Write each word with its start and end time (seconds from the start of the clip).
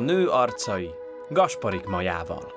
nő 0.00 0.28
arcai 0.28 0.90
Gasparik 1.28 1.84
Majával. 1.84 2.52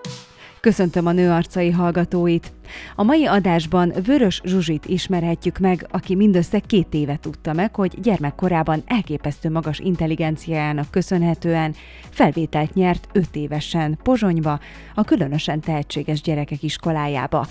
Köszöntöm 0.60 1.06
a 1.06 1.12
nő 1.12 1.32
arcai 1.32 1.72
hallgatóit! 1.72 2.52
A 2.96 3.04
mai 3.04 3.25
adásban 3.25 3.94
Vörös 4.05 4.41
Zsuzsit 4.44 4.85
ismerhetjük 4.85 5.58
meg, 5.58 5.87
aki 5.92 6.15
mindössze 6.15 6.60
két 6.60 6.94
éve 6.94 7.17
tudta 7.21 7.53
meg, 7.53 7.76
hogy 7.76 7.99
gyermekkorában 8.01 8.83
elképesztő 8.85 9.49
magas 9.49 9.79
intelligenciájának 9.79 10.92
köszönhetően 10.92 11.75
felvételt 12.10 12.74
nyert 12.74 13.07
öt 13.12 13.35
évesen 13.35 13.97
Pozsonyba, 14.03 14.60
a 14.96 15.03
különösen 15.03 15.60
tehetséges 15.60 16.21
gyerekek 16.21 16.63
iskolájába. 16.63 17.48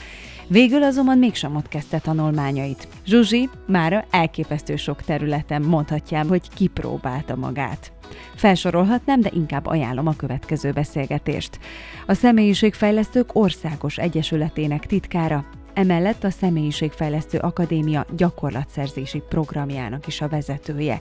Végül 0.46 0.82
azonban 0.82 1.19
mégsem 1.19 1.57
ott 1.57 1.68
kezdte 1.68 1.98
tanulmányait. 1.98 2.89
Zsuzsi 3.07 3.48
már 3.66 4.06
elképesztő 4.11 4.77
sok 4.77 5.02
területen 5.02 5.62
mondhatjám, 5.62 6.28
hogy 6.28 6.48
kipróbálta 6.55 7.36
magát. 7.36 7.92
Felsorolhatnám, 8.34 9.20
de 9.20 9.30
inkább 9.33 9.66
ajánlom 9.66 10.06
a 10.06 10.16
következő 10.16 10.73
beszélgetést. 10.73 11.59
A 12.06 12.14
Személyiségfejlesztők 12.14 13.30
Országos 13.33 13.98
Egyesületének 13.98 14.86
titkára, 15.12 15.45
emellett 15.75 16.25
a 16.25 16.30
Személyiségfejlesztő 16.30 17.39
Akadémia 17.39 18.07
gyakorlatszerzési 18.16 19.23
programjának 19.29 20.07
is 20.07 20.20
a 20.20 20.29
vezetője. 20.29 21.01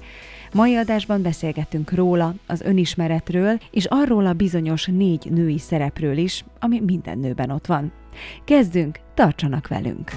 Mai 0.54 0.76
adásban 0.76 1.22
beszélgettünk 1.22 1.92
róla, 1.92 2.34
az 2.48 2.62
önismeretről, 2.62 3.60
és 3.72 3.86
arról 3.86 4.26
a 4.26 4.34
bizonyos 4.34 4.86
négy 4.86 5.32
női 5.32 5.58
szerepről 5.58 6.18
is, 6.18 6.46
ami 6.60 6.82
minden 6.86 7.20
nőben 7.20 7.50
ott 7.50 7.66
van. 7.66 7.92
Kezdünk, 8.46 9.00
tartsanak 9.14 9.68
velünk! 9.68 10.12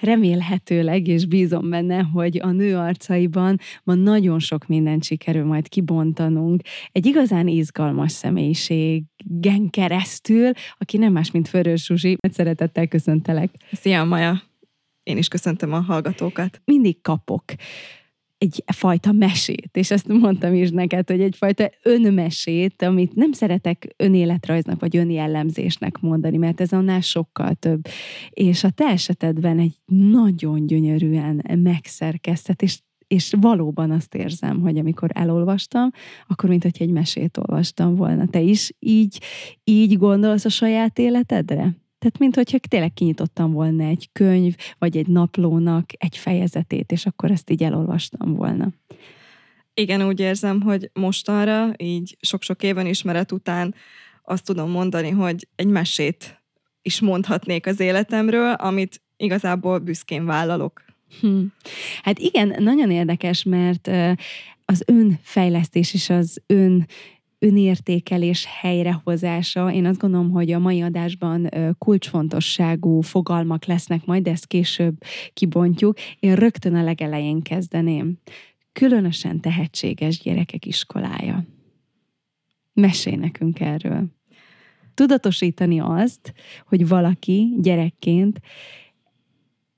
Remélhetőleg, 0.00 1.06
és 1.06 1.26
bízom 1.26 1.70
benne, 1.70 2.02
hogy 2.02 2.40
a 2.42 2.50
nő 2.50 2.76
arcaiban 2.76 3.58
ma 3.84 3.94
nagyon 3.94 4.38
sok 4.38 4.66
mindent 4.66 5.04
sikerül 5.04 5.44
majd 5.44 5.68
kibontanunk. 5.68 6.60
Egy 6.92 7.06
igazán 7.06 7.48
izgalmas 7.48 8.12
személyiségen 8.12 9.70
keresztül, 9.70 10.50
aki 10.78 10.96
nem 10.96 11.12
más, 11.12 11.30
mint 11.30 11.48
Förös 11.48 11.84
Zsuzsi. 11.84 12.16
Szeretettel 12.30 12.86
köszöntelek. 12.86 13.50
Szia, 13.72 14.04
Maja! 14.04 14.42
Én 15.02 15.16
is 15.16 15.28
köszöntöm 15.28 15.72
a 15.72 15.80
hallgatókat. 15.80 16.60
Mindig 16.64 17.00
kapok 17.00 17.44
egyfajta 18.38 19.12
mesét, 19.12 19.70
és 19.72 19.90
ezt 19.90 20.08
mondtam 20.08 20.54
is 20.54 20.70
neked, 20.70 21.10
hogy 21.10 21.20
egyfajta 21.20 21.70
önmesét, 21.82 22.82
amit 22.82 23.14
nem 23.14 23.32
szeretek 23.32 23.94
önéletrajznak 23.96 24.80
vagy 24.80 24.96
önjellemzésnek 24.96 25.98
mondani, 26.00 26.36
mert 26.36 26.60
ez 26.60 26.72
annál 26.72 27.00
sokkal 27.00 27.54
több. 27.54 27.86
És 28.30 28.64
a 28.64 28.70
te 28.70 28.84
esetedben 28.84 29.58
egy 29.58 29.74
nagyon 29.86 30.66
gyönyörűen 30.66 31.44
megszerkesztett, 31.62 32.62
és 32.62 32.78
és 33.08 33.34
valóban 33.40 33.90
azt 33.90 34.14
érzem, 34.14 34.60
hogy 34.60 34.78
amikor 34.78 35.10
elolvastam, 35.12 35.90
akkor 36.26 36.48
mint 36.48 36.62
hogy 36.62 36.76
egy 36.78 36.90
mesét 36.90 37.36
olvastam 37.36 37.94
volna. 37.94 38.26
Te 38.26 38.40
is 38.40 38.72
így, 38.78 39.20
így 39.64 39.98
gondolsz 39.98 40.44
a 40.44 40.48
saját 40.48 40.98
életedre? 40.98 41.85
Tehát, 41.98 42.18
mint 42.18 42.34
hogyha 42.34 42.58
tényleg 42.58 42.92
kinyitottam 42.92 43.52
volna 43.52 43.84
egy 43.84 44.08
könyv, 44.12 44.54
vagy 44.78 44.96
egy 44.96 45.06
naplónak 45.06 45.84
egy 45.98 46.16
fejezetét, 46.16 46.92
és 46.92 47.06
akkor 47.06 47.30
ezt 47.30 47.50
így 47.50 47.62
elolvastam 47.62 48.34
volna. 48.34 48.68
Igen, 49.74 50.06
úgy 50.06 50.20
érzem, 50.20 50.60
hogy 50.60 50.90
mostanra, 50.92 51.72
így 51.76 52.16
sok-sok 52.20 52.62
éven 52.62 52.86
ismeret 52.86 53.32
után 53.32 53.74
azt 54.22 54.44
tudom 54.44 54.70
mondani, 54.70 55.10
hogy 55.10 55.48
egy 55.54 55.66
mesét 55.66 56.42
is 56.82 57.00
mondhatnék 57.00 57.66
az 57.66 57.80
életemről, 57.80 58.52
amit 58.52 59.02
igazából 59.16 59.78
büszkén 59.78 60.24
vállalok. 60.24 60.84
Hm. 61.20 61.42
Hát 62.02 62.18
igen, 62.18 62.62
nagyon 62.62 62.90
érdekes, 62.90 63.42
mert 63.42 63.90
az 64.64 64.82
önfejlesztés 64.86 65.94
és 65.94 66.10
az 66.10 66.42
ön 66.46 66.86
önértékelés 67.46 68.46
helyrehozása. 68.60 69.72
Én 69.72 69.86
azt 69.86 69.98
gondolom, 69.98 70.30
hogy 70.30 70.52
a 70.52 70.58
mai 70.58 70.80
adásban 70.80 71.48
kulcsfontosságú 71.78 73.00
fogalmak 73.00 73.64
lesznek, 73.64 74.04
majd 74.04 74.26
ezt 74.26 74.46
később 74.46 74.96
kibontjuk. 75.32 75.98
Én 76.20 76.34
rögtön 76.34 76.74
a 76.74 76.82
legelején 76.82 77.42
kezdeném. 77.42 78.18
Különösen 78.72 79.40
tehetséges 79.40 80.20
gyerekek 80.20 80.66
iskolája. 80.66 81.44
Mesélj 82.72 83.16
nekünk 83.16 83.60
erről. 83.60 84.04
Tudatosítani 84.94 85.80
azt, 85.80 86.32
hogy 86.66 86.88
valaki 86.88 87.54
gyerekként 87.58 88.40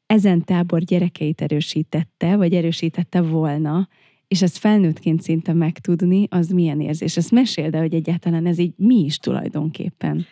ezen 0.07 0.45
tábor 0.45 0.83
gyerekeit 0.83 1.41
erősítette, 1.41 2.37
vagy 2.37 2.55
erősítette 2.55 3.21
volna, 3.21 3.89
és 4.29 4.43
ezt 4.43 4.59
felnőttként 4.59 5.23
szinte 5.23 5.53
megtudni, 5.53 6.27
az 6.31 6.49
milyen 6.49 6.81
érzés. 6.81 7.17
Ezt 7.17 7.31
meséld 7.31 7.75
el, 7.75 7.81
hogy 7.81 7.95
egyáltalán 7.95 8.47
ez 8.47 8.59
így 8.59 8.73
mi 8.77 9.05
is 9.05 9.17
tulajdonképpen. 9.17 10.27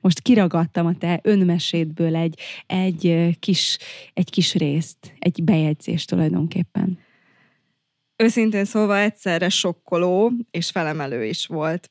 Most 0.00 0.20
kiragadtam 0.20 0.86
a 0.86 0.94
te 0.98 1.20
önmesédből 1.22 2.16
egy, 2.16 2.40
egy, 2.66 3.36
kis, 3.38 3.78
egy 4.14 4.30
kis 4.30 4.54
részt, 4.54 5.14
egy 5.18 5.44
bejegyzést 5.44 6.08
tulajdonképpen. 6.08 6.98
Őszintén 8.16 8.64
szólva 8.64 8.98
egyszerre 8.98 9.48
sokkoló 9.48 10.32
és 10.50 10.70
felemelő 10.70 11.24
is 11.24 11.46
volt. 11.46 11.90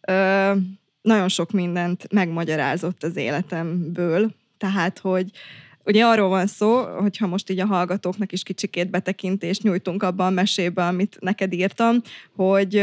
Ö, 0.00 0.52
nagyon 1.00 1.28
sok 1.28 1.50
mindent 1.50 2.12
megmagyarázott 2.12 3.02
az 3.02 3.16
életemből, 3.16 4.34
tehát, 4.58 4.98
hogy 4.98 5.30
Ugye 5.86 6.04
arról 6.04 6.28
van 6.28 6.46
szó, 6.46 6.84
hogyha 6.84 7.26
most 7.26 7.50
így 7.50 7.60
a 7.60 7.66
hallgatóknak 7.66 8.32
is 8.32 8.42
kicsikét 8.42 8.90
betekintést 8.90 9.62
nyújtunk 9.62 10.02
abban 10.02 10.26
a 10.26 10.30
mesébe, 10.30 10.86
amit 10.86 11.16
neked 11.20 11.52
írtam, 11.52 12.00
hogy 12.36 12.82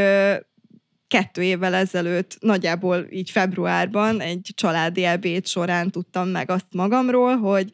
kettő 1.14 1.44
évvel 1.44 1.74
ezelőtt, 1.74 2.38
nagyjából 2.40 3.08
így 3.10 3.30
februárban 3.30 4.22
egy 4.22 4.52
családi 4.56 5.04
ebéd 5.04 5.48
során 5.48 5.90
tudtam 5.90 6.28
meg 6.28 6.52
azt 6.52 6.66
magamról, 6.72 7.38
hogy 7.38 7.72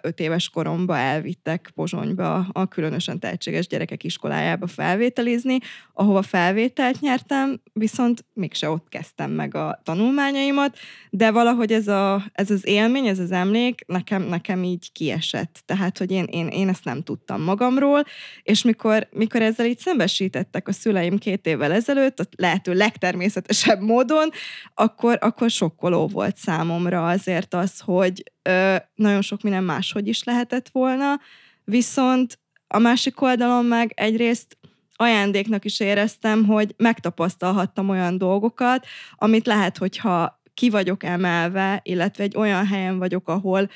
öt 0.00 0.20
éves 0.20 0.48
koromba 0.48 0.96
elvittek 0.96 1.70
Pozsonyba 1.74 2.46
a 2.52 2.66
különösen 2.66 3.18
tehetséges 3.18 3.66
gyerekek 3.66 4.04
iskolájába 4.04 4.66
felvételizni, 4.66 5.58
ahova 5.92 6.22
felvételt 6.22 7.00
nyertem, 7.00 7.60
viszont 7.72 8.24
mégse 8.32 8.70
ott 8.70 8.88
kezdtem 8.88 9.30
meg 9.30 9.54
a 9.54 9.80
tanulmányaimat, 9.84 10.78
de 11.10 11.30
valahogy 11.30 11.72
ez, 11.72 11.88
a, 11.88 12.24
ez 12.32 12.50
az 12.50 12.66
élmény, 12.66 13.06
ez 13.06 13.18
az 13.18 13.32
emlék 13.32 13.84
nekem, 13.86 14.22
nekem 14.22 14.64
így 14.64 14.92
kiesett. 14.92 15.62
Tehát, 15.64 15.98
hogy 15.98 16.10
én, 16.10 16.24
én, 16.24 16.48
én 16.48 16.68
ezt 16.68 16.84
nem 16.84 17.02
tudtam 17.02 17.42
magamról, 17.42 18.04
és 18.42 18.62
mikor, 18.62 19.08
mikor 19.12 19.42
ezzel 19.42 19.66
így 19.66 19.78
szembesítettek 19.78 20.68
a 20.68 20.72
szüleim 20.72 21.18
két 21.18 21.46
évvel 21.46 21.72
ezelőtt, 21.72 22.28
lehető 22.36 22.72
legtermészetesebb 22.72 23.80
módon, 23.80 24.30
akkor, 24.74 25.18
akkor 25.20 25.50
sokkoló 25.50 26.06
volt 26.06 26.36
számomra 26.36 27.08
azért 27.08 27.54
az, 27.54 27.80
hogy 27.80 28.32
ö, 28.42 28.76
nagyon 28.94 29.22
sok 29.22 29.42
minden 29.42 29.64
máshogy 29.64 30.08
is 30.08 30.24
lehetett 30.24 30.68
volna, 30.68 31.20
viszont 31.64 32.38
a 32.68 32.78
másik 32.78 33.20
oldalon 33.20 33.64
meg 33.64 33.92
egyrészt 33.94 34.56
ajándéknak 34.96 35.64
is 35.64 35.80
éreztem, 35.80 36.44
hogy 36.44 36.74
megtapasztalhattam 36.76 37.88
olyan 37.88 38.18
dolgokat, 38.18 38.86
amit 39.16 39.46
lehet, 39.46 39.78
hogyha 39.78 40.40
ki 40.54 40.70
vagyok 40.70 41.02
emelve, 41.02 41.80
illetve 41.82 42.22
egy 42.22 42.36
olyan 42.36 42.66
helyen 42.66 42.98
vagyok, 42.98 43.28
ahol, 43.28 43.70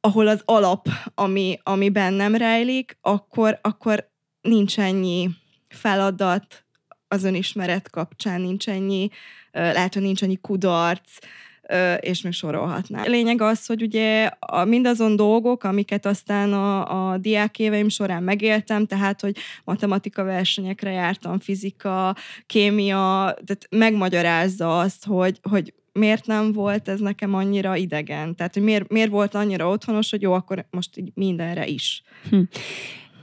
ahol 0.00 0.26
az 0.26 0.42
alap, 0.44 0.88
ami, 1.14 1.58
ami 1.62 1.88
bennem 1.88 2.34
rejlik, 2.34 2.98
akkor, 3.00 3.58
akkor 3.62 4.10
nincs 4.40 4.78
ennyi 4.78 5.30
feladat 5.68 6.64
az 7.12 7.24
önismeret 7.24 7.90
kapcsán, 7.90 8.40
nincs 8.40 8.68
ennyi, 8.68 9.10
lehet, 9.52 9.94
hogy 9.94 10.02
nincs 10.02 10.22
ennyi 10.22 10.38
kudarc, 10.40 11.10
és 12.00 12.22
még 12.22 12.32
sorolhatnám. 12.32 13.02
A 13.02 13.08
lényeg 13.08 13.40
az, 13.40 13.66
hogy 13.66 13.82
ugye 13.82 14.30
a, 14.38 14.64
mindazon 14.64 15.16
dolgok, 15.16 15.64
amiket 15.64 16.06
aztán 16.06 16.52
a, 16.52 17.10
a 17.10 17.18
diák 17.18 17.58
éveim 17.58 17.88
során 17.88 18.22
megéltem, 18.22 18.86
tehát, 18.86 19.20
hogy 19.20 19.36
matematika 19.64 20.24
versenyekre 20.24 20.90
jártam, 20.90 21.38
fizika, 21.38 22.16
kémia, 22.46 23.34
tehát 23.44 23.66
megmagyarázza 23.70 24.78
azt, 24.78 25.04
hogy, 25.04 25.38
hogy 25.42 25.74
miért 25.92 26.26
nem 26.26 26.52
volt 26.52 26.88
ez 26.88 27.00
nekem 27.00 27.34
annyira 27.34 27.76
idegen? 27.76 28.34
Tehát, 28.34 28.54
hogy 28.54 28.62
miért, 28.62 28.88
miért 28.88 29.10
volt 29.10 29.34
annyira 29.34 29.68
otthonos, 29.68 30.10
hogy 30.10 30.22
jó, 30.22 30.32
akkor 30.32 30.66
most 30.70 30.96
így 30.96 31.10
mindenre 31.14 31.66
is. 31.66 32.02
Hm. 32.30 32.40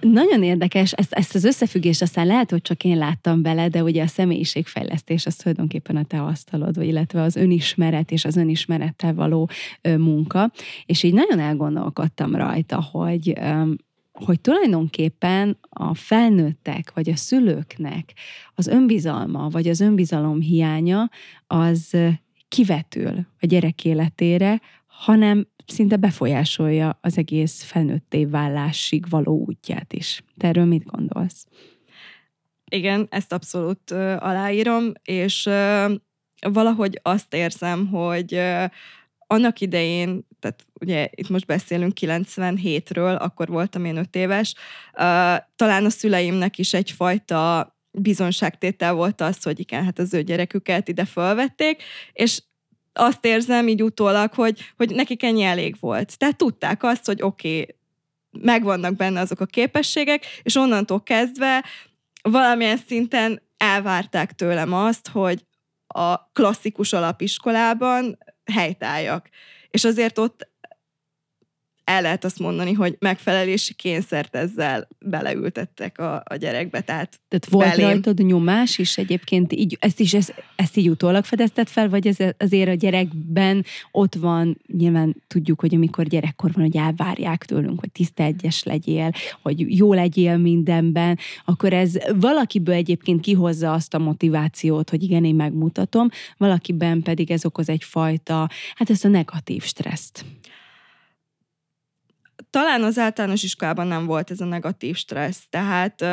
Nagyon 0.02 0.44
érdekes, 0.44 0.92
ezt, 0.92 1.14
ezt 1.14 1.36
az 1.36 1.44
összefüggést 1.44 2.02
aztán 2.02 2.28
lehet, 2.28 2.52
hogy 2.52 2.62
csak 2.62 2.84
én 2.84 2.98
láttam 2.98 3.42
bele, 3.42 3.68
de 3.68 3.84
ugye 3.84 4.04
a 4.04 4.08
személyiségfejlesztés 4.08 5.26
az 5.26 5.36
tulajdonképpen 5.36 5.96
a 5.96 6.04
te 6.04 6.24
asztalod, 6.24 6.76
vagy 6.76 6.88
illetve 6.88 7.22
az 7.22 7.36
önismeret 7.36 8.12
és 8.12 8.26
az 8.26 8.36
önismerettel 8.36 9.14
való 9.14 9.50
ö, 9.82 9.98
munka. 9.98 10.52
És 10.86 11.04
így 11.04 11.14
nagyon 11.14 11.40
elgondolkodtam 11.40 12.36
rajta, 12.36 12.82
hogy 12.92 13.34
ö, 13.36 13.72
hogy 14.26 14.42
tulajdonképpen 14.42 15.58
a 15.70 15.94
felnőttek 15.94 16.92
vagy 16.94 17.10
a 17.10 17.16
szülőknek 17.16 18.14
az 18.56 18.68
önbizalma 18.68 19.50
vagy 19.50 19.68
az 19.68 19.80
önbizalom 19.80 20.42
hiánya 20.42 21.10
az 21.48 21.98
kivetül 22.48 23.26
a 23.40 23.46
gyerek 23.46 23.86
életére, 23.86 24.62
hanem 24.88 25.48
szinte 25.70 25.96
befolyásolja 25.96 26.98
az 27.02 27.18
egész 27.18 27.64
felnőtté 27.64 28.26
válásig 28.26 29.10
való 29.10 29.44
útját 29.48 29.94
is. 29.94 30.24
Te 30.38 30.48
erről 30.48 30.66
mit 30.66 30.84
gondolsz? 30.84 31.46
Igen, 32.72 33.08
ezt 33.10 33.34
abszolút 33.34 33.92
ö, 33.92 34.16
aláírom, 34.20 34.92
és 35.04 35.46
ö, 35.46 35.94
valahogy 36.50 37.00
azt 37.02 37.34
érzem, 37.34 37.88
hogy 37.88 38.34
ö, 38.34 38.66
annak 39.28 39.62
idején, 39.62 40.28
tehát 40.40 40.66
ugye 40.80 41.10
itt 41.16 41.30
most 41.30 41.46
beszélünk 41.46 41.94
97-ről, 42.02 43.20
akkor 43.20 43.48
voltam 43.48 43.86
én 43.86 43.98
öt 43.98 44.16
éves, 44.16 44.54
ö, 44.94 45.36
talán 45.56 45.86
a 45.86 45.90
szüleimnek 45.90 46.58
is 46.58 46.74
egyfajta 46.74 47.74
bizonságtétel 47.92 48.94
volt 48.94 49.22
az, 49.22 49.44
hogy 49.44 49.60
igen, 49.60 49.84
hát 49.84 50.00
az 50.00 50.14
ő 50.14 50.22
gyereküket 50.22 50.88
ide 50.88 51.06
felvették, 51.06 51.84
és 52.14 52.42
azt 53.00 53.26
érzem 53.26 53.68
így 53.68 53.84
utólag, 53.84 54.34
hogy, 54.34 54.74
hogy 54.78 54.96
nekik 54.96 55.24
ennyi 55.24 55.44
elég 55.44 55.76
volt. 55.80 56.18
Tehát 56.18 56.38
tudták 56.38 56.84
azt, 56.84 57.06
hogy 57.06 57.22
oké, 57.22 57.62
okay, 57.62 57.76
megvannak 58.32 58.96
benne 58.96 59.20
azok 59.20 59.40
a 59.40 59.46
képességek, 59.46 60.26
és 60.44 60.56
onnantól 60.56 61.04
kezdve 61.04 61.64
valamilyen 62.22 62.80
szinten 62.88 63.42
elvárták 63.58 64.32
tőlem 64.32 64.74
azt, 64.74 65.08
hogy 65.08 65.46
a 65.88 66.32
klasszikus 66.32 66.94
alapiskolában 66.94 68.18
helytálljak. 68.54 69.30
És 69.70 69.84
azért 69.84 70.18
ott 70.18 70.49
el 71.90 72.02
lehet 72.02 72.26
azt 72.26 72.40
mondani, 72.40 72.74
hogy 72.74 72.96
megfelelési 73.00 73.74
kényszert 73.74 74.36
ezzel 74.36 74.88
beleültettek 75.00 75.98
a, 75.98 76.24
a 76.26 76.36
gyerekbe. 76.36 76.82
Tehát, 76.82 77.20
tehát 77.28 77.50
volt 77.50 77.70
belém. 77.70 77.90
rajtad 77.90 78.20
nyomás 78.20 78.78
is 78.78 78.98
egyébként, 78.98 79.54
így, 79.54 79.78
ezt 79.80 80.00
is 80.00 80.14
ezt, 80.14 80.34
ezt 80.56 80.78
így 80.78 80.90
utólag 80.90 81.24
fedezted 81.24 81.68
fel, 81.68 81.90
vagy 81.90 82.08
ez 82.08 82.18
azért 82.38 82.70
a 82.70 82.74
gyerekben 82.74 83.66
ott 83.92 84.16
van, 84.16 84.62
nyilván 84.78 85.24
tudjuk, 85.28 85.60
hogy 85.60 85.76
amikor 85.76 86.06
gyerekkor 86.06 86.52
van, 86.54 86.64
hogy 86.64 86.78
elvárják 86.78 87.46
tőlünk, 87.46 87.80
hogy 87.80 87.92
tiszta 87.92 88.24
egyes 88.24 88.64
legyél, 88.64 89.12
hogy 89.42 89.78
jó 89.78 89.94
legyél 89.94 90.38
mindenben, 90.38 91.18
akkor 91.46 91.74
ez 91.74 91.98
valakiből 92.20 92.76
egyébként 92.76 93.22
kihozza 93.22 93.74
azt 93.74 93.94
a 93.94 94.00
motivációt, 94.00 94.90
hogy 94.90 95.04
igen, 95.04 95.26
én 95.26 95.36
megmutatom, 95.36 96.10
valakiben 96.38 97.02
pedig 97.02 97.32
ez 97.32 97.46
okoz 97.46 97.70
egyfajta, 97.70 98.50
hát 98.76 98.90
ezt 98.90 99.06
a 99.06 99.08
negatív 99.08 99.64
stresszt 99.64 100.26
talán 102.50 102.84
az 102.84 102.98
általános 102.98 103.44
iskolában 103.44 103.88
nem 103.88 104.06
volt 104.06 104.32
ez 104.32 104.40
a 104.40 104.46
negatív 104.46 104.96
stressz, 104.96 105.44
tehát... 105.50 106.02
Uh, 106.02 106.08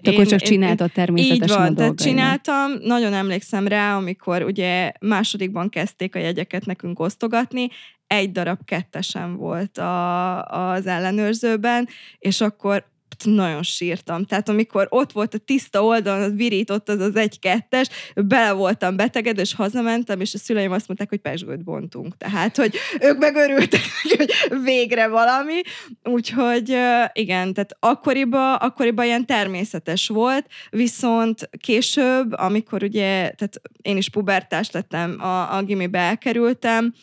én, 0.00 0.12
akkor 0.12 0.26
csak 0.26 0.40
csináltad 0.40 0.92
természetesen 0.92 1.42
Így 1.42 1.62
van, 1.62 1.72
a 1.72 1.74
tehát 1.74 2.00
csináltam, 2.00 2.72
nagyon 2.80 3.12
emlékszem 3.12 3.68
rá, 3.68 3.96
amikor 3.96 4.42
ugye 4.42 4.92
másodikban 5.00 5.68
kezdték 5.68 6.14
a 6.14 6.18
jegyeket 6.18 6.66
nekünk 6.66 7.00
osztogatni, 7.00 7.68
egy 8.06 8.32
darab 8.32 8.64
kettesen 8.64 9.36
volt 9.36 9.78
a, 9.78 10.44
az 10.44 10.86
ellenőrzőben, 10.86 11.88
és 12.18 12.40
akkor 12.40 12.91
nagyon 13.24 13.62
sírtam. 13.62 14.24
Tehát 14.24 14.48
amikor 14.48 14.86
ott 14.90 15.12
volt 15.12 15.34
a 15.34 15.38
tiszta 15.38 15.84
oldalon, 15.84 16.22
az 16.22 16.32
virított 16.36 16.88
az 16.88 17.00
az 17.00 17.16
egy-kettes, 17.16 17.88
bele 18.14 18.52
voltam 18.52 18.96
beteged, 18.96 19.38
és 19.38 19.54
hazamentem, 19.54 20.20
és 20.20 20.34
a 20.34 20.38
szüleim 20.38 20.72
azt 20.72 20.86
mondták, 20.86 21.08
hogy 21.08 21.18
pesgőt 21.18 21.64
bontunk. 21.64 22.16
Tehát, 22.16 22.56
hogy 22.56 22.76
ők 23.00 23.18
megörültek, 23.18 23.80
hogy 24.16 24.32
végre 24.62 25.08
valami. 25.08 25.60
Úgyhogy 26.02 26.76
igen, 27.12 27.52
tehát 27.52 27.76
akkoriban, 27.78 28.54
akkoriban 28.54 29.04
ilyen 29.04 29.26
természetes 29.26 30.08
volt, 30.08 30.46
viszont 30.70 31.50
később, 31.60 32.32
amikor 32.32 32.82
ugye, 32.82 33.30
tehát 33.30 33.60
én 33.82 33.96
is 33.96 34.10
pubertás 34.10 34.70
lettem, 34.70 35.16
a, 35.20 35.56
a 35.56 35.62
gimibe 35.62 35.98
elkerültem, 35.98 36.94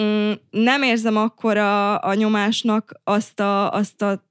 mm, 0.00 0.32
nem 0.50 0.82
érzem 0.82 1.16
akkor 1.16 1.56
a, 1.56 2.02
a 2.02 2.14
nyomásnak 2.14 3.00
azt 3.04 3.40
a, 3.40 3.72
azt 3.72 4.02
a 4.02 4.27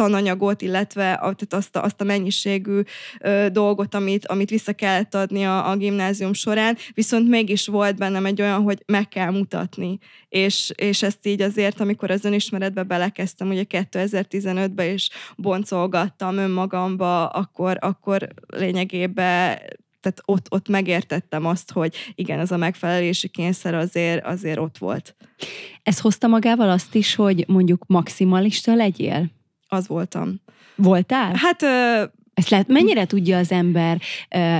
tananyagot, 0.00 0.62
illetve 0.62 1.02
tehát 1.02 1.54
azt, 1.54 1.76
a, 1.76 1.82
azt 1.82 2.00
a 2.00 2.04
mennyiségű 2.04 2.80
ö, 3.20 3.46
dolgot, 3.52 3.94
amit, 3.94 4.26
amit 4.26 4.50
vissza 4.50 4.72
kellett 4.72 5.14
adni 5.14 5.44
a, 5.44 5.70
a 5.70 5.76
gimnázium 5.76 6.32
során, 6.32 6.76
viszont 6.94 7.28
mégis 7.28 7.66
volt 7.66 7.96
bennem 7.96 8.26
egy 8.26 8.40
olyan, 8.40 8.62
hogy 8.62 8.82
meg 8.86 9.08
kell 9.08 9.30
mutatni. 9.30 9.98
És, 10.28 10.72
és 10.74 11.02
ezt 11.02 11.26
így 11.26 11.42
azért, 11.42 11.80
amikor 11.80 12.10
az 12.10 12.24
önismeretbe 12.24 12.82
belekezdtem, 12.82 13.48
ugye 13.48 13.64
2015-ben 13.68 14.92
is 14.92 15.10
boncolgattam 15.36 16.36
önmagamba, 16.36 17.26
akkor, 17.26 17.76
akkor 17.80 18.28
lényegében 18.46 19.58
tehát 20.00 20.22
ott, 20.24 20.46
ott 20.50 20.68
megértettem 20.68 21.46
azt, 21.46 21.72
hogy 21.72 21.94
igen, 22.14 22.38
az 22.38 22.52
a 22.52 22.56
megfelelési 22.56 23.28
kényszer 23.28 23.74
azért, 23.74 24.24
azért 24.24 24.58
ott 24.58 24.78
volt. 24.78 25.16
Ez 25.82 26.00
hozta 26.00 26.26
magával 26.26 26.70
azt 26.70 26.94
is, 26.94 27.14
hogy 27.14 27.44
mondjuk 27.48 27.84
maximalista 27.86 28.74
legyél? 28.74 29.38
Az 29.70 29.88
voltam. 29.88 30.40
Voltál? 30.74 31.32
Hát... 31.34 31.62
Ö... 31.62 32.02
Ezt 32.34 32.48
lehet, 32.48 32.68
mennyire 32.68 33.06
tudja 33.06 33.38
az 33.38 33.52
ember 33.52 34.00
ö, 34.30 34.56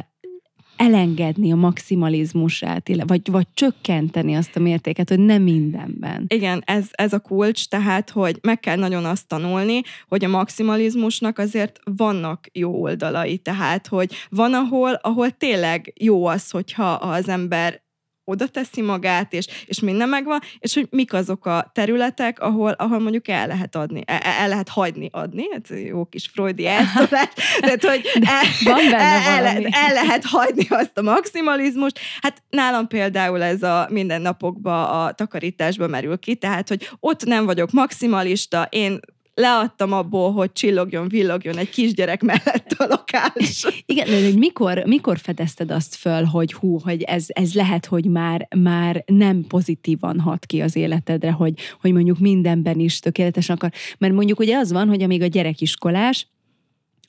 elengedni 0.80 1.52
a 1.52 1.56
maximalizmusát, 1.56 2.90
vagy, 3.06 3.30
vagy 3.30 3.46
csökkenteni 3.54 4.34
azt 4.34 4.56
a 4.56 4.60
mértéket, 4.60 5.08
hogy 5.08 5.18
nem 5.18 5.42
mindenben. 5.42 6.24
Igen, 6.28 6.62
ez, 6.66 6.86
ez 6.90 7.12
a 7.12 7.18
kulcs, 7.18 7.68
tehát, 7.68 8.10
hogy 8.10 8.38
meg 8.42 8.60
kell 8.60 8.76
nagyon 8.76 9.04
azt 9.04 9.28
tanulni, 9.28 9.80
hogy 10.08 10.24
a 10.24 10.28
maximalizmusnak 10.28 11.38
azért 11.38 11.80
vannak 11.84 12.46
jó 12.52 12.82
oldalai, 12.82 13.38
tehát, 13.38 13.86
hogy 13.86 14.14
van, 14.28 14.54
ahol, 14.54 14.92
ahol 14.92 15.30
tényleg 15.30 15.92
jó 16.00 16.26
az, 16.26 16.50
hogyha 16.50 16.92
az 16.92 17.28
ember 17.28 17.82
oda 18.24 18.46
teszi 18.46 18.80
magát, 18.80 19.32
és, 19.32 19.46
és 19.66 19.80
minden 19.80 20.08
megvan, 20.08 20.40
és 20.58 20.74
hogy 20.74 20.86
mik 20.90 21.12
azok 21.12 21.46
a 21.46 21.70
területek, 21.74 22.40
ahol, 22.40 22.70
ahol 22.70 22.98
mondjuk 22.98 23.28
el 23.28 23.46
lehet 23.46 23.76
adni, 23.76 24.02
el, 24.06 24.18
el 24.18 24.48
lehet 24.48 24.68
hagyni 24.68 25.08
adni, 25.12 25.44
hát 25.52 25.68
jó 25.86 26.04
kis 26.04 26.26
freudi 26.32 26.66
elszólás, 26.76 27.28
tehát 27.60 27.84
hogy 27.84 28.06
el, 28.14 28.42
Van 28.64 28.90
benne 28.90 29.26
el, 29.26 29.46
el, 29.46 29.66
el 29.70 29.92
lehet 29.92 30.24
hagyni 30.24 30.66
azt 30.68 30.98
a 30.98 31.02
maximalizmust. 31.02 31.98
Hát 32.20 32.42
nálam 32.50 32.86
például 32.86 33.42
ez 33.42 33.62
a 33.62 33.86
mindennapokban 33.90 34.84
a 34.84 35.12
takarításba 35.12 35.86
merül 35.86 36.18
ki, 36.18 36.34
tehát 36.34 36.68
hogy 36.68 36.90
ott 37.00 37.24
nem 37.24 37.44
vagyok 37.44 37.70
maximalista, 37.70 38.66
én 38.70 39.00
leadtam 39.40 39.92
abból, 39.92 40.32
hogy 40.32 40.52
csillogjon, 40.52 41.08
villogjon 41.08 41.56
egy 41.56 41.70
kisgyerek 41.70 42.22
mellett 42.22 42.74
a 42.76 42.86
lokális. 42.88 43.66
Igen, 43.86 44.06
de 44.06 44.24
hogy 44.24 44.38
mikor, 44.38 44.82
mikor 44.86 45.18
fedezted 45.18 45.70
azt 45.70 45.94
föl, 45.94 46.24
hogy 46.24 46.52
hú, 46.52 46.78
hogy 46.78 47.02
ez, 47.02 47.24
ez 47.28 47.54
lehet, 47.54 47.86
hogy 47.86 48.04
már, 48.04 48.48
már 48.56 49.04
nem 49.06 49.44
pozitívan 49.48 50.20
hat 50.20 50.46
ki 50.46 50.60
az 50.60 50.76
életedre, 50.76 51.30
hogy, 51.30 51.54
hogy 51.80 51.92
mondjuk 51.92 52.18
mindenben 52.18 52.78
is 52.78 52.98
tökéletes 52.98 53.48
akar. 53.48 53.72
Mert 53.98 54.14
mondjuk 54.14 54.38
ugye 54.38 54.56
az 54.56 54.72
van, 54.72 54.88
hogy 54.88 55.02
amíg 55.02 55.22
a 55.22 55.26
gyerekiskolás, 55.26 56.26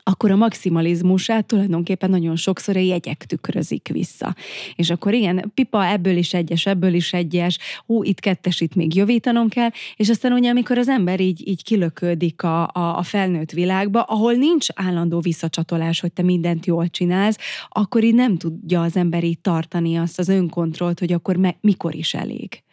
akkor 0.03 0.31
a 0.31 0.35
maximalizmusát 0.35 1.45
tulajdonképpen 1.45 2.09
nagyon 2.09 2.35
sokszor 2.35 2.75
a 2.75 2.79
jegyek 2.79 3.25
tükrözik 3.25 3.87
vissza. 3.87 4.35
És 4.75 4.89
akkor 4.89 5.13
igen, 5.13 5.51
pipa, 5.53 5.85
ebből 5.85 6.17
is 6.17 6.33
egyes, 6.33 6.65
ebből 6.65 6.93
is 6.93 7.13
egyes, 7.13 7.57
hú, 7.85 8.03
itt 8.03 8.19
kettes, 8.19 8.61
itt 8.61 8.75
még 8.75 8.95
javítanom 8.95 9.49
kell, 9.49 9.69
és 9.95 10.09
aztán 10.09 10.31
ugye, 10.33 10.49
amikor 10.49 10.77
az 10.77 10.87
ember 10.87 11.19
így, 11.19 11.47
így 11.47 11.63
kilöködik 11.63 12.43
a, 12.43 12.67
a, 12.67 12.97
a 12.97 13.03
felnőtt 13.03 13.51
világba, 13.51 14.01
ahol 14.01 14.33
nincs 14.33 14.67
állandó 14.75 15.19
visszacsatolás, 15.19 15.99
hogy 15.99 16.13
te 16.13 16.21
mindent 16.21 16.65
jól 16.65 16.87
csinálsz, 16.87 17.37
akkor 17.69 18.03
így 18.03 18.15
nem 18.15 18.37
tudja 18.37 18.81
az 18.81 18.95
ember 18.95 19.23
így 19.23 19.39
tartani 19.39 19.97
azt 19.97 20.19
az 20.19 20.29
önkontrollt, 20.29 20.99
hogy 20.99 21.13
akkor 21.13 21.35
me, 21.35 21.55
mikor 21.61 21.95
is 21.95 22.13
elég. 22.13 22.63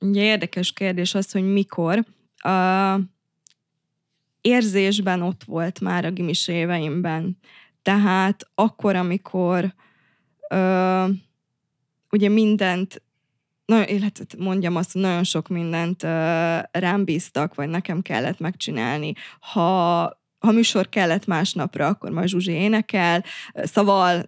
Ugye 0.00 0.22
érdekes 0.22 0.72
kérdés 0.72 1.14
az, 1.14 1.32
hogy 1.32 1.52
mikor. 1.52 2.04
Uh, 2.44 3.00
érzésben 4.42 5.22
ott 5.22 5.44
volt 5.44 5.80
már 5.80 6.04
a 6.04 6.10
gimis 6.10 6.48
éveimben. 6.48 7.38
Tehát 7.82 8.50
akkor, 8.54 8.96
amikor 8.96 9.74
ö, 10.48 11.04
ugye 12.10 12.28
mindent, 12.28 13.02
nagyon, 13.64 13.86
illetve 13.86 14.24
mondjam 14.38 14.76
azt, 14.76 14.94
nagyon 14.94 15.24
sok 15.24 15.48
mindent 15.48 16.02
ö, 16.02 16.08
rám 16.70 17.04
bíztak, 17.04 17.54
vagy 17.54 17.68
nekem 17.68 18.02
kellett 18.02 18.38
megcsinálni. 18.38 19.12
Ha 19.40 20.20
ha 20.42 20.52
műsor 20.52 20.88
kellett 20.88 21.26
másnapra, 21.26 21.86
akkor 21.86 22.10
majd 22.10 22.28
Zsuzsi 22.28 22.52
énekel, 22.52 23.24
szaval 23.54 24.24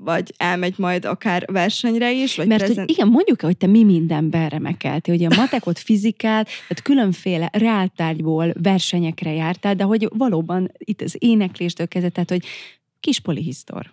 vagy 0.00 0.34
elmegy 0.36 0.74
majd 0.76 1.04
akár 1.04 1.44
versenyre 1.52 2.12
is. 2.12 2.36
Vagy 2.36 2.46
Mert 2.46 2.64
prezent... 2.64 2.80
hogy 2.80 2.90
igen, 2.90 3.08
mondjuk 3.08 3.40
hogy 3.40 3.56
te 3.56 3.66
mi 3.66 3.84
mindenben 3.84 4.48
remekeltél, 4.48 5.16
hogy 5.16 5.32
a 5.32 5.36
matekot, 5.36 5.78
fizikát, 5.78 6.44
tehát 6.44 6.82
különféle 6.82 7.48
reáltárgyból 7.52 8.52
versenyekre 8.62 9.32
jártál, 9.32 9.74
de 9.74 9.84
hogy 9.84 10.08
valóban 10.12 10.72
itt 10.78 11.00
az 11.00 11.16
énekléstől 11.18 11.88
kezdve, 11.88 12.10
tehát 12.10 12.30
hogy 12.30 12.44
kis 13.00 13.20
polihisztor. 13.20 13.90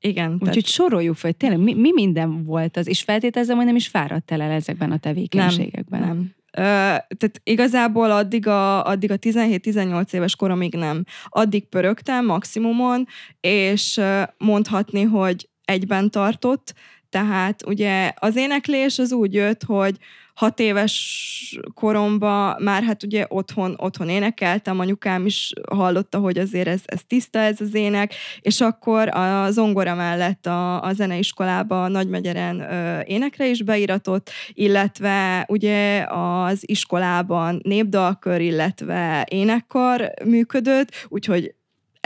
Igen. 0.00 0.32
Úgyhogy 0.32 0.48
tehát... 0.48 0.66
soroljuk 0.66 1.16
fel, 1.16 1.30
hogy 1.30 1.38
tényleg 1.38 1.58
mi, 1.58 1.74
mi 1.74 1.92
minden 1.92 2.44
volt 2.44 2.76
az, 2.76 2.86
és 2.86 3.02
feltételezem, 3.02 3.56
hogy 3.56 3.66
nem 3.66 3.76
is 3.76 3.88
fáradtál 3.88 4.40
el 4.40 4.50
ezekben 4.50 4.92
a 4.92 4.98
tevékenységekben. 4.98 6.00
Nem, 6.00 6.08
nem 6.08 6.35
tehát 6.56 7.40
igazából 7.42 8.10
addig 8.10 8.46
a, 8.46 8.84
addig 8.84 9.10
a 9.10 9.16
17-18 9.16 10.12
éves 10.12 10.36
koromig 10.36 10.74
nem. 10.74 11.04
Addig 11.28 11.68
pörögtem 11.68 12.24
maximumon, 12.24 13.06
és 13.40 14.00
mondhatni, 14.38 15.02
hogy 15.02 15.48
egyben 15.64 16.10
tartott, 16.10 16.74
Tehát 17.08 17.66
ugye 17.66 18.12
az 18.16 18.36
éneklés 18.36 18.98
az 18.98 19.12
úgy 19.12 19.34
jött, 19.34 19.62
hogy 19.62 19.96
hat 20.36 20.60
éves 20.60 21.58
koromban 21.74 22.62
már 22.62 22.82
hát 22.82 23.02
ugye 23.02 23.24
otthon, 23.28 23.74
otthon 23.78 24.08
énekeltem, 24.08 24.80
anyukám 24.80 25.26
is 25.26 25.52
hallotta, 25.70 26.18
hogy 26.18 26.38
azért 26.38 26.68
ez, 26.68 26.80
ez 26.84 27.00
tiszta 27.06 27.38
ez 27.38 27.60
az 27.60 27.74
ének, 27.74 28.14
és 28.40 28.60
akkor 28.60 29.16
a 29.16 29.50
zongora 29.50 29.94
mellett 29.94 30.46
a, 30.46 30.82
a 30.82 30.92
zeneiskolába 30.92 31.88
Nagymegyeren 31.88 32.60
ö, 32.60 33.00
énekre 33.04 33.46
is 33.46 33.62
beiratott, 33.62 34.30
illetve 34.52 35.44
ugye 35.48 36.06
az 36.08 36.58
iskolában 36.60 37.60
népdalkör, 37.62 38.40
illetve 38.40 39.26
énekkar 39.30 40.12
működött, 40.24 41.06
úgyhogy 41.08 41.54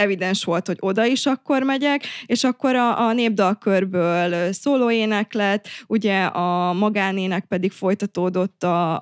evidens 0.01 0.45
volt, 0.45 0.67
hogy 0.67 0.77
oda 0.81 1.05
is 1.05 1.27
akkor 1.27 1.63
megyek, 1.63 2.05
és 2.27 2.45
akkor 2.45 2.75
a, 2.75 3.07
a 3.07 3.13
népdalkörből 3.13 4.53
szólóének 4.53 5.35
ugye 5.87 6.23
a 6.25 6.73
magánének 6.73 7.45
pedig 7.45 7.73
folytatódott 7.73 8.63
a, 8.63 8.99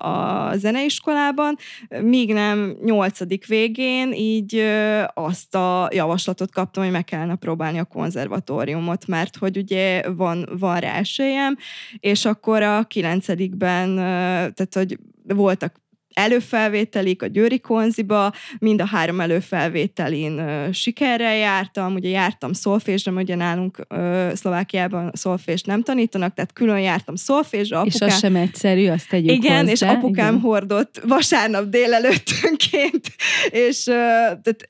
a 0.49 0.57
zeneiskolában, 0.57 1.55
míg 2.01 2.33
nem 2.33 2.77
nyolcadik 2.83 3.45
végén 3.45 4.13
így 4.13 4.63
azt 5.13 5.55
a 5.55 5.89
javaslatot 5.91 6.51
kaptam, 6.51 6.83
hogy 6.83 6.91
meg 6.91 7.03
kellene 7.03 7.35
próbálni 7.35 7.79
a 7.79 7.83
konzervatóriumot, 7.83 9.07
mert 9.07 9.37
hogy 9.37 9.57
ugye 9.57 10.09
van, 10.11 10.49
van 10.59 10.79
rá 10.79 10.93
esélyem, 10.93 11.57
és 11.99 12.25
akkor 12.25 12.61
a 12.61 12.83
kilencedikben, 12.83 13.95
tehát 13.95 14.73
hogy 14.73 14.97
voltak 15.23 15.75
előfelvételik 16.13 17.21
a 17.21 17.27
Győri 17.27 17.59
Konziba, 17.59 18.33
mind 18.59 18.81
a 18.81 18.85
három 18.85 19.19
előfelvételin 19.19 20.37
ö, 20.37 20.71
sikerrel 20.71 21.35
jártam, 21.35 21.93
ugye 21.93 22.09
jártam 22.09 22.53
szolfésre, 22.53 23.11
ugye 23.11 23.35
nálunk 23.35 23.85
ö, 23.87 24.29
Szlovákiában 24.33 25.11
szolfést 25.13 25.65
nem 25.65 25.83
tanítanak, 25.83 26.33
tehát 26.33 26.53
külön 26.53 26.79
jártam 26.79 27.15
szolfésre. 27.15 27.77
Apukám, 27.77 28.07
és 28.07 28.13
az 28.13 28.19
sem 28.19 28.35
egyszerű, 28.35 28.87
azt 28.87 29.09
tegyük 29.09 29.31
Igen, 29.31 29.59
hozzá. 29.59 29.71
és 29.71 29.81
apukám 29.81 30.33
igen. 30.33 30.39
hordott 30.39 31.01
vasárnap 31.07 31.69
délelőttönként, 31.69 33.07
és 33.67 33.87
ö, 33.87 33.91
tehát, 34.41 34.65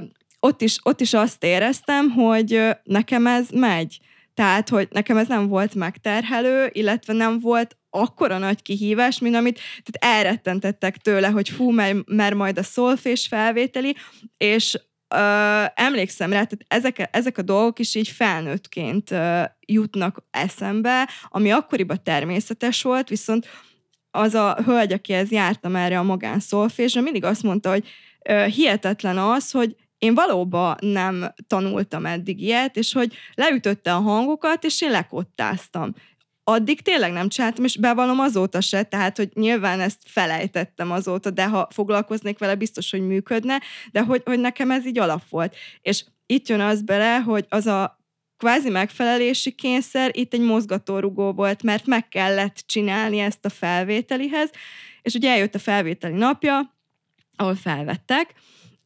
ö, 0.00 0.04
ott, 0.40 0.62
is, 0.62 0.78
ott 0.82 1.00
is 1.00 1.14
azt 1.14 1.44
éreztem, 1.44 2.10
hogy 2.10 2.60
nekem 2.84 3.26
ez 3.26 3.48
megy. 3.50 3.98
Tehát, 4.40 4.68
hogy 4.68 4.88
nekem 4.90 5.16
ez 5.16 5.28
nem 5.28 5.48
volt 5.48 5.74
megterhelő, 5.74 6.70
illetve 6.72 7.12
nem 7.12 7.40
volt 7.40 7.76
akkora 7.90 8.38
nagy 8.38 8.62
kihívás, 8.62 9.18
mint 9.18 9.34
amit 9.34 9.60
tehát 9.82 10.18
elrettentettek 10.18 10.96
tőle, 10.96 11.28
hogy 11.28 11.48
fú, 11.48 11.70
mert, 11.70 12.34
majd 12.34 12.58
a 12.58 12.62
szolfés 12.62 13.26
felvételi, 13.26 13.96
és 14.36 14.78
ö, 15.14 15.18
emlékszem 15.74 16.32
rá, 16.32 16.44
tehát 16.44 16.64
ezek, 16.68 17.08
ezek 17.12 17.38
a 17.38 17.42
dolgok 17.42 17.78
is 17.78 17.94
így 17.94 18.08
felnőttként 18.08 19.10
ö, 19.10 19.42
jutnak 19.66 20.24
eszembe, 20.30 21.08
ami 21.28 21.50
akkoriban 21.50 22.02
természetes 22.02 22.82
volt, 22.82 23.08
viszont 23.08 23.46
az 24.10 24.34
a 24.34 24.58
hölgy, 24.64 24.92
akihez 24.92 25.30
jártam 25.30 25.76
erre 25.76 25.98
a 25.98 26.02
magán 26.02 26.40
szolfésre, 26.40 27.00
mindig 27.00 27.24
azt 27.24 27.42
mondta, 27.42 27.70
hogy 27.70 27.88
ö, 28.28 28.44
hihetetlen 28.44 29.18
az, 29.18 29.50
hogy 29.50 29.76
én 30.00 30.14
valóban 30.14 30.76
nem 30.80 31.34
tanultam 31.46 32.06
eddig 32.06 32.42
ilyet, 32.42 32.76
és 32.76 32.92
hogy 32.92 33.14
leütötte 33.34 33.94
a 33.94 34.00
hangokat, 34.00 34.64
és 34.64 34.82
én 34.82 34.90
lekottáztam 34.90 35.94
addig 36.44 36.82
tényleg 36.82 37.12
nem 37.12 37.28
csináltam, 37.28 37.64
és 37.64 37.76
bevallom 37.76 38.20
azóta 38.20 38.60
se, 38.60 38.82
tehát, 38.82 39.16
hogy 39.16 39.30
nyilván 39.34 39.80
ezt 39.80 39.98
felejtettem 40.04 40.90
azóta, 40.90 41.30
de 41.30 41.46
ha 41.46 41.68
foglalkoznék 41.70 42.38
vele, 42.38 42.54
biztos, 42.54 42.90
hogy 42.90 43.06
működne, 43.06 43.60
de 43.92 44.00
hogy, 44.00 44.22
hogy 44.24 44.40
nekem 44.40 44.70
ez 44.70 44.86
így 44.86 44.98
alap 44.98 45.22
volt. 45.28 45.56
És 45.82 46.04
itt 46.26 46.48
jön 46.48 46.60
az 46.60 46.82
bele, 46.82 47.18
hogy 47.18 47.46
az 47.48 47.66
a 47.66 47.98
kvázi 48.36 48.70
megfelelési 48.70 49.52
kényszer 49.52 50.10
itt 50.12 50.34
egy 50.34 50.40
mozgatórugó 50.40 51.32
volt, 51.32 51.62
mert 51.62 51.86
meg 51.86 52.08
kellett 52.08 52.62
csinálni 52.66 53.18
ezt 53.18 53.44
a 53.44 53.48
felvételihez, 53.48 54.50
és 55.02 55.14
ugye 55.14 55.30
eljött 55.30 55.54
a 55.54 55.58
felvételi 55.58 56.14
napja, 56.14 56.74
ahol 57.36 57.54
felvettek, 57.54 58.34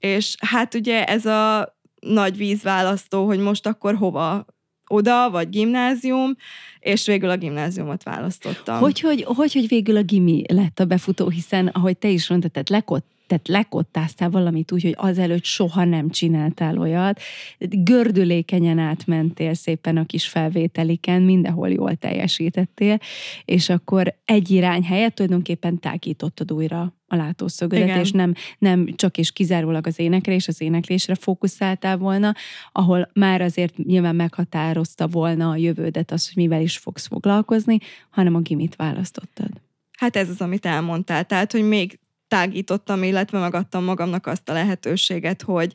és 0.04 0.34
hát 0.40 0.74
ugye 0.74 1.04
ez 1.04 1.26
a 1.26 1.76
nagy 2.00 2.36
vízválasztó, 2.36 3.26
hogy 3.26 3.38
most 3.38 3.66
akkor 3.66 3.94
hova 3.94 4.46
oda, 4.86 5.30
vagy 5.30 5.48
gimnázium, 5.48 6.36
és 6.78 7.06
végül 7.06 7.30
a 7.30 7.36
gimnáziumot 7.36 8.02
választottam. 8.02 8.78
Hogy, 8.78 9.00
hogy, 9.00 9.22
hogy, 9.22 9.52
hogy 9.52 9.68
végül 9.68 9.96
a 9.96 10.02
gimi 10.02 10.42
lett 10.48 10.80
a 10.80 10.84
befutó, 10.84 11.28
hiszen 11.28 11.66
ahogy 11.66 11.98
te 11.98 12.08
is 12.08 12.28
mondtad, 12.28 12.70
lekott 12.70 13.06
tehát 13.26 13.48
lekottáztál 13.48 14.30
valamit 14.30 14.72
úgy, 14.72 14.82
hogy 14.82 14.94
azelőtt 14.96 15.44
soha 15.44 15.84
nem 15.84 16.10
csináltál 16.10 16.78
olyat, 16.78 17.20
gördülékenyen 17.58 18.78
átmentél 18.78 19.54
szépen 19.54 19.96
a 19.96 20.06
kis 20.06 20.28
felvételiken, 20.28 21.22
mindenhol 21.22 21.70
jól 21.70 21.94
teljesítettél, 21.94 22.98
és 23.44 23.68
akkor 23.68 24.14
egy 24.24 24.50
irány 24.50 24.84
helyett 24.84 25.14
tulajdonképpen 25.14 25.78
tágítottad 25.78 26.52
újra 26.52 26.94
a 27.06 27.16
látószögödet, 27.16 27.88
Igen. 27.88 28.00
és 28.00 28.10
nem, 28.10 28.34
nem 28.58 28.88
csak 28.96 29.18
és 29.18 29.32
kizárólag 29.32 29.86
az 29.86 29.98
énekre 29.98 30.34
és 30.34 30.48
az 30.48 30.60
éneklésre 30.60 31.14
fókuszáltál 31.14 31.96
volna, 31.96 32.34
ahol 32.72 33.10
már 33.12 33.40
azért 33.40 33.76
nyilván 33.76 34.16
meghatározta 34.16 35.06
volna 35.06 35.50
a 35.50 35.56
jövődet 35.56 36.10
az, 36.10 36.32
hogy 36.32 36.42
mivel 36.42 36.60
is 36.60 36.76
fogsz 36.76 37.06
foglalkozni, 37.06 37.78
hanem 38.10 38.34
a 38.34 38.40
gimit 38.40 38.76
választottad. 38.76 39.50
Hát 39.98 40.16
ez 40.16 40.28
az, 40.28 40.40
amit 40.40 40.66
elmondtál. 40.66 41.24
Tehát, 41.24 41.52
hogy 41.52 41.62
még 41.62 41.98
tágítottam, 42.34 43.02
illetve 43.02 43.38
megadtam 43.38 43.84
magamnak 43.84 44.26
azt 44.26 44.48
a 44.48 44.52
lehetőséget, 44.52 45.42
hogy 45.42 45.74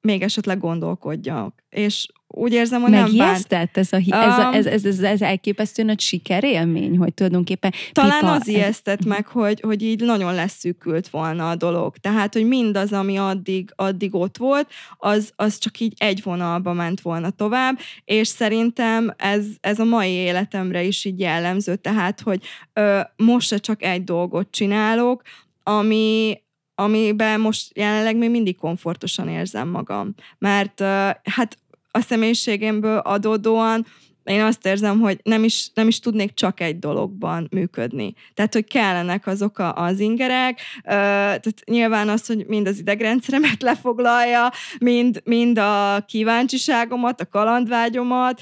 még 0.00 0.22
esetleg 0.22 0.58
gondolkodjak. 0.58 1.64
És 1.68 2.08
úgy 2.30 2.52
érzem, 2.52 2.80
hogy 2.80 2.90
nem 2.90 3.16
bánt. 3.16 3.52
ez, 3.52 3.92
a, 3.92 3.96
ez, 3.96 4.38
a, 4.38 4.54
ez, 4.54 4.66
ez, 4.66 4.84
ez, 4.84 4.98
ez 4.98 5.22
elképesztő 5.22 5.82
nagy 5.82 6.00
sikerélmény, 6.00 6.98
hogy 6.98 7.14
tulajdonképpen... 7.14 7.72
Talán 7.92 8.20
pipa, 8.20 8.32
az 8.32 8.48
ijesztett 8.48 8.98
ez... 8.98 9.04
meg, 9.04 9.26
hogy, 9.26 9.60
hogy 9.60 9.82
így 9.82 10.00
nagyon 10.00 10.34
leszűkült 10.34 11.08
volna 11.08 11.50
a 11.50 11.56
dolog. 11.56 11.96
Tehát, 11.96 12.32
hogy 12.32 12.46
mindaz, 12.46 12.92
ami 12.92 13.16
addig, 13.16 13.72
addig 13.76 14.14
ott 14.14 14.36
volt, 14.36 14.70
az, 14.96 15.32
az 15.36 15.58
csak 15.58 15.80
így 15.80 15.94
egy 15.96 16.22
vonalba 16.22 16.72
ment 16.72 17.00
volna 17.00 17.30
tovább, 17.30 17.78
és 18.04 18.28
szerintem 18.28 19.14
ez, 19.16 19.44
ez 19.60 19.78
a 19.78 19.84
mai 19.84 20.10
életemre 20.10 20.82
is 20.82 21.04
így 21.04 21.20
jellemző, 21.20 21.76
tehát, 21.76 22.20
hogy 22.20 22.42
ö, 22.72 23.00
most 23.16 23.48
se 23.48 23.58
csak 23.58 23.82
egy 23.82 24.04
dolgot 24.04 24.50
csinálok, 24.50 25.22
ami, 25.62 26.40
amiben 26.80 27.40
most 27.40 27.76
jelenleg 27.76 28.16
még 28.16 28.30
mindig 28.30 28.56
komfortosan 28.56 29.28
érzem 29.28 29.68
magam. 29.68 30.14
Mert 30.38 30.80
hát 31.24 31.58
a 31.90 32.00
személyiségemből 32.00 32.98
adódóan 32.98 33.86
én 34.24 34.42
azt 34.42 34.66
érzem, 34.66 35.00
hogy 35.00 35.20
nem 35.22 35.44
is, 35.44 35.70
nem 35.74 35.88
is 35.88 36.00
tudnék 36.00 36.34
csak 36.34 36.60
egy 36.60 36.78
dologban 36.78 37.48
működni. 37.50 38.14
Tehát, 38.34 38.52
hogy 38.52 38.64
kellenek 38.64 39.26
azok 39.26 39.58
a, 39.58 39.74
az 39.74 40.00
ingerek, 40.00 40.60
tehát 40.82 41.60
nyilván 41.64 42.08
az, 42.08 42.26
hogy 42.26 42.46
mind 42.46 42.66
az 42.66 42.78
idegrendszeremet 42.78 43.62
lefoglalja, 43.68 44.52
mind, 44.78 45.20
mind 45.24 45.58
a 45.58 46.04
kíváncsiságomat, 46.06 47.20
a 47.20 47.28
kalandvágyomat, 47.28 48.40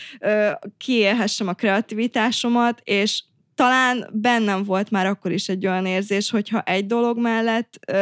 kiélhessem 0.78 1.48
a 1.48 1.52
kreativitásomat, 1.52 2.80
és 2.84 3.22
talán 3.56 4.08
bennem 4.12 4.64
volt 4.64 4.90
már 4.90 5.06
akkor 5.06 5.32
is 5.32 5.48
egy 5.48 5.66
olyan 5.66 5.86
érzés, 5.86 6.30
hogyha 6.30 6.60
egy 6.60 6.86
dolog 6.86 7.18
mellett 7.18 7.92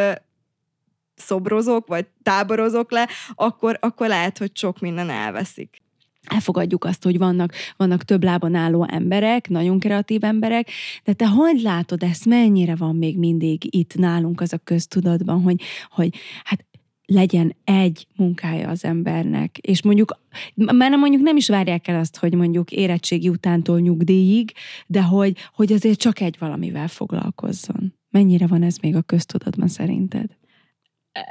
szobrozok, 1.14 1.86
vagy 1.86 2.06
táborozok 2.22 2.90
le, 2.90 3.08
akkor, 3.34 3.78
akkor 3.80 4.08
lehet, 4.08 4.38
hogy 4.38 4.50
sok 4.56 4.80
minden 4.80 5.10
elveszik. 5.10 5.82
Elfogadjuk 6.24 6.84
azt, 6.84 7.02
hogy 7.02 7.18
vannak, 7.18 7.52
vannak 7.76 8.02
több 8.02 8.24
lábon 8.24 8.54
álló 8.54 8.86
emberek, 8.90 9.48
nagyon 9.48 9.78
kreatív 9.78 10.24
emberek, 10.24 10.70
de 11.04 11.12
te 11.12 11.26
hogy 11.26 11.60
látod 11.60 12.02
ezt, 12.02 12.24
mennyire 12.24 12.74
van 12.76 12.96
még 12.96 13.18
mindig 13.18 13.76
itt 13.76 13.94
nálunk 13.94 14.40
az 14.40 14.52
a 14.52 14.58
köztudatban, 14.64 15.42
hogy, 15.42 15.62
hogy 15.90 16.16
hát 16.44 16.64
legyen 17.06 17.56
egy 17.64 18.06
munkája 18.16 18.68
az 18.68 18.84
embernek, 18.84 19.58
és 19.58 19.82
mondjuk, 19.82 20.20
mert 20.54 20.96
mondjuk 20.96 21.22
nem 21.22 21.36
is 21.36 21.48
várják 21.48 21.88
el 21.88 21.98
azt, 21.98 22.16
hogy 22.16 22.34
mondjuk 22.34 22.70
érettségi 22.70 23.28
utántól 23.28 23.80
nyugdíjig, 23.80 24.52
de 24.86 25.02
hogy, 25.02 25.36
hogy 25.54 25.72
azért 25.72 25.98
csak 25.98 26.20
egy 26.20 26.36
valamivel 26.38 26.88
foglalkozzon. 26.88 27.94
Mennyire 28.10 28.46
van 28.46 28.62
ez 28.62 28.76
még 28.76 28.96
a 28.96 29.02
köztudatban 29.02 29.68
szerinted? 29.68 30.26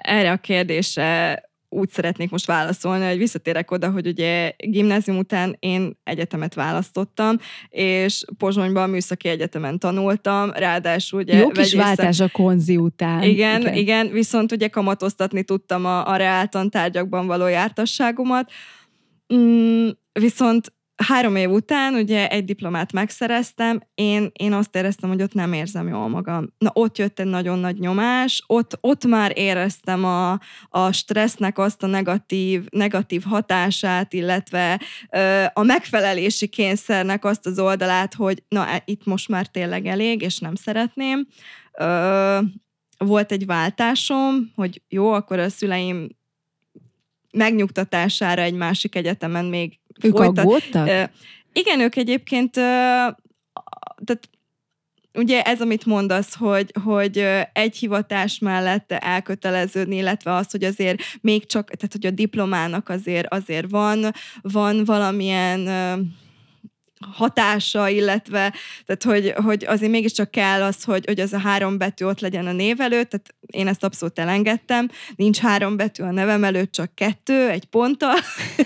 erre 0.01 0.31
a 0.31 0.37
kérdésre 0.37 1.43
úgy 1.73 1.89
szeretnék 1.89 2.29
most 2.29 2.45
válaszolni, 2.45 3.05
hogy 3.05 3.17
visszatérek 3.17 3.71
oda, 3.71 3.91
hogy 3.91 4.07
ugye 4.07 4.51
gimnázium 4.57 5.17
után 5.17 5.55
én 5.59 5.97
egyetemet 6.03 6.53
választottam, 6.53 7.37
és 7.69 8.23
Pozsonyban 8.37 8.89
Műszaki 8.89 9.27
Egyetemen 9.27 9.79
tanultam, 9.79 10.51
ráadásul 10.51 11.19
ugye... 11.19 11.37
Jó 11.37 11.49
kis 11.49 11.73
váltás 11.73 12.19
a 12.19 12.29
konzi 12.31 12.77
után. 12.77 13.23
Igen, 13.23 13.61
igen, 13.61 13.73
igen, 13.73 14.09
viszont 14.11 14.51
ugye 14.51 14.67
kamatoztatni 14.67 15.43
tudtam 15.43 15.85
a, 15.85 16.07
a 16.07 16.15
reáltan 16.15 16.69
tárgyakban 16.69 17.27
való 17.27 17.47
jártasságomat, 17.47 18.51
mm, 19.33 19.87
viszont 20.11 20.73
három 21.07 21.35
év 21.35 21.49
után 21.49 21.93
ugye 21.93 22.27
egy 22.27 22.45
diplomát 22.45 22.91
megszereztem, 22.91 23.81
én, 23.93 24.31
én 24.33 24.53
azt 24.53 24.75
éreztem, 24.75 25.09
hogy 25.09 25.21
ott 25.21 25.33
nem 25.33 25.53
érzem 25.53 25.87
jól 25.87 26.07
magam. 26.07 26.53
Na 26.57 26.69
ott 26.73 26.97
jött 26.97 27.19
egy 27.19 27.25
nagyon 27.25 27.59
nagy 27.59 27.79
nyomás, 27.79 28.43
ott, 28.47 28.77
ott 28.81 29.05
már 29.05 29.31
éreztem 29.35 30.05
a, 30.05 30.39
a 30.69 30.91
stressznek 30.91 31.57
azt 31.57 31.83
a 31.83 31.87
negatív, 31.87 32.65
negatív 32.69 33.23
hatását, 33.23 34.13
illetve 34.13 34.81
ö, 35.09 35.43
a 35.53 35.63
megfelelési 35.63 36.47
kényszernek 36.47 37.25
azt 37.25 37.45
az 37.45 37.59
oldalát, 37.59 38.13
hogy 38.13 38.43
na 38.47 38.67
e, 38.67 38.81
itt 38.85 39.05
most 39.05 39.29
már 39.29 39.47
tényleg 39.47 39.85
elég, 39.85 40.21
és 40.21 40.39
nem 40.39 40.55
szeretném. 40.55 41.27
Ö, 41.71 42.39
volt 42.97 43.31
egy 43.31 43.45
váltásom, 43.45 44.51
hogy 44.55 44.81
jó, 44.89 45.11
akkor 45.11 45.39
a 45.39 45.49
szüleim 45.49 46.07
megnyugtatására 47.31 48.41
egy 48.41 48.53
másik 48.53 48.95
egyetemen 48.95 49.45
még 49.45 49.79
ők 50.01 50.15
folytat. 50.15 50.37
aggódtak? 50.37 51.11
Igen, 51.53 51.79
ők 51.79 51.95
egyébként, 51.95 52.51
tehát 52.51 54.29
ugye 55.13 55.41
ez, 55.41 55.61
amit 55.61 55.85
mondasz, 55.85 56.35
hogy, 56.35 56.73
hogy 56.83 57.17
egy 57.53 57.75
hivatás 57.75 58.39
mellett 58.39 58.91
elköteleződni, 58.91 59.95
illetve 59.95 60.33
az, 60.33 60.51
hogy 60.51 60.63
azért 60.63 61.01
még 61.21 61.45
csak, 61.45 61.65
tehát 61.65 61.91
hogy 61.91 62.05
a 62.05 62.11
diplomának 62.11 62.89
azért, 62.89 63.33
azért 63.33 63.69
van, 63.69 64.11
van 64.41 64.85
valamilyen 64.85 65.67
hatása, 67.11 67.89
illetve 67.89 68.53
tehát 68.85 69.03
hogy, 69.03 69.33
hogy 69.45 69.65
azért 69.65 69.91
mégiscsak 69.91 70.31
kell 70.31 70.61
az, 70.61 70.83
hogy, 70.83 71.05
hogy 71.05 71.19
az 71.19 71.33
a 71.33 71.39
három 71.39 71.77
betű 71.77 72.05
ott 72.05 72.19
legyen 72.19 72.47
a 72.47 72.51
név 72.51 72.81
előtt, 72.81 73.09
tehát 73.09 73.35
én 73.51 73.67
ezt 73.67 73.83
abszolút 73.83 74.19
elengedtem, 74.19 74.89
nincs 75.15 75.37
három 75.37 75.77
betű 75.77 76.03
a 76.03 76.11
nevem 76.11 76.43
előtt, 76.43 76.71
csak 76.71 76.95
kettő, 76.95 77.49
egy 77.49 77.65
ponttal, 77.65 78.15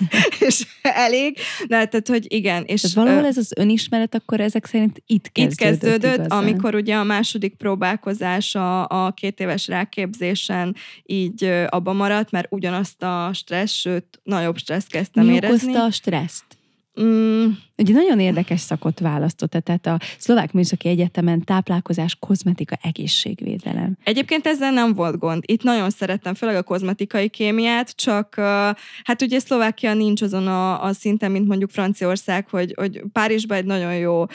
és 0.48 0.66
elég, 0.82 1.38
de 1.68 1.86
tehát, 1.86 2.08
hogy 2.08 2.26
igen. 2.34 2.64
És, 2.64 2.82
tehát 2.82 2.96
valahol 2.96 3.26
ez 3.26 3.38
az 3.38 3.52
önismeret 3.56 4.16
akkor 4.16 4.40
ezek 4.40 4.66
szerint 4.66 5.04
itt 5.06 5.32
kezdődött 5.32 5.52
Itt 5.52 5.90
kezdődött, 5.90 6.26
igazán. 6.26 6.44
amikor 6.44 6.76
ugye 6.76 6.96
a 6.96 7.04
második 7.04 7.56
próbálkozás 7.56 8.56
a, 8.56 8.88
a 8.88 9.12
két 9.12 9.40
éves 9.40 9.68
ráképzésen 9.68 10.76
így 11.04 11.44
abba 11.68 11.94
maradt, 11.94 12.32
mert 12.32 12.48
ugyanazt 12.50 13.04
a 13.04 13.30
stressz, 13.34 13.74
sőt, 13.74 14.20
nagyobb 14.24 14.58
stressz 14.58 14.88
kezdtem 14.88 15.26
Mi 15.26 15.34
érezni. 15.34 15.76
A 15.76 15.92
stresszt? 15.92 16.57
Mm. 17.02 17.48
Ugye 17.78 17.94
nagyon 17.94 18.20
érdekes 18.20 18.60
szakot 18.60 19.00
választott, 19.00 19.52
tehát 19.52 19.86
a 19.86 20.00
Szlovák 20.18 20.52
Műszaki 20.52 20.88
Egyetemen 20.88 21.44
táplálkozás, 21.44 22.16
kozmetika, 22.20 22.78
egészségvédelem. 22.82 23.98
Egyébként 24.04 24.48
ezzel 24.48 24.72
nem 24.72 24.94
volt 24.94 25.18
gond. 25.18 25.44
Itt 25.46 25.64
nagyon 25.64 25.90
szerettem, 25.90 26.34
főleg 26.34 26.56
a 26.56 26.64
kozmetikai 26.64 27.30
kémiát, 27.30 27.96
csak 27.96 28.36
hát 29.04 29.22
ugye 29.22 29.40
Szlovákia 29.40 29.94
nincs 29.94 30.22
azon 30.22 30.48
a, 30.48 30.84
a 30.84 30.94
szinten, 30.94 31.32
mint 31.32 31.48
mondjuk 31.48 31.70
Franciaország, 31.70 32.50
hogy, 32.50 32.74
hogy 32.76 33.02
Párizsban 33.12 33.58
egy 33.58 33.66
nagyon 33.66 33.96
jó 33.96 34.22
uh, 34.22 34.28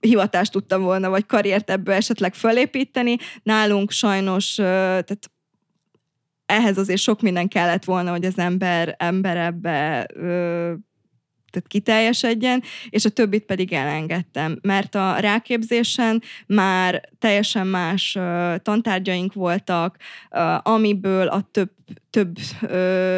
hivatást 0.00 0.52
tudtam 0.52 0.82
volna, 0.82 1.08
vagy 1.08 1.26
karriert 1.26 1.70
ebből 1.70 1.94
esetleg 1.94 2.34
fölépíteni. 2.34 3.16
Nálunk 3.42 3.90
sajnos, 3.90 4.54
tehát 4.54 5.30
ehhez 6.46 6.78
azért 6.78 7.00
sok 7.00 7.20
minden 7.20 7.48
kellett 7.48 7.84
volna, 7.84 8.10
hogy 8.10 8.24
az 8.24 8.38
ember, 8.38 8.94
ember 8.98 9.36
ebbe 9.36 10.06
tehát 11.54 11.68
kiteljesedjen, 11.68 12.62
és 12.90 13.04
a 13.04 13.10
többit 13.10 13.44
pedig 13.44 13.72
elengedtem, 13.72 14.58
mert 14.62 14.94
a 14.94 15.16
ráképzésen 15.16 16.22
már 16.46 17.08
teljesen 17.18 17.66
más 17.66 18.18
tantárgyaink 18.62 19.32
voltak, 19.32 19.96
amiből 20.62 21.26
a 21.26 21.48
több 21.50 21.70
több, 22.14 22.36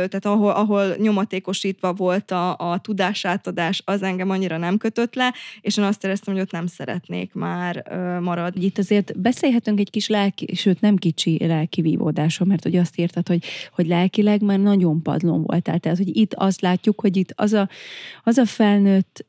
tehát 0.09 0.25
ahol, 0.25 0.51
ahol 0.51 0.95
nyomatékosítva 0.99 1.93
volt 1.93 2.31
a, 2.31 2.57
a 2.73 2.79
tudásátadás, 2.79 3.83
az 3.85 4.03
engem 4.03 4.31
annyira 4.31 4.57
nem 4.57 4.77
kötött 4.77 5.15
le, 5.15 5.35
és 5.61 5.77
én 5.77 5.85
azt 5.85 6.05
éreztem, 6.05 6.35
hogy 6.35 6.43
ott 6.43 6.51
nem 6.51 6.67
szeretnék 6.67 7.35
már 7.35 7.85
maradni. 8.21 8.65
Itt 8.65 8.79
azért 8.79 9.21
beszélhetünk 9.21 9.81
egy 9.81 9.91
kis 9.91 10.09
lelki, 10.09 10.55
sőt 10.55 10.81
nem 10.81 10.97
kicsi 10.97 11.47
lelki 11.47 11.81
vívódásról, 11.81 12.49
mert 12.49 12.63
hogy 12.63 12.77
azt 12.77 12.99
írtad, 12.99 13.29
hogy, 13.29 13.45
hogy 13.73 13.87
lelkileg 13.87 14.43
már 14.43 14.59
nagyon 14.59 15.03
padlón 15.03 15.43
voltál. 15.43 15.79
Tehát, 15.79 15.99
hogy 15.99 16.17
itt 16.17 16.35
azt 16.35 16.61
látjuk, 16.61 17.01
hogy 17.01 17.17
itt 17.17 17.33
az 17.35 17.53
a, 17.53 17.69
az 18.25 18.37
a 18.37 18.45
felnőtt 18.45 19.27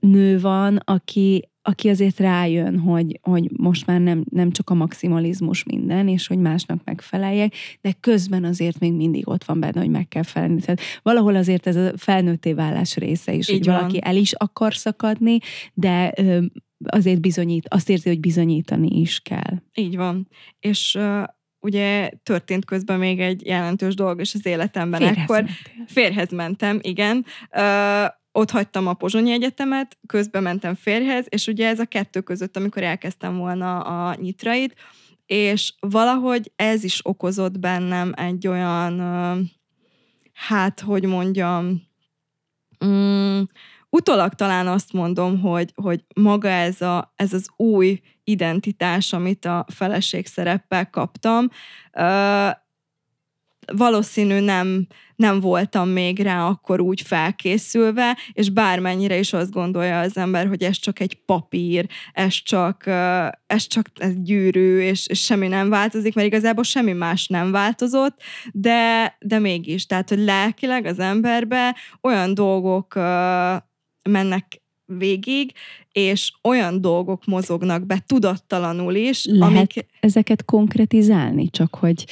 nő 0.00 0.40
van, 0.40 0.76
aki 0.84 1.48
aki 1.66 1.88
azért 1.88 2.18
rájön, 2.18 2.78
hogy, 2.78 3.18
hogy 3.22 3.50
most 3.56 3.86
már 3.86 4.00
nem, 4.00 4.24
nem 4.30 4.50
csak 4.50 4.70
a 4.70 4.74
maximalizmus 4.74 5.64
minden, 5.64 6.08
és 6.08 6.26
hogy 6.26 6.38
másnak 6.38 6.80
megfeleljek, 6.84 7.54
de 7.80 7.92
közben 8.00 8.44
azért 8.44 8.78
még 8.78 8.92
mindig 8.92 9.28
ott 9.28 9.44
van 9.44 9.60
benne, 9.60 9.80
hogy 9.80 9.90
meg 9.90 10.08
kell 10.08 10.22
felelni. 10.22 10.60
Tehát 10.60 10.80
valahol 11.02 11.34
azért 11.34 11.66
ez 11.66 11.76
a 11.76 11.92
felnőtté 11.96 12.52
válás 12.52 12.96
része 12.96 13.32
is, 13.32 13.48
Így 13.48 13.56
hogy 13.56 13.66
van. 13.66 13.74
valaki 13.76 13.98
el 14.02 14.16
is 14.16 14.32
akar 14.32 14.74
szakadni, 14.74 15.38
de 15.74 16.12
azért 16.86 17.20
bizonyít, 17.20 17.68
azt 17.68 17.88
érzi, 17.88 18.08
hogy 18.08 18.20
bizonyítani 18.20 19.00
is 19.00 19.20
kell. 19.20 19.62
Így 19.74 19.96
van. 19.96 20.28
És 20.60 20.94
uh, 20.98 21.22
ugye 21.60 22.10
történt 22.22 22.64
közben 22.64 22.98
még 22.98 23.20
egy 23.20 23.46
jelentős 23.46 23.94
dolog 23.94 24.20
is 24.20 24.34
az 24.34 24.46
életemben. 24.46 25.00
Férhez 25.00 25.16
Ekkor 25.22 25.36
mentél. 25.36 25.84
férhez 25.86 26.30
mentem, 26.30 26.78
igen. 26.82 27.24
Uh, 27.56 28.06
ott 28.36 28.50
hagytam 28.50 28.86
a 28.86 28.92
Pozsonyi 28.92 29.32
Egyetemet, 29.32 29.98
közben 30.06 30.42
mentem 30.42 30.74
férhez, 30.74 31.26
és 31.28 31.46
ugye 31.46 31.68
ez 31.68 31.78
a 31.78 31.84
kettő 31.84 32.20
között, 32.20 32.56
amikor 32.56 32.82
elkezdtem 32.82 33.36
volna 33.36 33.80
a 33.80 34.14
nyitrait, 34.14 34.74
és 35.26 35.74
valahogy 35.80 36.52
ez 36.56 36.84
is 36.84 37.00
okozott 37.02 37.58
bennem 37.58 38.12
egy 38.16 38.46
olyan, 38.46 39.00
hát, 40.32 40.80
hogy 40.80 41.04
mondjam, 41.04 41.82
um, 42.80 43.46
utólag 43.90 44.34
talán 44.34 44.66
azt 44.66 44.92
mondom, 44.92 45.40
hogy, 45.40 45.72
hogy 45.74 46.04
maga 46.14 46.48
ez, 46.48 46.80
a, 46.80 47.12
ez 47.16 47.32
az 47.32 47.48
új 47.56 48.00
identitás, 48.24 49.12
amit 49.12 49.44
a 49.44 49.66
feleség 49.74 50.26
szereppel 50.26 50.90
kaptam, 50.90 51.48
valószínű 53.72 54.40
nem, 54.40 54.86
nem 55.16 55.40
voltam 55.40 55.88
még 55.88 56.18
rá 56.18 56.46
akkor 56.46 56.80
úgy 56.80 57.00
felkészülve, 57.00 58.16
és 58.32 58.50
bármennyire 58.50 59.18
is 59.18 59.32
azt 59.32 59.50
gondolja 59.50 60.00
az 60.00 60.16
ember, 60.16 60.46
hogy 60.46 60.62
ez 60.62 60.76
csak 60.76 61.00
egy 61.00 61.14
papír, 61.26 61.86
ez 62.12 62.34
csak, 62.34 62.86
ez 63.46 63.66
csak 63.66 63.86
egy 63.94 64.22
gyűrű, 64.22 64.78
és, 64.78 65.06
és 65.06 65.24
semmi 65.24 65.48
nem 65.48 65.68
változik, 65.68 66.14
mert 66.14 66.26
igazából 66.26 66.64
semmi 66.64 66.92
más 66.92 67.26
nem 67.26 67.50
változott, 67.50 68.22
de, 68.52 69.16
de 69.20 69.38
mégis, 69.38 69.86
tehát, 69.86 70.08
hogy 70.08 70.18
lelkileg 70.18 70.84
az 70.84 70.98
emberbe 70.98 71.76
olyan 72.00 72.34
dolgok 72.34 72.94
mennek 74.02 74.62
végig, 74.86 75.52
és 75.92 76.32
olyan 76.42 76.80
dolgok 76.80 77.24
mozognak 77.24 77.86
be 77.86 78.02
tudattalanul 78.06 78.94
is, 78.94 79.24
Lehet 79.24 79.56
amik... 79.56 79.86
ezeket 80.00 80.44
konkretizálni, 80.44 81.50
csak 81.50 81.74
hogy, 81.74 82.04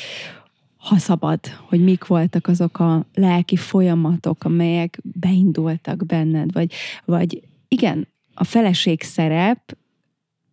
ha 0.83 0.99
szabad, 0.99 1.41
hogy 1.47 1.83
mik 1.83 2.07
voltak 2.07 2.47
azok 2.47 2.79
a 2.79 3.07
lelki 3.15 3.57
folyamatok, 3.57 4.45
amelyek 4.45 4.99
beindultak 5.03 6.07
benned, 6.07 6.53
vagy, 6.53 6.73
vagy 7.05 7.43
igen, 7.69 8.09
a 8.35 8.45
feleség 8.45 9.03
szerep 9.03 9.77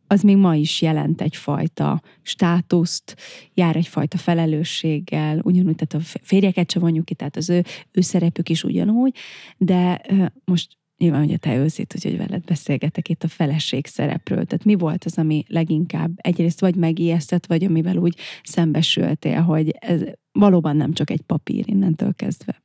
az 0.08 0.22
még 0.22 0.38
ma 0.38 0.56
is 0.56 0.82
jelent 0.82 1.22
egyfajta 1.22 2.02
státuszt, 2.22 3.16
jár 3.54 3.76
egyfajta 3.76 4.18
felelősséggel, 4.18 5.40
ugyanúgy, 5.44 5.76
tehát 5.76 6.06
a 6.06 6.20
férjeket 6.24 6.72
se 6.72 6.80
vonjuk 6.80 7.06
ki, 7.06 7.14
tehát 7.14 7.36
az 7.36 7.50
ő, 7.50 7.64
ő 7.92 8.02
szerepük 8.02 8.50
is 8.50 8.64
ugyanúgy, 8.64 9.16
de 9.58 10.02
most 10.46 10.78
nyilván 11.00 11.24
ugye 11.24 11.38
te 11.38 11.56
őszít, 11.56 11.96
hogy 12.02 12.18
veled 12.18 12.44
beszélgetek 12.44 13.10
itt 13.10 13.24
a 13.24 13.28
feleség 13.28 13.88
szerepről. 13.88 14.46
Tehát 14.46 14.66
mi 14.66 14.76
volt 14.76 15.04
az, 15.04 15.18
ami 15.18 15.44
leginkább 15.48 16.12
egyrészt 16.16 16.60
vagy 16.60 16.76
megijesztett, 16.76 17.46
vagy 17.46 17.64
amivel 17.64 17.98
úgy 17.98 18.20
szembesültél, 18.44 19.42
hogy 19.42 19.70
ez 19.80 20.02
valóban 20.32 20.76
nem 20.76 20.94
csak 20.94 21.10
egy 21.10 21.22
papír 21.22 21.64
innentől 21.68 22.14
kezdve? 22.16 22.64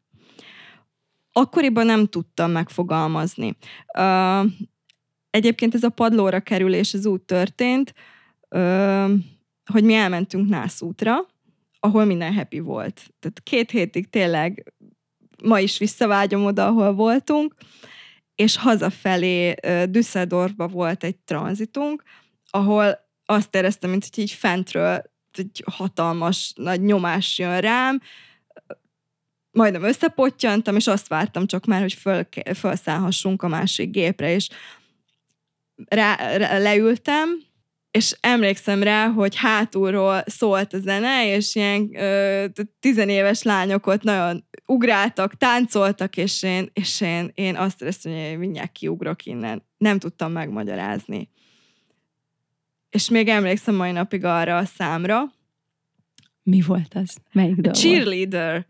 Akkoriban 1.32 1.86
nem 1.86 2.06
tudtam 2.06 2.50
megfogalmazni. 2.50 3.56
Uh, 3.98 4.50
egyébként 5.30 5.74
ez 5.74 5.82
a 5.82 5.88
padlóra 5.88 6.40
kerülés 6.40 6.94
az 6.94 7.06
úgy 7.06 7.20
történt, 7.20 7.94
uh, 8.50 9.10
hogy 9.72 9.84
mi 9.84 9.94
elmentünk 9.94 10.48
Nászútra, 10.48 11.16
ahol 11.78 12.04
minden 12.04 12.34
happy 12.34 12.58
volt. 12.58 12.94
Tehát 13.18 13.40
két 13.42 13.70
hétig 13.70 14.10
tényleg 14.10 14.72
ma 15.42 15.60
is 15.60 15.78
visszavágyom 15.78 16.44
oda, 16.44 16.66
ahol 16.66 16.94
voltunk, 16.94 17.54
és 18.34 18.56
hazafelé 18.56 19.54
Düsseldorfba 19.88 20.68
volt 20.68 21.04
egy 21.04 21.16
tranzitunk, 21.16 22.02
ahol 22.50 22.98
azt 23.24 23.54
éreztem, 23.54 23.90
mint 23.90 24.06
hogy 24.10 24.18
így 24.18 24.30
fentről 24.30 25.02
egy 25.32 25.64
hatalmas 25.72 26.52
nagy 26.56 26.82
nyomás 26.82 27.38
jön 27.38 27.60
rám, 27.60 28.00
majdnem 29.50 29.82
összepottyantam, 29.82 30.76
és 30.76 30.86
azt 30.86 31.08
vártam 31.08 31.46
csak 31.46 31.64
már, 31.64 31.80
hogy 31.80 31.92
föl, 31.92 32.26
felszállhassunk 32.54 33.42
a 33.42 33.48
másik 33.48 33.90
gépre, 33.90 34.34
és 34.34 34.48
rá, 35.88 36.36
rá, 36.36 36.58
leültem, 36.58 37.40
és 37.94 38.16
emlékszem 38.20 38.82
rá, 38.82 39.08
hogy 39.08 39.36
hátulról 39.36 40.22
szólt 40.26 40.72
a 40.72 40.78
zene, 40.78 41.34
és 41.34 41.54
ilyen 41.54 41.96
ö, 41.96 42.44
tizenéves 42.80 43.42
lányok 43.42 43.86
ott 43.86 44.02
nagyon 44.02 44.44
ugráltak, 44.66 45.36
táncoltak, 45.36 46.16
és 46.16 46.42
én, 46.42 46.70
és 46.72 47.00
én, 47.00 47.30
én 47.34 47.56
azt 47.56 47.82
éreztem, 47.82 48.12
hogy 48.12 48.38
mindjárt 48.38 48.72
kiugrok 48.72 49.26
innen. 49.26 49.62
Nem 49.76 49.98
tudtam 49.98 50.32
megmagyarázni. 50.32 51.30
És 52.90 53.08
még 53.08 53.28
emlékszem 53.28 53.74
mai 53.74 53.92
napig 53.92 54.24
arra 54.24 54.56
a 54.56 54.64
számra. 54.64 55.32
Mi 56.42 56.62
volt 56.66 56.94
az? 56.94 57.16
Melyik 57.32 57.56
dal 57.56 57.72
Cheerleader. 57.72 58.66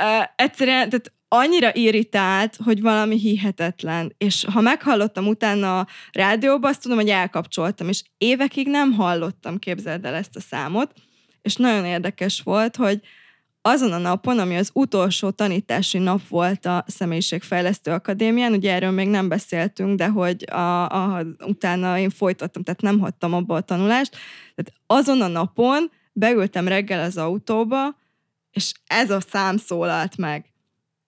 Uh, 0.00 0.26
egyszerűen, 0.36 0.88
tehát 0.88 1.12
annyira 1.36 1.74
irritált, 1.74 2.56
hogy 2.64 2.80
valami 2.80 3.18
hihetetlen. 3.18 4.14
És 4.18 4.44
ha 4.52 4.60
meghallottam 4.60 5.26
utána 5.26 5.78
a 5.78 5.86
rádióba, 6.12 6.68
azt 6.68 6.82
tudom, 6.82 6.96
hogy 6.96 7.08
elkapcsoltam, 7.08 7.88
és 7.88 8.02
évekig 8.18 8.68
nem 8.68 8.92
hallottam, 8.92 9.58
képzeld 9.58 10.04
el 10.04 10.14
ezt 10.14 10.36
a 10.36 10.40
számot, 10.40 10.92
és 11.42 11.56
nagyon 11.56 11.84
érdekes 11.84 12.40
volt, 12.40 12.76
hogy 12.76 13.00
azon 13.62 13.92
a 13.92 13.98
napon, 13.98 14.38
ami 14.38 14.56
az 14.56 14.70
utolsó 14.72 15.30
tanítási 15.30 15.98
nap 15.98 16.28
volt 16.28 16.66
a 16.66 16.84
Személyiségfejlesztő 16.86 17.90
Akadémián, 17.90 18.52
ugye 18.52 18.72
erről 18.72 18.90
még 18.90 19.08
nem 19.08 19.28
beszéltünk, 19.28 19.98
de 19.98 20.08
hogy 20.08 20.44
a, 20.50 20.88
a, 20.88 21.24
utána 21.46 21.98
én 21.98 22.10
folytattam, 22.10 22.62
tehát 22.62 22.80
nem 22.80 22.98
hagytam 22.98 23.34
abba 23.34 23.54
a 23.54 23.60
tanulást. 23.60 24.16
Tehát 24.54 24.80
azon 24.86 25.20
a 25.20 25.26
napon 25.26 25.90
beültem 26.12 26.68
reggel 26.68 27.04
az 27.04 27.16
autóba, 27.16 27.96
és 28.50 28.72
ez 28.86 29.10
a 29.10 29.20
szám 29.20 29.56
szólalt 29.56 30.16
meg 30.16 30.53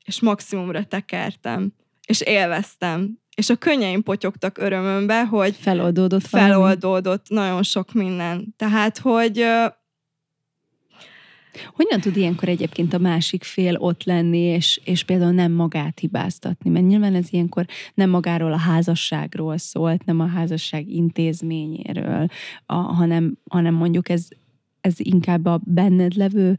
és 0.06 0.20
maximumra 0.20 0.84
tekertem, 0.84 1.72
és 2.06 2.20
élveztem. 2.20 3.18
És 3.36 3.50
a 3.50 3.56
könnyeim 3.56 4.02
potyogtak 4.02 4.58
örömömbe, 4.58 5.24
hogy 5.24 5.56
feloldódott, 5.56 6.26
feloldódott 6.26 7.28
valami. 7.28 7.48
nagyon 7.48 7.62
sok 7.62 7.92
minden. 7.92 8.54
Tehát, 8.56 8.98
hogy 8.98 9.46
hogyan 11.74 12.00
tud 12.00 12.16
ilyenkor 12.16 12.48
egyébként 12.48 12.94
a 12.94 12.98
másik 12.98 13.42
fél 13.42 13.76
ott 13.76 14.04
lenni, 14.04 14.38
és, 14.38 14.80
és 14.84 15.04
például 15.04 15.32
nem 15.32 15.52
magát 15.52 15.98
hibáztatni? 15.98 16.70
Mert 16.70 16.86
nyilván 16.86 17.14
ez 17.14 17.26
ilyenkor 17.30 17.66
nem 17.94 18.10
magáról 18.10 18.52
a 18.52 18.58
házasságról 18.58 19.58
szólt, 19.58 20.04
nem 20.04 20.20
a 20.20 20.26
házasság 20.26 20.88
intézményéről, 20.88 22.28
a, 22.66 22.74
hanem, 22.74 23.38
hanem 23.50 23.74
mondjuk 23.74 24.08
ez, 24.08 24.28
ez 24.80 24.94
inkább 24.96 25.44
a 25.44 25.60
benned 25.64 26.14
levő 26.14 26.58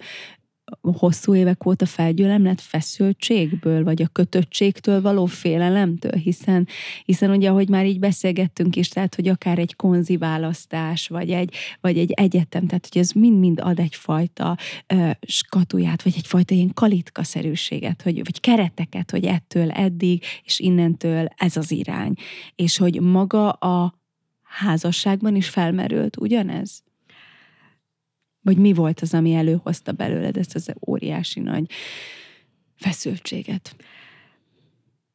hosszú 0.81 1.35
évek 1.35 1.65
óta 1.65 1.85
felgyülemlett 1.85 2.61
feszültségből, 2.61 3.83
vagy 3.83 4.01
a 4.01 4.07
kötöttségtől 4.07 5.01
való 5.01 5.25
félelemtől, 5.25 6.11
hiszen, 6.11 6.67
hiszen 7.05 7.29
ugye, 7.29 7.49
ahogy 7.49 7.69
már 7.69 7.85
így 7.85 7.99
beszélgettünk 7.99 8.75
is, 8.75 8.89
tehát, 8.89 9.15
hogy 9.15 9.27
akár 9.27 9.59
egy 9.59 9.75
konzi 9.75 10.17
választás, 10.17 11.07
vagy 11.07 11.31
egy, 11.31 11.53
vagy 11.81 11.97
egy 11.97 12.11
egyetem, 12.11 12.67
tehát, 12.67 12.87
hogy 12.91 13.01
ez 13.01 13.11
mind-mind 13.11 13.59
ad 13.59 13.79
egyfajta 13.79 14.57
uh, 14.93 15.11
skatuját, 15.27 16.03
vagy 16.03 16.13
egyfajta 16.17 16.53
ilyen 16.53 16.73
kalitkaszerűséget, 16.73 18.01
hogy, 18.01 18.15
vagy 18.15 18.39
kereteket, 18.39 19.11
hogy 19.11 19.25
ettől 19.25 19.71
eddig, 19.71 20.23
és 20.43 20.59
innentől 20.59 21.27
ez 21.37 21.57
az 21.57 21.71
irány. 21.71 22.13
És 22.55 22.77
hogy 22.77 23.01
maga 23.01 23.49
a 23.49 23.93
házasságban 24.41 25.35
is 25.35 25.49
felmerült 25.49 26.17
ugyanez? 26.17 26.85
Vagy 28.47 28.57
mi 28.57 28.73
volt 28.73 28.99
az, 28.99 29.13
ami 29.13 29.33
előhozta 29.33 29.91
belőled 29.91 30.37
ezt 30.37 30.55
az 30.55 30.73
óriási 30.87 31.39
nagy 31.39 31.65
feszültséget? 32.75 33.75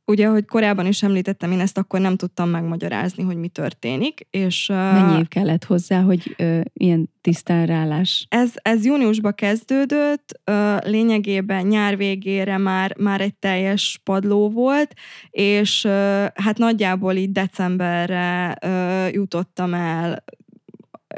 Ugye, 0.04 0.26
ahogy 0.26 0.44
korábban 0.44 0.86
is 0.86 1.02
említettem, 1.02 1.52
én 1.52 1.60
ezt 1.60 1.78
akkor 1.78 2.00
nem 2.00 2.16
tudtam 2.16 2.48
megmagyarázni, 2.48 3.22
hogy 3.22 3.36
mi 3.36 3.48
történik. 3.48 4.26
És, 4.30 4.66
Mennyi 4.66 5.18
év 5.18 5.28
kellett 5.28 5.64
hozzá, 5.64 6.00
hogy 6.00 6.34
ö, 6.38 6.60
ilyen 6.72 7.10
tisztán 7.20 7.66
rálás? 7.66 8.26
Ez, 8.28 8.52
ez 8.54 8.84
júniusba 8.84 9.32
kezdődött, 9.32 10.40
ö, 10.44 10.76
lényegében 10.84 11.66
nyár 11.66 11.96
végére 11.96 12.58
már, 12.58 12.96
már 12.98 13.20
egy 13.20 13.34
teljes 13.34 14.00
padló 14.04 14.50
volt, 14.50 14.94
és 15.30 15.84
ö, 15.84 16.24
hát 16.34 16.58
nagyjából 16.58 17.14
így 17.14 17.32
decemberre 17.32 18.56
ö, 18.60 19.06
jutottam 19.06 19.74
el 19.74 20.24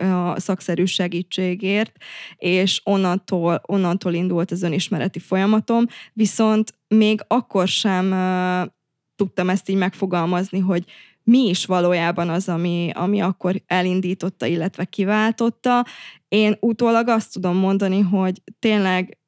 a 0.00 0.40
szakszerű 0.40 0.85
segítségért, 0.85 1.96
és 2.37 2.80
onnantól, 2.85 3.61
onnantól 3.66 4.12
indult 4.12 4.50
az 4.50 4.62
önismereti 4.62 5.18
folyamatom, 5.18 5.87
viszont 6.12 6.74
még 6.88 7.20
akkor 7.26 7.68
sem 7.68 8.12
uh, 8.12 8.72
tudtam 9.16 9.48
ezt 9.48 9.68
így 9.68 9.76
megfogalmazni, 9.76 10.59
hogy 10.59 10.85
mi 11.22 11.48
is 11.48 11.66
valójában 11.66 12.28
az, 12.28 12.48
ami, 12.48 12.90
ami 12.94 13.20
akkor 13.20 13.62
elindította, 13.66 14.46
illetve 14.46 14.85
kiváltotta. 14.85 15.85
Én 16.28 16.57
utólag 16.61 17.09
azt 17.09 17.33
tudom 17.33 17.57
mondani, 17.57 18.00
hogy 18.00 18.42
tényleg 18.59 19.18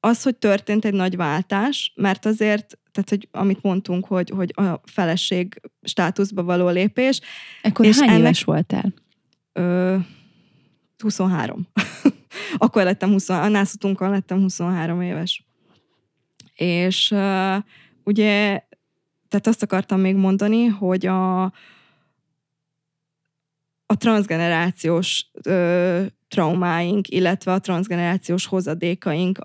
az, 0.00 0.22
hogy 0.22 0.36
történt 0.36 0.84
egy 0.84 0.94
nagy 0.94 1.16
váltás, 1.16 1.92
mert 1.96 2.26
azért, 2.26 2.78
tehát, 2.92 3.08
hogy 3.08 3.28
amit 3.30 3.62
mondtunk, 3.62 4.06
hogy, 4.06 4.30
hogy 4.36 4.52
a 4.56 4.80
feleség 4.84 5.60
státuszba 5.82 6.42
való 6.42 6.68
lépés. 6.68 7.20
Ekkor 7.62 7.86
és 7.86 7.98
hány 7.98 8.08
ennek, 8.08 8.20
éves 8.20 8.44
voltál? 8.44 8.92
Ö, 9.54 9.96
23. 10.98 11.68
Akkor 12.56 12.82
lettem 12.82 13.10
20, 13.10 13.28
a 13.28 13.48
nászutunkon 13.48 14.10
lettem 14.10 14.40
23 14.40 15.00
éves. 15.00 15.44
És 16.54 17.10
uh, 17.10 17.56
ugye, 18.04 18.60
tehát 19.28 19.46
azt 19.46 19.62
akartam 19.62 20.00
még 20.00 20.14
mondani, 20.14 20.66
hogy 20.66 21.06
a, 21.06 21.42
a 23.86 23.96
transgenerációs 23.98 25.30
ö, 25.42 26.02
traumáink, 26.28 27.08
illetve 27.08 27.52
a 27.52 27.58
transgenerációs 27.58 28.46
hozadékaink, 28.46 29.38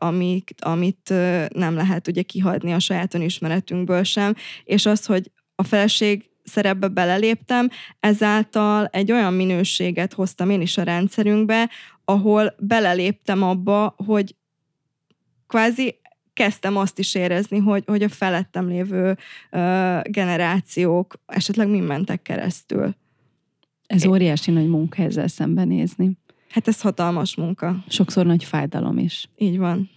amit 0.60 1.10
ö, 1.10 1.46
nem 1.54 1.76
lehet 1.76 2.08
ugye 2.08 2.22
kihagyni 2.22 2.74
a 2.74 2.80
saját 2.80 3.14
önismeretünkből 3.14 4.04
sem, 4.04 4.36
és 4.64 4.86
az, 4.86 5.06
hogy 5.06 5.32
a 5.56 5.64
feleség 5.64 6.30
szerepbe 6.50 6.88
beleléptem, 6.88 7.70
ezáltal 8.00 8.86
egy 8.86 9.12
olyan 9.12 9.34
minőséget 9.34 10.14
hoztam 10.14 10.50
én 10.50 10.62
is 10.62 10.78
a 10.78 10.84
rendszerünkbe, 10.84 11.70
ahol 12.06 12.56
beleléptem 12.60 13.44
abba, 13.44 13.96
hogy 14.06 14.36
kvázi 15.48 16.00
kezdtem 16.34 16.78
azt 16.78 17.00
is 17.00 17.16
érezni, 17.16 17.58
hogy, 17.58 17.84
hogy 17.86 18.04
a 18.04 18.10
felettem 18.10 18.68
lévő 18.68 19.10
uh, 19.10 20.02
generációk 20.02 21.20
esetleg 21.26 21.68
mi 21.68 21.80
mentek 21.80 22.22
keresztül. 22.22 22.96
Ez 23.88 24.06
óriási 24.06 24.52
nagy 24.52 24.68
munka 24.68 25.04
ezzel 25.04 25.28
szembenézni. 25.28 26.12
Hát 26.50 26.68
ez 26.68 26.82
hatalmas 26.82 27.36
munka. 27.36 27.84
Sokszor 27.88 28.26
nagy 28.26 28.44
fájdalom 28.44 28.98
is. 28.98 29.30
Így 29.38 29.58
van 29.58 29.90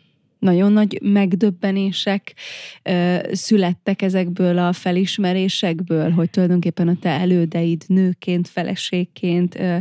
nagyon 0.43 0.73
nagy 0.73 0.99
megdöbbenések 1.03 2.35
ö, 2.83 3.17
születtek 3.33 4.03
ezekből 4.03 4.59
a 4.59 4.73
felismerésekből, 4.73 6.11
hogy 6.11 6.31
tulajdonképpen 6.31 6.89
a 6.89 6.97
te 7.01 7.09
elődeid 7.09 7.85
nőként, 7.87 8.49
feleségként 8.49 9.55
ö, 9.55 9.77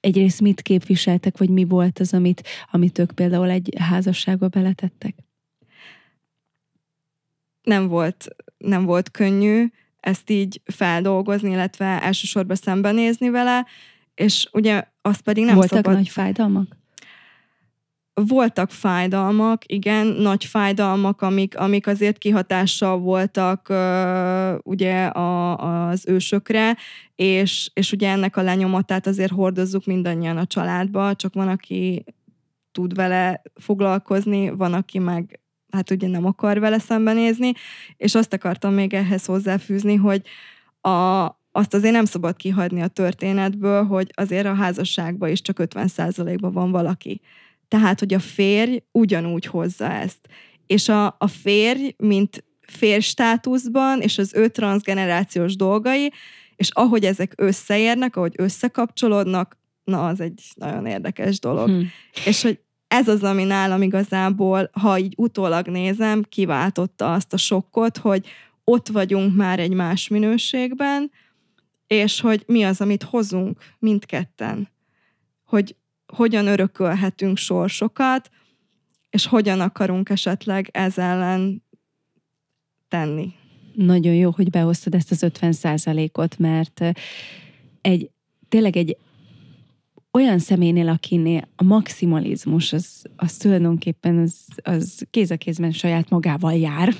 egyrészt 0.00 0.40
mit 0.40 0.62
képviseltek, 0.62 1.38
vagy 1.38 1.48
mi 1.48 1.64
volt 1.64 1.98
az, 1.98 2.14
amit, 2.14 2.42
amit 2.70 2.98
ők 2.98 3.10
például 3.10 3.50
egy 3.50 3.74
házasságba 3.78 4.48
beletettek? 4.48 5.14
Nem 7.62 7.88
volt, 7.88 8.26
nem 8.58 8.84
volt 8.84 9.10
könnyű 9.10 9.66
ezt 10.00 10.30
így 10.30 10.60
feldolgozni, 10.64 11.50
illetve 11.50 12.02
elsősorban 12.02 12.56
szembenézni 12.56 13.30
vele, 13.30 13.66
és 14.14 14.48
ugye 14.52 14.84
azt 15.02 15.20
pedig 15.20 15.44
nem 15.44 15.54
Voltak 15.54 15.76
szabad... 15.76 15.94
nagy 15.94 16.08
fájdalmak? 16.08 16.76
Voltak 18.20 18.70
fájdalmak, 18.70 19.62
igen, 19.66 20.06
nagy 20.06 20.44
fájdalmak, 20.44 21.22
amik, 21.22 21.58
amik 21.58 21.86
azért 21.86 22.18
kihatással 22.18 22.98
voltak 22.98 23.66
uh, 23.68 24.58
ugye 24.62 25.04
a, 25.06 25.56
az 25.88 26.04
ősökre, 26.08 26.76
és, 27.14 27.70
és 27.74 27.92
ugye 27.92 28.10
ennek 28.10 28.36
a 28.36 28.42
lenyomatát 28.42 29.06
azért 29.06 29.32
hordozzuk 29.32 29.84
mindannyian 29.84 30.36
a 30.36 30.46
családba, 30.46 31.14
csak 31.14 31.34
van, 31.34 31.48
aki 31.48 32.04
tud 32.72 32.94
vele 32.94 33.42
foglalkozni, 33.54 34.50
van, 34.50 34.72
aki 34.72 34.98
meg 34.98 35.40
hát 35.70 35.90
ugye 35.90 36.08
nem 36.08 36.26
akar 36.26 36.58
vele 36.58 36.78
szembenézni, 36.78 37.52
és 37.96 38.14
azt 38.14 38.32
akartam 38.32 38.74
még 38.74 38.94
ehhez 38.94 39.24
hozzáfűzni, 39.24 39.94
hogy 39.94 40.22
a, 40.80 41.24
azt 41.50 41.74
azért 41.74 41.92
nem 41.92 42.04
szabad 42.04 42.36
kihagyni 42.36 42.82
a 42.82 42.86
történetből, 42.86 43.84
hogy 43.84 44.10
azért 44.14 44.46
a 44.46 44.54
házasságban 44.54 45.28
is 45.28 45.40
csak 45.40 45.56
50%-ban 45.60 46.52
van 46.52 46.70
valaki. 46.70 47.20
Tehát, 47.68 47.98
hogy 47.98 48.14
a 48.14 48.18
férj 48.18 48.82
ugyanúgy 48.92 49.46
hozza 49.46 49.90
ezt. 49.92 50.28
És 50.66 50.88
a, 50.88 51.06
a 51.18 51.26
férj, 51.26 51.94
mint 51.96 52.44
férj-státuszban, 52.60 54.00
és 54.00 54.18
az 54.18 54.34
ő 54.34 54.48
transgenerációs 54.48 55.56
dolgai, 55.56 56.12
és 56.56 56.70
ahogy 56.72 57.04
ezek 57.04 57.32
összeérnek, 57.36 58.16
ahogy 58.16 58.34
összekapcsolódnak, 58.36 59.58
na, 59.84 60.06
az 60.06 60.20
egy 60.20 60.42
nagyon 60.54 60.86
érdekes 60.86 61.38
dolog. 61.38 61.68
Hmm. 61.68 61.88
És 62.24 62.42
hogy 62.42 62.60
ez 62.88 63.08
az, 63.08 63.22
ami 63.22 63.44
nálam 63.44 63.82
igazából, 63.82 64.70
ha 64.72 64.98
így 64.98 65.14
utólag 65.16 65.68
nézem, 65.68 66.22
kiváltotta 66.22 67.12
azt 67.12 67.32
a 67.32 67.36
sokkot, 67.36 67.96
hogy 67.96 68.26
ott 68.64 68.88
vagyunk 68.88 69.36
már 69.36 69.58
egy 69.60 69.74
más 69.74 70.08
minőségben, 70.08 71.10
és 71.86 72.20
hogy 72.20 72.42
mi 72.46 72.64
az, 72.64 72.80
amit 72.80 73.02
hozunk 73.02 73.58
mindketten. 73.78 74.68
Hogy 75.44 75.76
hogyan 76.06 76.46
örökölhetünk 76.46 77.36
sorsokat, 77.36 78.30
és 79.10 79.26
hogyan 79.26 79.60
akarunk 79.60 80.08
esetleg 80.08 80.68
ez 80.72 80.98
ellen 80.98 81.62
tenni. 82.88 83.34
Nagyon 83.74 84.14
jó, 84.14 84.30
hogy 84.30 84.50
behoztad 84.50 84.94
ezt 84.94 85.10
az 85.10 85.22
50 85.22 85.54
ot 86.12 86.38
mert 86.38 86.84
egy, 87.80 88.10
tényleg 88.48 88.76
egy 88.76 88.96
olyan 90.16 90.38
személynél, 90.38 90.88
akinél 90.88 91.48
a 91.56 91.64
maximalizmus, 91.64 92.72
az, 92.72 93.02
az 93.16 93.36
tulajdonképpen 93.36 94.18
az, 94.18 94.34
az 94.62 95.06
kéz 95.10 95.30
a 95.30 95.36
kézben 95.36 95.70
saját 95.70 96.10
magával 96.10 96.52
jár 96.52 96.94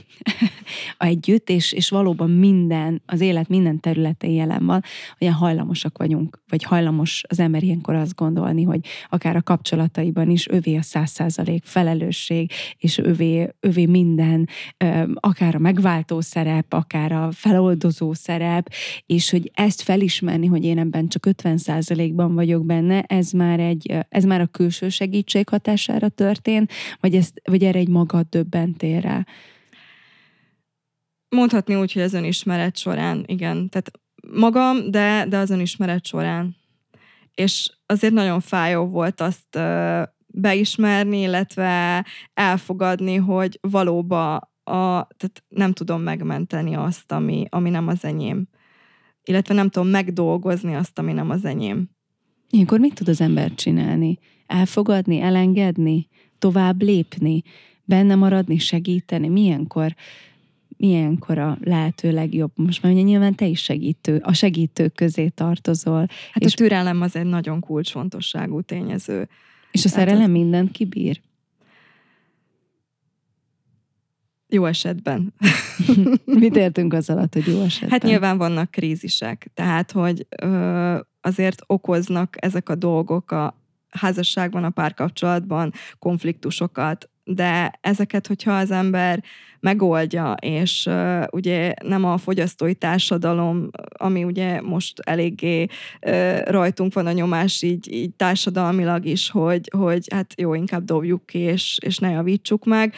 együtt, 0.98 1.50
és, 1.50 1.72
és 1.72 1.90
valóban 1.90 2.30
minden, 2.30 3.02
az 3.06 3.20
élet 3.20 3.48
minden 3.48 3.80
területén 3.80 4.30
jelen 4.30 4.66
van, 4.66 4.82
olyan 5.20 5.34
hajlamosak 5.34 5.98
vagyunk, 5.98 6.42
vagy 6.48 6.62
hajlamos 6.62 7.24
az 7.28 7.40
ember 7.40 7.62
ilyenkor 7.62 7.94
azt 7.94 8.14
gondolni, 8.14 8.62
hogy 8.62 8.80
akár 9.08 9.36
a 9.36 9.42
kapcsolataiban 9.42 10.30
is 10.30 10.48
övé 10.48 10.76
a 10.76 10.82
száz 10.82 11.10
százalék 11.10 11.64
felelősség, 11.64 12.50
és 12.78 12.98
övé, 12.98 13.48
övé 13.60 13.86
minden, 13.86 14.48
akár 15.14 15.54
a 15.54 15.58
megváltó 15.58 16.20
szerep, 16.20 16.72
akár 16.72 17.12
a 17.12 17.28
feloldozó 17.32 18.12
szerep, 18.12 18.72
és 19.06 19.30
hogy 19.30 19.50
ezt 19.54 19.82
felismerni, 19.82 20.46
hogy 20.46 20.64
én 20.64 20.78
ebben 20.78 21.08
csak 21.08 21.26
50 21.26 21.56
százalékban 21.56 22.34
vagyok 22.34 22.66
benne, 22.66 23.04
ez 23.06 23.30
már, 23.30 23.60
egy, 23.60 23.98
ez 24.08 24.24
már 24.24 24.40
a 24.40 24.46
külső 24.46 24.88
segítség 24.88 25.48
hatására 25.48 26.08
történt, 26.08 26.72
vagy, 27.00 27.14
ez, 27.14 27.30
vagy 27.44 27.64
erre 27.64 27.78
egy 27.78 27.88
magad 27.88 28.26
döbbentél 28.28 29.00
rá? 29.00 29.26
Mondhatni 31.28 31.74
úgy, 31.74 31.92
hogy 31.92 32.02
az 32.02 32.14
önismeret 32.14 32.76
során, 32.76 33.24
igen. 33.26 33.68
Tehát 33.68 33.90
magam, 34.32 34.90
de, 34.90 35.26
de 35.28 35.36
az 35.36 35.50
önismeret 35.50 36.06
során. 36.06 36.56
És 37.34 37.72
azért 37.86 38.12
nagyon 38.12 38.40
fájó 38.40 38.86
volt 38.86 39.20
azt 39.20 39.58
beismerni, 40.26 41.20
illetve 41.20 42.04
elfogadni, 42.34 43.14
hogy 43.14 43.58
valóban 43.60 44.36
a, 44.64 45.06
tehát 45.16 45.44
nem 45.48 45.72
tudom 45.72 46.02
megmenteni 46.02 46.74
azt, 46.74 47.12
ami, 47.12 47.46
ami 47.50 47.70
nem 47.70 47.88
az 47.88 48.04
enyém. 48.04 48.48
Illetve 49.22 49.54
nem 49.54 49.68
tudom 49.68 49.88
megdolgozni 49.88 50.74
azt, 50.74 50.98
ami 50.98 51.12
nem 51.12 51.30
az 51.30 51.44
enyém. 51.44 51.95
Ilyenkor 52.50 52.78
mit 52.78 52.94
tud 52.94 53.08
az 53.08 53.20
ember 53.20 53.54
csinálni? 53.54 54.18
Elfogadni, 54.46 55.20
elengedni, 55.20 56.08
tovább 56.38 56.82
lépni, 56.82 57.42
benne 57.84 58.14
maradni, 58.14 58.58
segíteni? 58.58 59.28
Milyenkor, 59.28 59.94
milyenkor 60.76 61.38
a 61.38 61.58
lehető 61.60 62.12
legjobb? 62.12 62.50
Most 62.54 62.82
már 62.82 62.92
ugye 62.92 63.02
nyilván 63.02 63.34
te 63.34 63.46
is 63.46 63.62
segítő, 63.62 64.20
a 64.22 64.32
segítők 64.32 64.94
közé 64.94 65.28
tartozol. 65.28 66.06
Hát 66.32 66.42
és 66.42 66.52
a 66.52 66.56
türelem 66.56 67.00
az 67.00 67.16
egy 67.16 67.26
nagyon 67.26 67.60
kulcsfontosságú 67.60 68.60
tényező. 68.60 69.28
És 69.70 69.84
a 69.84 69.88
szerelem 69.88 70.22
az... 70.22 70.30
mindent 70.30 70.70
kibír? 70.70 71.20
Jó 74.48 74.64
esetben. 74.64 75.34
Mit 76.24 76.56
értünk 76.56 76.92
az 76.92 77.10
alatt, 77.10 77.34
hogy 77.34 77.46
jó 77.46 77.60
esetben? 77.60 77.90
Hát 77.90 78.02
nyilván 78.02 78.38
vannak 78.38 78.70
krízisek, 78.70 79.50
tehát 79.54 79.92
hogy 79.92 80.26
ö, 80.42 80.98
azért 81.20 81.62
okoznak 81.66 82.34
ezek 82.44 82.68
a 82.68 82.74
dolgok 82.74 83.30
a 83.30 83.60
házasságban, 83.88 84.64
a 84.64 84.70
párkapcsolatban 84.70 85.72
konfliktusokat, 85.98 87.10
de 87.28 87.78
ezeket, 87.80 88.26
hogyha 88.26 88.52
az 88.52 88.70
ember 88.70 89.22
megoldja, 89.60 90.32
és 90.32 90.86
uh, 90.90 91.24
ugye 91.32 91.74
nem 91.82 92.04
a 92.04 92.16
fogyasztói 92.16 92.74
társadalom, 92.74 93.70
ami 93.88 94.24
ugye 94.24 94.60
most 94.60 95.00
eléggé 95.00 95.66
uh, 96.06 96.40
rajtunk 96.44 96.92
van 96.92 97.06
a 97.06 97.12
nyomás 97.12 97.62
így, 97.62 97.92
így 97.92 98.10
társadalmilag 98.10 99.04
is, 99.04 99.30
hogy, 99.30 99.70
hogy 99.76 100.06
hát 100.12 100.34
jó, 100.36 100.54
inkább 100.54 100.84
dobjuk 100.84 101.26
ki, 101.26 101.38
és, 101.38 101.78
és 101.82 101.98
ne 101.98 102.10
javítsuk 102.10 102.64
meg. 102.64 102.94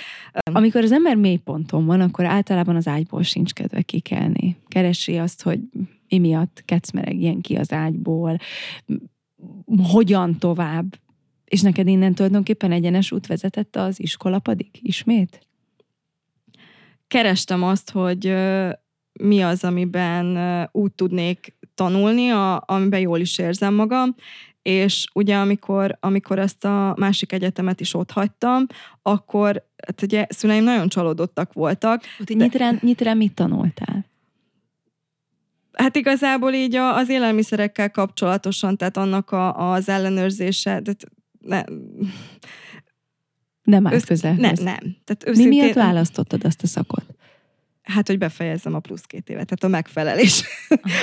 Amikor 0.52 0.82
az 0.82 0.92
ember 0.92 1.16
mélyponton 1.16 1.86
van, 1.86 2.00
akkor 2.00 2.24
általában 2.24 2.76
az 2.76 2.86
ágyból 2.86 3.22
sincs 3.22 3.52
kedve 3.52 3.82
kikelni. 3.82 4.56
Keresi 4.68 5.16
azt, 5.16 5.42
hogy 5.42 5.60
mi 6.08 6.18
miatt 6.18 6.62
kecmereg 6.64 7.20
ilyen 7.20 7.40
ki 7.40 7.54
az 7.56 7.72
ágyból, 7.72 8.38
hogyan 9.92 10.38
tovább. 10.38 10.96
És 11.48 11.60
neked 11.60 11.88
innen 11.88 12.14
tulajdonképpen 12.14 12.72
egyenes 12.72 13.12
út 13.12 13.26
vezetett 13.26 13.76
az 13.76 14.00
iskolapadig 14.00 14.70
ismét? 14.72 15.46
Kerestem 17.08 17.62
azt, 17.62 17.90
hogy 17.90 18.34
mi 19.12 19.42
az, 19.42 19.64
amiben 19.64 20.38
úgy 20.72 20.92
tudnék 20.92 21.56
tanulni, 21.74 22.30
a, 22.30 22.62
amiben 22.66 23.00
jól 23.00 23.18
is 23.18 23.38
érzem 23.38 23.74
magam, 23.74 24.14
és 24.62 25.06
ugye 25.14 25.36
amikor, 25.36 25.96
amikor 26.00 26.38
ezt 26.38 26.64
a 26.64 26.94
másik 26.98 27.32
egyetemet 27.32 27.80
is 27.80 27.94
ott 27.94 28.10
hagytam, 28.10 28.66
akkor 29.02 29.64
hát 29.86 30.02
ugye 30.02 30.26
szüleim 30.28 30.64
nagyon 30.64 30.88
csalódottak 30.88 31.52
voltak. 31.52 32.02
de... 32.24 32.34
nyitrán, 32.34 32.78
nyitrán 32.82 33.16
mit 33.16 33.34
tanultál? 33.34 34.06
Hát 35.72 35.96
igazából 35.96 36.52
így 36.52 36.74
a, 36.74 36.96
az 36.96 37.08
élelmiszerekkel 37.08 37.90
kapcsolatosan, 37.90 38.76
tehát 38.76 38.96
annak 38.96 39.30
a, 39.30 39.72
az 39.72 39.88
ellenőrzése, 39.88 40.80
de 40.80 40.92
ne, 41.48 41.62
nem 43.62 43.86
állt 43.86 44.04
közel. 44.04 44.32
Nem, 44.32 44.54
nem. 44.54 44.96
Tehát 45.04 45.24
őszintén, 45.26 45.48
Mi 45.48 45.56
miatt 45.56 45.74
választottad 45.74 46.44
azt 46.44 46.62
a 46.62 46.66
szakot? 46.66 47.04
Hát, 47.82 48.06
hogy 48.06 48.18
befejezzem 48.18 48.74
a 48.74 48.78
plusz 48.78 49.02
két 49.02 49.28
évet, 49.28 49.46
tehát 49.46 49.64
a 49.64 49.68
megfelelés. 49.68 50.44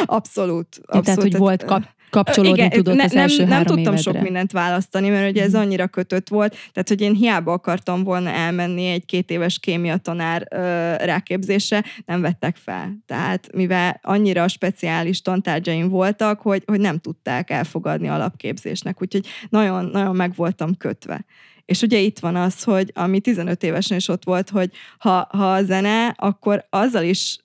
abszolút. 0.05 0.79
abszolút. 0.86 1.05
Tehát, 1.05 1.21
hogy 1.21 1.38
volt 1.38 1.63
kap, 1.63 1.84
kapcsolódni 2.15 2.58
igen, 2.58 2.69
tudott 2.69 2.95
ne, 2.95 3.04
az 3.04 3.15
első 3.15 3.38
nem, 3.38 3.47
nem 3.47 3.63
tudtam 3.63 3.93
évedre. 3.93 4.12
sok 4.12 4.21
mindent 4.21 4.51
választani, 4.51 5.10
mert 5.10 5.30
ugye 5.30 5.43
ez 5.43 5.51
mhm. 5.51 5.62
annyira 5.62 5.88
kötött 5.88 6.30
volt, 6.30 6.51
tehát 6.51 6.88
hogy 6.88 7.01
én 7.01 7.13
hiába 7.13 7.51
akartam 7.51 8.04
volna 8.04 8.30
elmenni 8.30 8.86
egy 8.86 9.06
két 9.06 9.32
éves 9.32 9.60
kémia 9.60 9.97
tanár 9.97 10.47
ö, 10.51 10.58
ráképzésre, 11.06 11.84
nem 12.06 12.21
vettek 12.21 12.56
fel. 12.56 12.97
Tehát 13.06 13.49
mivel 13.54 13.99
annyira 14.01 14.47
speciális 14.47 15.21
tantárgyaim 15.21 15.89
voltak, 15.89 16.41
hogy, 16.41 16.63
hogy 16.65 16.80
nem 16.80 16.97
tudták 16.97 17.49
elfogadni 17.49 18.08
alapképzésnek, 18.08 19.01
úgyhogy 19.01 19.28
nagyon, 19.49 19.86
nagyon 19.86 20.15
meg 20.15 20.36
voltam 20.36 20.78
kötve. 20.78 21.25
És 21.65 21.82
ugye 21.82 21.99
itt 21.99 22.19
van 22.19 22.36
az, 22.36 22.63
hogy 22.63 22.91
ami 22.93 23.19
15 23.19 23.63
évesen 23.63 23.97
is 23.97 24.08
ott 24.08 24.23
volt, 24.23 24.49
hogy 24.49 24.71
ha, 24.97 25.28
ha 25.32 25.54
a 25.54 25.63
zene, 25.63 26.08
akkor 26.08 26.65
azzal 26.69 27.04
is 27.04 27.38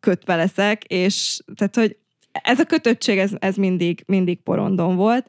kötve 0.00 0.36
leszek, 0.36 0.84
és 0.84 1.40
tehát, 1.54 1.76
hogy 1.76 1.96
ez 2.42 2.60
a 2.60 2.64
kötöttség, 2.64 3.18
ez, 3.18 3.30
ez 3.38 3.56
mindig, 3.56 4.02
mindig 4.06 4.42
porondon 4.42 4.96
volt, 4.96 5.26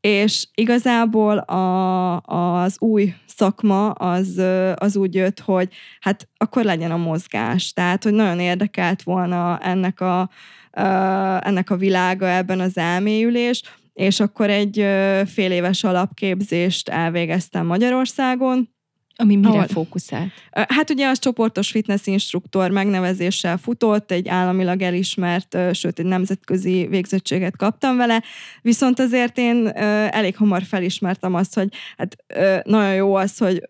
és 0.00 0.46
igazából 0.54 1.38
a, 1.38 2.20
az 2.20 2.76
új 2.78 3.14
szakma 3.26 3.90
az, 3.90 4.42
az 4.74 4.96
úgy 4.96 5.14
jött, 5.14 5.40
hogy 5.40 5.68
hát 6.00 6.28
akkor 6.36 6.64
legyen 6.64 6.90
a 6.90 6.96
mozgás. 6.96 7.72
Tehát, 7.72 8.04
hogy 8.04 8.12
nagyon 8.12 8.40
érdekelt 8.40 9.02
volna 9.02 9.58
ennek 9.58 10.00
a, 10.00 10.30
ennek 11.40 11.70
a 11.70 11.76
világa, 11.76 12.28
ebben 12.28 12.60
az 12.60 12.76
elmélyülés, 12.78 13.62
és 13.92 14.20
akkor 14.20 14.50
egy 14.50 14.76
fél 15.26 15.50
éves 15.50 15.84
alapképzést 15.84 16.88
elvégeztem 16.88 17.66
Magyarországon, 17.66 18.73
ami 19.16 19.36
mire 19.36 19.48
Ahol, 19.48 19.66
fókuszált? 19.66 20.30
Hát 20.50 20.90
ugye 20.90 21.08
az 21.08 21.18
csoportos 21.18 21.70
fitness 21.70 22.06
instruktor 22.06 22.70
megnevezéssel 22.70 23.56
futott, 23.56 24.10
egy 24.10 24.28
államilag 24.28 24.82
elismert, 24.82 25.56
sőt 25.72 25.98
egy 25.98 26.06
nemzetközi 26.06 26.86
végzettséget 26.86 27.56
kaptam 27.56 27.96
vele, 27.96 28.22
viszont 28.62 28.98
azért 28.98 29.38
én 29.38 29.66
elég 30.10 30.36
hamar 30.36 30.62
felismertem 30.62 31.34
azt, 31.34 31.54
hogy 31.54 31.68
hát 31.96 32.16
nagyon 32.64 32.94
jó 32.94 33.14
az, 33.14 33.38
hogy 33.38 33.62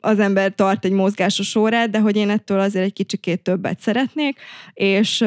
az 0.00 0.18
ember 0.18 0.54
tart 0.54 0.84
egy 0.84 0.92
mozgásos 0.92 1.54
órát, 1.54 1.90
de 1.90 1.98
hogy 1.98 2.16
én 2.16 2.30
ettől 2.30 2.60
azért 2.60 2.84
egy 2.84 2.92
kicsikét 2.92 3.42
többet 3.42 3.80
szeretnék, 3.80 4.38
és 4.72 5.20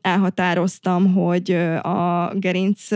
elhatároztam, 0.00 1.12
hogy 1.12 1.50
a 1.82 2.32
gerinc 2.34 2.88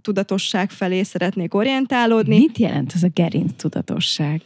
tudatosság 0.00 0.70
felé 0.70 1.02
szeretnék 1.02 1.54
orientálódni. 1.54 2.38
Mit 2.38 2.58
jelent 2.58 2.92
ez 2.94 3.02
a 3.02 3.08
gerinc 3.14 3.52
tudatosság? 3.56 4.42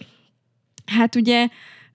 Hát 0.93 1.15
ugye 1.15 1.49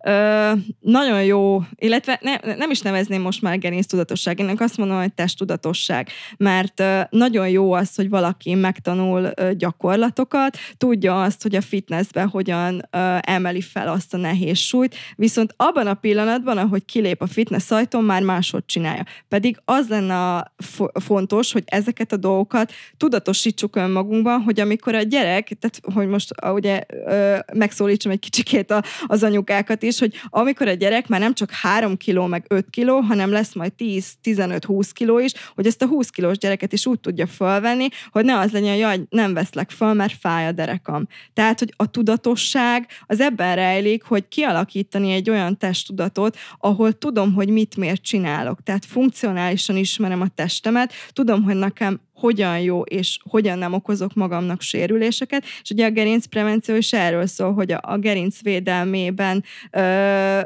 Ö, 0.06 0.52
nagyon 0.80 1.24
jó, 1.24 1.62
illetve 1.76 2.20
ne, 2.22 2.56
nem 2.56 2.72
is 2.72 2.82
nevezném 2.82 3.22
most 3.22 3.42
már 3.42 3.60
gerinc 3.60 3.86
tudatosság, 3.86 4.40
én 4.40 4.56
azt 4.58 4.78
mondom, 4.78 4.98
hogy 4.98 5.14
testtudatosság, 5.14 6.10
mert 6.38 6.80
ö, 6.80 7.02
nagyon 7.10 7.50
jó 7.50 7.72
az, 7.72 7.96
hogy 7.96 8.10
valaki 8.10 8.54
megtanul 8.54 9.32
ö, 9.36 9.54
gyakorlatokat, 9.54 10.58
tudja 10.78 11.22
azt, 11.22 11.42
hogy 11.42 11.56
a 11.56 11.62
fitnessben 11.62 12.28
hogyan 12.28 12.88
ö, 12.92 13.18
emeli 13.22 13.62
fel 13.62 13.88
azt 13.88 14.14
a 14.14 14.18
nehéz 14.18 14.58
súlyt, 14.58 14.96
viszont 15.16 15.54
abban 15.56 15.88
a 15.88 15.94
pillanatban, 15.94 16.58
ahogy 16.58 16.86
kilép 16.86 17.22
a 17.22 17.28
fitness 17.28 17.72
ajtón, 17.72 18.04
már 18.04 18.22
máshogy 18.22 18.66
csinálja. 18.66 19.04
Pedig 19.28 19.62
az 19.66 19.88
lenne 19.88 20.52
fo- 20.58 21.04
fontos, 21.04 21.52
hogy 21.52 21.64
ezeket 21.66 22.12
a 22.12 22.18
dolgokat 22.18 22.72
tudatosítsuk 22.98 23.76
önmagunkban, 23.76 24.42
hogy 24.42 24.60
amikor 24.60 24.96
a 24.96 25.02
gyerek, 25.02 25.58
tehát 25.60 25.80
hogy 25.94 26.08
most 26.08 26.34
ugye 26.54 26.84
ö, 26.88 27.38
megszólítsam 27.54 28.12
egy 28.12 28.20
kicsikét 28.20 28.72
a, 28.72 28.84
az 29.06 29.24
anyukákat 29.24 29.84
is, 29.88 30.00
hogy 30.00 30.14
amikor 30.30 30.68
a 30.68 30.74
gyerek 30.74 31.08
már 31.08 31.20
nem 31.20 31.34
csak 31.34 31.52
3 31.52 31.98
kiló, 31.98 32.26
meg 32.26 32.46
5 32.48 32.70
kiló, 32.70 33.00
hanem 33.00 33.32
lesz 33.32 33.54
majd 33.54 33.72
10-15-20 33.78 34.90
kiló 34.94 35.20
is, 35.20 35.32
hogy 35.56 35.66
ezt 35.66 35.82
a 35.82 35.88
20 35.88 36.10
kilós 36.10 36.38
gyereket 36.38 36.74
is 36.74 36.86
úgy 36.86 37.00
tudja 37.00 37.28
fölvenni, 37.28 37.88
hogy 38.12 38.26
ne 38.26 38.40
az 38.40 38.52
legyen, 38.52 38.90
hogy 38.90 39.02
nem 39.10 39.34
veszlek 39.34 39.70
föl, 39.70 39.94
mert 39.94 40.14
fáj 40.20 40.48
a 40.48 40.52
derekam. 40.52 41.08
Tehát, 41.34 41.60
hogy 41.60 41.74
a 41.76 41.92
tudatosság 41.92 42.88
az 43.06 43.20
ebben 43.20 43.56
rejlik, 43.56 44.04
hogy 44.04 44.28
kialakítani 44.28 45.12
egy 45.12 45.30
olyan 45.30 45.58
testtudatot, 45.58 46.38
ahol 46.60 46.94
tudom, 46.94 47.34
hogy 47.34 47.50
mit 47.50 47.76
miért 47.76 48.02
csinálok. 48.02 48.64
Tehát 48.64 48.86
funkcionálisan 48.86 49.76
ismerem 49.76 50.22
a 50.22 50.28
testemet, 50.36 50.94
tudom, 51.14 51.44
hogy 51.44 51.56
nekem 51.56 52.00
hogyan 52.20 52.60
jó, 52.60 52.82
és 52.82 53.20
hogyan 53.30 53.58
nem 53.58 53.74
okozok 53.74 54.14
magamnak 54.14 54.62
sérüléseket, 54.62 55.44
és 55.62 55.70
ugye 55.70 55.86
a 55.86 55.92
gerincprevenció 55.92 56.76
is 56.76 56.94
erről 56.94 57.26
szól, 57.26 57.54
hogy 57.54 57.72
a, 57.72 57.80
a 57.82 57.98
gerinc 57.98 58.42
védelmében 58.42 59.44
ö, 59.72 60.40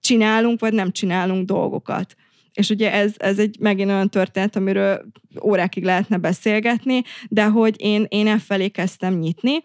csinálunk, 0.00 0.60
vagy 0.60 0.72
nem 0.72 0.90
csinálunk 0.90 1.46
dolgokat. 1.46 2.16
És 2.52 2.70
ugye 2.70 2.92
ez, 2.92 3.14
ez 3.16 3.38
egy 3.38 3.56
megint 3.60 3.90
olyan 3.90 4.08
történet, 4.08 4.56
amiről 4.56 5.04
órákig 5.42 5.84
lehetne 5.84 6.16
beszélgetni, 6.16 7.02
de 7.28 7.44
hogy 7.44 7.74
én, 7.78 8.06
én 8.08 8.26
e 8.26 8.38
felé 8.38 8.68
kezdtem 8.68 9.18
nyitni, 9.18 9.62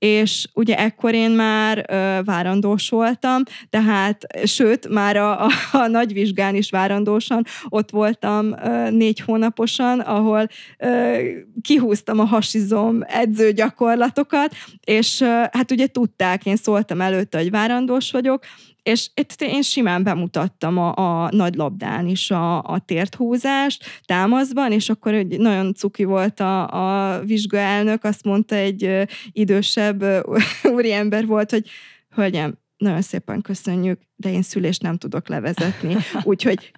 és 0.00 0.46
ugye 0.54 0.76
ekkor 0.76 1.14
én 1.14 1.30
már 1.30 1.84
ö, 1.88 2.18
várandós 2.24 2.88
voltam, 2.88 3.42
tehát, 3.70 4.26
sőt, 4.44 4.88
már 4.88 5.16
a, 5.16 5.44
a, 5.44 5.50
a 5.72 5.86
nagyvizsgán 5.86 6.54
is 6.54 6.70
várandósan 6.70 7.44
ott 7.68 7.90
voltam 7.90 8.54
ö, 8.64 8.90
négy 8.90 9.20
hónaposan, 9.20 10.00
ahol 10.00 10.48
ö, 10.78 11.18
kihúztam 11.62 12.18
a 12.18 12.24
hasizom 12.24 12.98
edzőgyakorlatokat, 13.06 14.54
és 14.84 15.20
ö, 15.20 15.26
hát 15.26 15.70
ugye 15.70 15.86
tudták, 15.86 16.46
én 16.46 16.56
szóltam 16.56 17.00
előtte, 17.00 17.38
hogy 17.38 17.50
várandós 17.50 18.10
vagyok, 18.10 18.44
és 18.82 19.10
itt 19.14 19.42
én 19.42 19.62
simán 19.62 20.02
bemutattam 20.02 20.78
a, 20.78 21.24
a 21.24 21.30
nagy 21.30 21.54
labdán 21.54 22.06
is 22.06 22.30
a, 22.30 22.62
a 22.62 22.78
térthúzást 22.86 23.84
támaszban, 24.04 24.72
és 24.72 24.88
akkor 24.88 25.14
egy 25.14 25.38
nagyon 25.38 25.74
cuki 25.74 26.04
volt 26.04 26.40
a, 26.40 26.68
a 26.68 27.20
vizsgaelnök, 27.24 28.04
azt 28.04 28.24
mondta 28.24 28.54
egy 28.54 29.08
idősebb 29.32 30.04
úriember 30.76 31.26
volt, 31.26 31.50
hogy 31.50 31.68
hölgyem, 32.14 32.58
nagyon 32.76 33.02
szépen 33.02 33.40
köszönjük, 33.40 34.00
de 34.16 34.32
én 34.32 34.42
szülést 34.42 34.82
nem 34.82 34.96
tudok 34.96 35.28
levezetni, 35.28 35.96
úgyhogy 36.22 36.72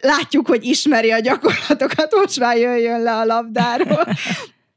látjuk, 0.00 0.46
hogy 0.46 0.64
ismeri 0.64 1.10
a 1.10 1.18
gyakorlatokat, 1.18 2.14
most 2.14 2.38
már 2.38 2.56
jöjjön 2.56 3.02
le 3.02 3.16
a 3.16 3.24
labdáról. 3.24 4.04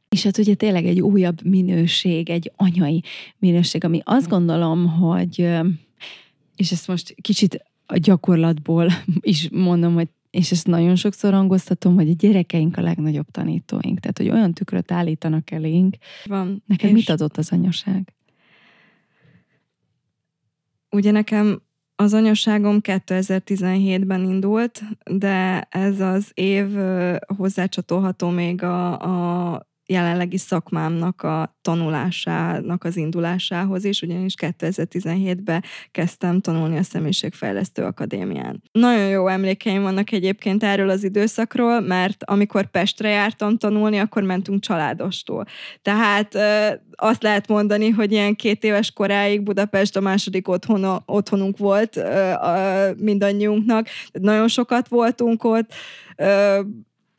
És 0.09 0.23
hát 0.23 0.38
ugye 0.38 0.53
tényleg 0.53 0.85
egy 0.85 1.01
újabb 1.01 1.45
minőség, 1.45 2.29
egy 2.29 2.51
anyai 2.55 3.03
minőség, 3.38 3.83
ami 3.83 4.01
azt 4.03 4.29
gondolom, 4.29 4.88
hogy 4.88 5.49
és 6.55 6.71
ezt 6.71 6.87
most 6.87 7.15
kicsit 7.21 7.65
a 7.85 7.97
gyakorlatból 7.97 8.87
is 9.19 9.49
mondom, 9.51 9.93
hogy 9.93 10.07
és 10.29 10.51
ezt 10.51 10.67
nagyon 10.67 10.95
sokszor 10.95 11.33
hangoztatom, 11.33 11.95
hogy 11.95 12.09
a 12.09 12.13
gyerekeink 12.13 12.77
a 12.77 12.81
legnagyobb 12.81 13.31
tanítóink. 13.31 13.99
Tehát, 13.99 14.17
hogy 14.17 14.29
olyan 14.29 14.53
tükröt 14.53 14.91
állítanak 14.91 15.51
elénk. 15.51 15.95
Van. 16.25 16.63
Neked 16.65 16.91
mit 16.91 17.09
adott 17.09 17.37
az 17.37 17.51
anyaság? 17.51 18.13
Ugye 20.89 21.11
nekem 21.11 21.61
az 21.95 22.13
anyaságom 22.13 22.79
2017-ben 22.81 24.23
indult, 24.23 24.81
de 25.11 25.61
ez 25.69 25.99
az 25.99 26.31
év 26.33 26.75
hozzácsatolható 27.37 28.29
még 28.29 28.63
a, 28.63 28.99
a 29.53 29.67
jelenlegi 29.88 30.38
szakmámnak 30.38 31.21
a 31.21 31.58
tanulásának 31.62 32.84
az 32.84 32.98
indulásához 32.98 33.84
is, 33.84 34.02
ugyanis 34.02 34.34
2017-ben 34.38 35.63
kezdtem 35.91 36.41
tanulni 36.41 36.78
a 36.78 36.84
Személyiségfejlesztő 36.84 37.84
Akadémián. 37.84 38.63
Nagyon 38.71 39.08
jó 39.08 39.28
emlékeim 39.28 39.82
vannak 39.82 40.12
egyébként 40.12 40.63
erről 40.63 40.89
az 40.89 41.04
időszakról, 41.04 41.80
mert 41.80 42.24
amikor 42.24 42.65
Pestre 42.65 43.10
jártam 43.10 43.58
tanulni, 43.58 43.98
akkor 43.98 44.24
mentünk 44.24 44.62
családostól. 44.62 45.45
Tehát 45.82 46.38
azt 46.95 47.24
lehet 47.24 47.48
mondani, 47.48 47.89
hogy 47.89 48.12
ilyen 48.12 48.36
két 48.36 48.63
éves 48.63 48.91
koráig 48.91 49.43
Budapest 49.43 49.95
a 49.95 50.00
második 50.02 50.48
otthon, 50.48 51.04
otthonunk 51.06 51.58
volt 51.58 52.00
mindannyiunknak. 52.98 53.88
Nagyon 54.12 54.48
sokat 54.48 54.88
voltunk 54.88 55.43
ott, 55.43 55.74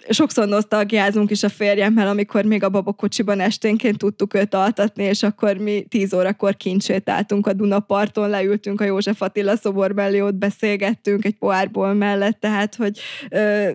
sokszor 0.08 0.48
nosztalgiázunk 0.48 1.30
is 1.30 1.42
a 1.42 1.48
férjemmel, 1.48 2.08
amikor 2.08 2.44
még 2.44 2.62
a 2.62 2.68
babakocsiban 2.68 3.40
esténként 3.40 3.98
tudtuk 3.98 4.34
őt 4.34 4.54
altatni, 4.54 5.04
és 5.04 5.22
akkor 5.22 5.56
mi 5.56 5.86
tíz 5.88 6.14
órakor 6.14 6.56
kincsétáltunk 6.56 7.46
a 7.46 7.52
Dunaparton, 7.52 8.28
leültünk 8.28 8.80
a 8.80 8.84
József 8.84 9.22
Attila 9.22 9.56
szobor 9.56 9.92
mellé, 9.92 10.20
ott 10.20 10.34
beszélgettünk 10.34 11.24
egy 11.24 11.38
pohárból 11.38 11.94
mellett, 11.94 12.40
tehát, 12.40 12.74
hogy 12.74 12.98
ö, 13.30 13.70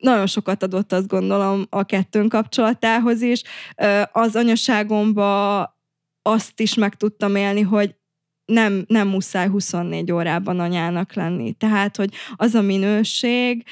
nagyon 0.00 0.26
sokat 0.26 0.62
adott 0.62 0.92
azt 0.92 1.08
gondolom 1.08 1.66
a 1.70 1.84
kettőnk 1.84 2.28
kapcsolatához 2.28 3.22
is. 3.22 3.42
Az 4.12 4.36
anyaságomba 4.36 5.60
azt 6.22 6.60
is 6.60 6.74
meg 6.74 6.94
tudtam 6.94 7.36
élni, 7.36 7.60
hogy 7.60 7.94
nem, 8.52 8.84
nem 8.86 9.08
muszáj 9.08 9.48
24 9.48 10.12
órában 10.12 10.60
anyának 10.60 11.14
lenni. 11.14 11.52
Tehát, 11.52 11.96
hogy 11.96 12.10
az 12.36 12.54
a 12.54 12.62
minőség, 12.62 13.64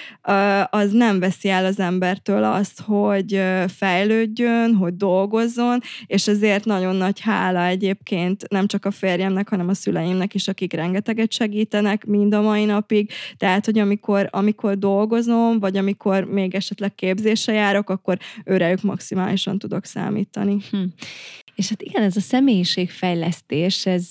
az 0.71 0.91
nem 0.93 1.19
veszi 1.19 1.49
el 1.49 1.65
az 1.65 1.81
embertől 1.81 2.45
azt, 2.45 2.81
hogy 2.81 3.43
fejlődjön, 3.77 4.75
hogy 4.75 4.97
dolgozzon, 4.97 5.81
és 6.07 6.29
ezért 6.29 6.65
nagyon 6.65 6.97
nagy 6.97 7.21
hála 7.21 7.65
egyébként 7.65 8.49
nem 8.49 8.67
csak 8.67 8.85
a 8.85 8.91
férjemnek, 8.91 9.49
hanem 9.49 9.69
a 9.69 9.75
szüleimnek 9.75 10.35
is, 10.35 10.49
akik 10.49 10.73
rengeteget 10.73 11.33
segítenek 11.33 12.05
mind 12.05 12.35
a 12.35 12.41
mai 12.41 12.65
napig. 12.65 13.11
Tehát, 13.37 13.65
hogy 13.65 13.79
amikor, 13.79 14.29
amikor 14.31 14.79
dolgozom, 14.79 15.59
vagy 15.59 15.77
amikor 15.77 16.25
még 16.25 16.55
esetleg 16.55 16.95
képzésre 16.95 17.53
járok, 17.53 17.91
akkor 17.91 18.19
őrejük 18.45 18.83
maximálisan 18.83 19.59
tudok 19.59 19.85
számítani. 19.85 20.57
Hm. 20.71 20.83
És 21.55 21.69
hát 21.69 21.83
igen, 21.83 22.03
ez 22.03 22.17
a 22.17 22.21
személyiségfejlesztés, 22.21 23.87
ez 23.87 24.09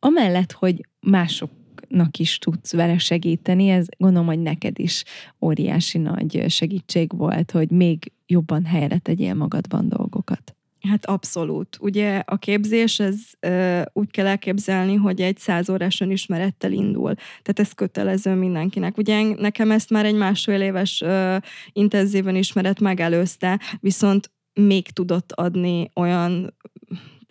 amellett, 0.00 0.52
hogy 0.52 0.86
másoknak 1.00 2.18
is 2.18 2.38
tudsz 2.38 2.72
vele 2.72 2.98
segíteni, 2.98 3.68
ez 3.68 3.86
gondolom, 3.98 4.26
hogy 4.26 4.42
neked 4.42 4.78
is 4.78 5.04
óriási 5.40 5.98
nagy 5.98 6.44
segítség 6.48 7.16
volt, 7.16 7.50
hogy 7.50 7.70
még 7.70 8.12
jobban 8.26 8.64
helyre 8.64 8.98
tegyél 8.98 9.34
magadban 9.34 9.88
dolgokat. 9.88 10.54
Hát 10.88 11.06
abszolút. 11.06 11.78
Ugye 11.80 12.22
a 12.26 12.36
képzés, 12.36 13.00
ez 13.00 13.16
ö, 13.40 13.82
úgy 13.92 14.10
kell 14.10 14.26
elképzelni, 14.26 14.94
hogy 14.94 15.20
egy 15.20 15.38
száz 15.38 15.70
órás 15.70 16.00
önismerettel 16.00 16.72
indul. 16.72 17.14
Tehát 17.14 17.58
ez 17.58 17.72
kötelező 17.72 18.34
mindenkinek. 18.34 18.96
Ugye 18.96 19.22
nekem 19.22 19.70
ezt 19.70 19.90
már 19.90 20.04
egy 20.04 20.14
másfél 20.14 20.60
éves 20.60 21.00
ö, 21.00 21.36
intenzíven 21.72 22.36
ismeret 22.36 22.80
megelőzte, 22.80 23.60
viszont 23.80 24.30
még 24.52 24.90
tudott 24.90 25.32
adni 25.32 25.90
olyan 25.94 26.54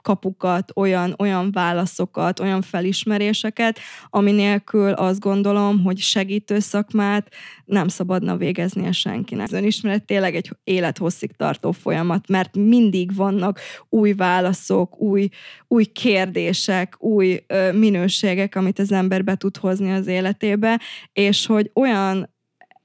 kapukat, 0.01 0.71
olyan, 0.75 1.15
olyan 1.17 1.51
válaszokat, 1.51 2.39
olyan 2.39 2.61
felismeréseket, 2.61 3.79
ami 4.09 4.31
nélkül 4.31 4.91
azt 4.91 5.19
gondolom, 5.19 5.83
hogy 5.83 5.97
segítő 5.97 6.59
szakmát 6.59 7.33
nem 7.65 7.87
szabadna 7.87 8.37
végeznie 8.37 8.91
senkinek. 8.91 9.45
Az 9.45 9.53
önismeret 9.53 10.05
tényleg 10.05 10.35
egy 10.35 10.51
élethosszig 10.63 11.31
tartó 11.31 11.71
folyamat, 11.71 12.27
mert 12.27 12.55
mindig 12.55 13.15
vannak 13.15 13.59
új 13.89 14.13
válaszok, 14.13 14.99
új, 14.99 15.27
új 15.67 15.85
kérdések, 15.85 16.95
új 16.99 17.43
ö, 17.47 17.71
minőségek, 17.71 18.55
amit 18.55 18.79
az 18.79 18.91
ember 18.91 19.23
be 19.23 19.35
tud 19.35 19.57
hozni 19.57 19.91
az 19.91 20.07
életébe, 20.07 20.79
és 21.13 21.45
hogy 21.45 21.71
olyan 21.73 22.37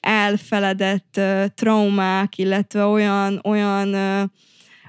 elfeledett 0.04 1.14
uh, 1.16 1.44
traumák, 1.54 2.38
illetve 2.38 2.84
olyan, 2.84 3.40
olyan 3.44 3.88
uh, 3.88 4.28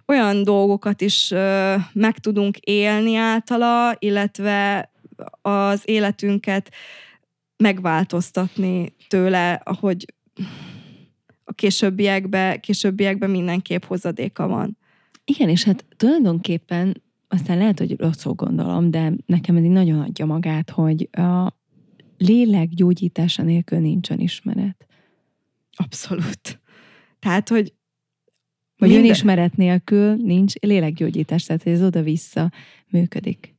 olyan 0.07 0.43
dolgokat 0.43 1.01
is 1.01 1.33
meg 1.93 2.17
tudunk 2.19 2.57
élni 2.57 3.15
általa, 3.15 3.95
illetve 3.99 4.91
az 5.41 5.81
életünket 5.85 6.73
megváltoztatni 7.57 8.95
tőle, 9.07 9.53
ahogy 9.53 10.13
a 11.43 11.53
későbbiekben, 11.53 12.59
későbbiekben 12.59 13.29
mindenképp 13.29 13.83
hozadéka 13.83 14.47
van. 14.47 14.77
Igen, 15.25 15.49
és 15.49 15.63
hát 15.63 15.85
tulajdonképpen 15.97 17.03
aztán 17.27 17.57
lehet, 17.57 17.79
hogy 17.79 17.99
rosszul 17.99 18.33
gondolom, 18.33 18.91
de 18.91 19.13
nekem 19.25 19.55
ez 19.55 19.63
így 19.63 19.69
nagyon 19.69 19.99
adja 19.99 20.25
magát, 20.25 20.69
hogy 20.69 21.09
a 21.11 21.53
lélek 22.17 22.69
gyógyítása 22.69 23.43
nélkül 23.43 23.79
nincsen 23.79 24.19
ismeret. 24.19 24.87
Abszolút. 25.71 26.61
Tehát, 27.19 27.49
hogy 27.49 27.73
hogy 28.85 28.93
Minden. 28.93 29.05
önismeret 29.09 29.57
nélkül 29.57 30.15
nincs 30.15 30.53
lélekgyógyítás, 30.53 31.43
tehát 31.43 31.67
ez 31.67 31.83
oda-vissza 31.83 32.51
működik. 32.89 33.53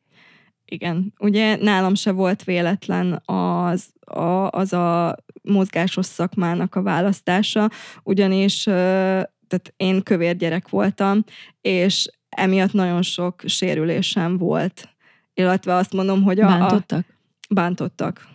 Igen, 0.65 1.13
ugye 1.19 1.57
nálam 1.57 1.95
se 1.95 2.13
volt 2.13 2.45
véletlen 2.45 3.23
az 3.25 3.89
a, 4.01 4.51
az 4.51 4.73
a 4.73 5.17
mozgásos 5.43 6.07
szakmának 6.07 6.75
a 6.75 6.83
választása, 6.83 7.71
ugyanis 8.03 8.63
tehát 8.63 9.73
én 9.77 10.03
kövér 10.03 10.37
gyerek 10.37 10.69
voltam, 10.69 11.25
és 11.61 12.09
emiatt 12.29 12.73
nagyon 12.73 13.03
sok 13.03 13.43
sérülésem 13.45 14.37
volt. 14.37 14.89
Illetve 15.35 15.75
azt 15.75 15.93
mondom, 15.93 16.23
hogy 16.23 16.41
a... 16.41 16.47
Bántottak? 16.47 17.05
bántottak 17.49 18.29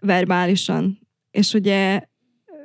verbálisan. 0.00 0.98
És 1.30 1.54
ugye 1.54 2.02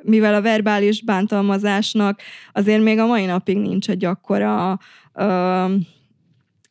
mivel 0.04 0.34
a 0.34 0.42
verbális 0.42 1.04
bántalmazásnak 1.04 2.22
azért 2.54 2.84
még 2.84 3.00
a 3.00 3.06
mai 3.06 3.26
napig 3.26 3.58
nincs 3.58 3.90
egy 3.90 4.06
akkora 4.06 4.80
ö, 5.14 5.66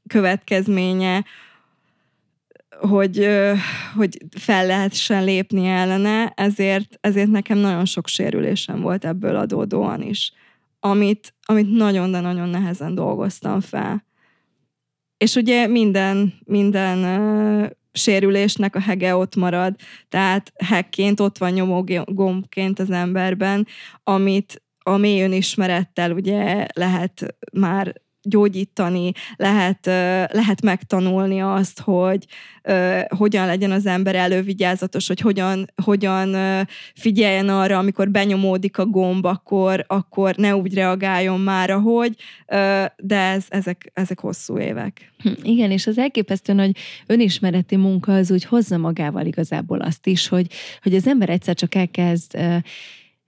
következménye, 0.07 1.25
hogy, 2.81 3.29
hogy 3.95 4.19
fel 4.39 4.67
lehessen 4.67 5.25
lépni 5.25 5.67
ellene, 5.67 6.33
ezért, 6.37 6.99
ezért 7.01 7.31
nekem 7.31 7.59
nagyon 7.59 7.85
sok 7.85 8.07
sérülésem 8.07 8.81
volt 8.81 9.05
ebből 9.05 9.37
adódóan 9.37 10.03
is, 10.03 10.33
amit, 10.81 11.35
amit 11.43 11.71
nagyon, 11.71 12.11
de 12.11 12.21
nagyon 12.21 12.49
nehezen 12.49 12.95
dolgoztam 12.95 13.61
fel. 13.61 14.05
És 15.17 15.35
ugye 15.35 15.67
minden, 15.67 16.35
minden 16.45 16.99
sérülésnek 17.97 18.77
a 18.77 18.81
hege 18.81 19.17
ott 19.17 19.37
marad, 19.37 19.75
tehát 20.09 20.53
hekként 20.65 21.21
ott 21.21 21.39
van 21.39 21.53
nyomógombként 21.53 22.79
az 22.79 22.91
emberben, 22.91 23.67
amit 24.05 24.63
a 24.79 24.97
mély 24.97 25.23
önismerettel 25.23 26.13
ugye 26.13 26.67
lehet 26.75 27.37
már 27.53 27.95
gyógyítani, 28.29 29.13
lehet, 29.37 29.87
lehet 30.33 30.63
megtanulni 30.63 31.41
azt, 31.41 31.81
hogy 31.81 32.27
hogyan 33.09 33.47
legyen 33.47 33.71
az 33.71 33.87
ember 33.87 34.15
elővigyázatos, 34.15 35.07
hogy 35.07 35.21
hogyan, 35.21 35.71
hogyan 35.83 36.37
figyeljen 36.95 37.49
arra, 37.49 37.79
amikor 37.79 38.11
benyomódik 38.11 38.79
a 38.79 38.87
gomb, 38.87 39.25
akkor, 39.25 39.85
akkor 39.87 40.37
ne 40.37 40.57
úgy 40.57 40.75
reagáljon 40.75 41.41
már, 41.41 41.71
ahogy, 41.71 42.15
de 42.97 43.19
ez, 43.19 43.45
ezek, 43.49 43.91
ezek 43.95 44.21
hosszú 44.21 44.59
évek. 44.59 45.13
Hm, 45.19 45.33
igen, 45.43 45.71
és 45.71 45.87
az 45.87 45.99
elképesztő 45.99 46.55
hogy 46.55 46.77
önismereti 47.07 47.77
munka 47.77 48.13
az 48.13 48.31
úgy 48.31 48.45
hozza 48.45 48.77
magával 48.77 49.27
igazából 49.27 49.81
azt 49.81 50.07
is, 50.07 50.29
hogy, 50.29 50.47
hogy 50.83 50.95
az 50.95 51.07
ember 51.07 51.31
egyszer 51.31 51.55
csak 51.55 51.75
elkezd 51.75 52.39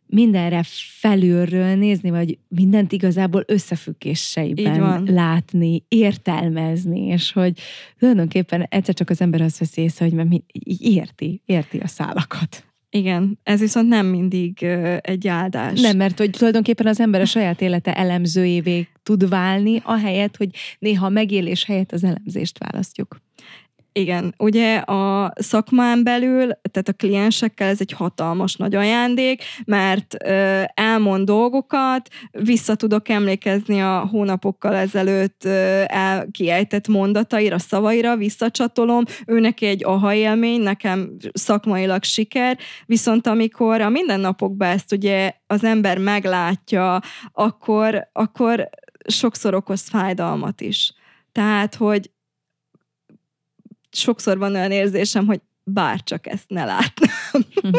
mindenre 0.08 0.60
felülről 1.00 1.74
nézni, 1.74 2.10
vagy 2.10 2.38
mindent 2.48 2.92
igazából 2.92 3.44
összefüggéseiben 3.46 5.02
látni, 5.04 5.84
értelmezni, 5.88 7.06
és 7.06 7.32
hogy 7.32 7.60
tulajdonképpen 7.98 8.66
egyszer 8.68 8.94
csak 8.94 9.10
az 9.10 9.20
ember 9.20 9.40
azt 9.40 9.58
veszi 9.58 9.80
észre, 9.80 10.04
hogy 10.04 10.14
mert 10.14 10.30
érti, 10.78 11.42
érti 11.44 11.78
a 11.78 11.86
szálakat. 11.86 12.66
Igen, 12.90 13.38
ez 13.42 13.60
viszont 13.60 13.88
nem 13.88 14.06
mindig 14.06 14.62
egy 15.00 15.28
áldás. 15.28 15.80
Nem, 15.80 15.96
mert 15.96 16.18
hogy 16.18 16.30
tulajdonképpen 16.30 16.86
az 16.86 17.00
ember 17.00 17.20
a 17.20 17.24
saját 17.24 17.60
élete 17.60 17.94
elemzőjévé 17.94 18.88
tud 19.02 19.28
válni, 19.28 19.80
ahelyett, 19.84 20.36
hogy 20.36 20.50
néha 20.78 21.08
megélés 21.08 21.64
helyett 21.64 21.92
az 21.92 22.04
elemzést 22.04 22.58
választjuk. 22.58 23.20
Igen, 23.92 24.34
ugye 24.38 24.76
a 24.76 25.32
szakmán 25.34 26.04
belül, 26.04 26.50
tehát 26.70 26.88
a 26.88 26.92
kliensekkel 26.92 27.68
ez 27.68 27.80
egy 27.80 27.92
hatalmas 27.92 28.56
nagy 28.56 28.74
ajándék, 28.74 29.42
mert 29.64 30.16
ö, 30.24 30.62
elmond 30.74 31.26
dolgokat, 31.26 32.08
vissza 32.30 32.74
tudok 32.74 33.08
emlékezni 33.08 33.82
a 33.82 34.08
hónapokkal 34.10 34.74
ezelőtt 34.74 35.44
ö, 35.44 35.82
el, 35.86 36.26
kiejtett 36.30 36.88
mondataira, 36.88 37.58
szavaira, 37.58 38.16
visszacsatolom, 38.16 39.04
őnek 39.26 39.60
egy 39.60 39.84
aha 39.84 40.14
élmény, 40.14 40.60
nekem 40.60 41.16
szakmailag 41.32 42.02
siker, 42.02 42.58
viszont 42.86 43.26
amikor 43.26 43.80
a 43.80 43.88
mindennapokban 43.88 44.68
ezt 44.68 44.92
ugye 44.92 45.32
az 45.46 45.64
ember 45.64 45.98
meglátja, 45.98 47.00
akkor, 47.32 48.08
akkor 48.12 48.68
sokszor 49.08 49.54
okoz 49.54 49.88
fájdalmat 49.88 50.60
is. 50.60 50.94
Tehát, 51.32 51.74
hogy 51.74 52.10
sokszor 53.90 54.38
van 54.38 54.54
olyan 54.54 54.70
érzésem, 54.70 55.26
hogy 55.26 55.40
bár 55.64 56.02
csak 56.02 56.26
ezt 56.26 56.48
ne 56.48 56.64
látnám. 56.64 57.44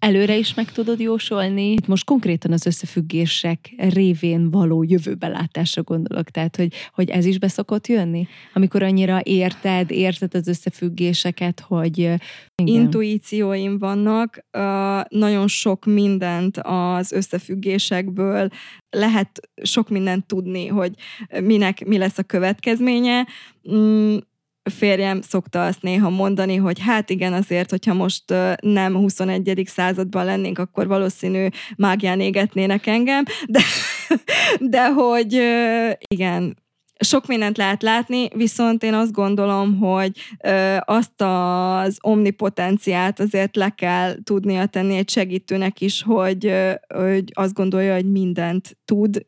Előre 0.00 0.36
is 0.36 0.54
meg 0.54 0.72
tudod 0.72 1.00
jósolni. 1.00 1.72
Itt 1.72 1.86
most 1.86 2.04
konkrétan 2.04 2.52
az 2.52 2.66
összefüggések 2.66 3.74
révén 3.76 4.50
való 4.50 4.82
jövőbelátásra 4.82 5.82
gondolok. 5.82 6.30
Tehát, 6.30 6.56
hogy, 6.56 6.72
hogy 6.92 7.10
ez 7.10 7.24
is 7.24 7.38
beszokott 7.38 7.86
jönni? 7.86 8.26
Amikor 8.54 8.82
annyira 8.82 9.20
érted, 9.22 9.90
érted 9.90 10.34
az 10.34 10.48
összefüggéseket, 10.48 11.60
hogy... 11.60 11.98
Igen. 11.98 12.20
Intuícióim 12.64 13.78
vannak, 13.78 14.46
nagyon 15.08 15.48
sok 15.48 15.84
mindent 15.84 16.58
az 16.62 17.12
összefüggésekből 17.12 18.48
lehet 18.90 19.50
sok 19.62 19.88
mindent 19.88 20.26
tudni, 20.26 20.66
hogy 20.66 20.94
minek 21.42 21.84
mi 21.84 21.98
lesz 21.98 22.18
a 22.18 22.22
következménye 22.22 23.26
mm, 23.72 24.16
férjem 24.62 25.20
szokta 25.20 25.64
azt 25.64 25.82
néha 25.82 26.10
mondani, 26.10 26.56
hogy 26.56 26.80
hát 26.80 27.10
igen, 27.10 27.32
azért, 27.32 27.70
hogyha 27.70 27.94
most 27.94 28.24
nem 28.60 28.94
21. 28.94 29.62
században 29.66 30.24
lennénk, 30.24 30.58
akkor 30.58 30.86
valószínű 30.86 31.46
mágián 31.76 32.20
égetnének 32.20 32.86
engem, 32.86 33.24
de, 33.46 33.60
de 34.58 34.88
hogy 34.92 35.32
igen, 36.08 36.56
sok 37.00 37.26
mindent 37.26 37.56
lehet 37.56 37.82
látni, 37.82 38.28
viszont 38.34 38.82
én 38.82 38.94
azt 38.94 39.12
gondolom, 39.12 39.78
hogy 39.78 40.10
ö, 40.44 40.76
azt 40.84 41.12
az 41.16 41.98
omnipotenciát 42.00 43.20
azért 43.20 43.56
le 43.56 43.68
kell 43.68 44.14
tudnia 44.24 44.66
tenni 44.66 44.96
egy 44.96 45.10
segítőnek 45.10 45.80
is, 45.80 46.02
hogy, 46.02 46.46
ö, 46.46 46.72
hogy 46.94 47.24
azt 47.32 47.54
gondolja, 47.54 47.94
hogy 47.94 48.10
mindent 48.10 48.78
tud, 48.84 49.22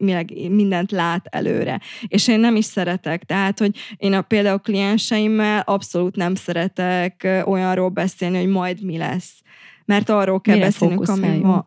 mindent 0.48 0.90
lát 0.90 1.26
előre. 1.30 1.80
És 2.06 2.28
én 2.28 2.40
nem 2.40 2.56
is 2.56 2.64
szeretek, 2.64 3.24
tehát, 3.24 3.58
hogy 3.58 3.76
én 3.96 4.12
a 4.12 4.22
például 4.22 4.58
klienseimmel 4.58 5.62
abszolút 5.66 6.16
nem 6.16 6.34
szeretek 6.34 7.42
olyanról 7.44 7.88
beszélni, 7.88 8.38
hogy 8.38 8.48
majd 8.48 8.84
mi 8.84 8.96
lesz. 8.96 9.42
Mert 9.84 10.08
arról 10.08 10.40
kell 10.40 10.54
Mire 10.54 10.66
beszélnünk, 10.66 11.08
ami 11.08 11.38
ma. 11.38 11.64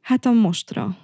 Hát 0.00 0.26
a 0.26 0.32
mostra 0.32 0.96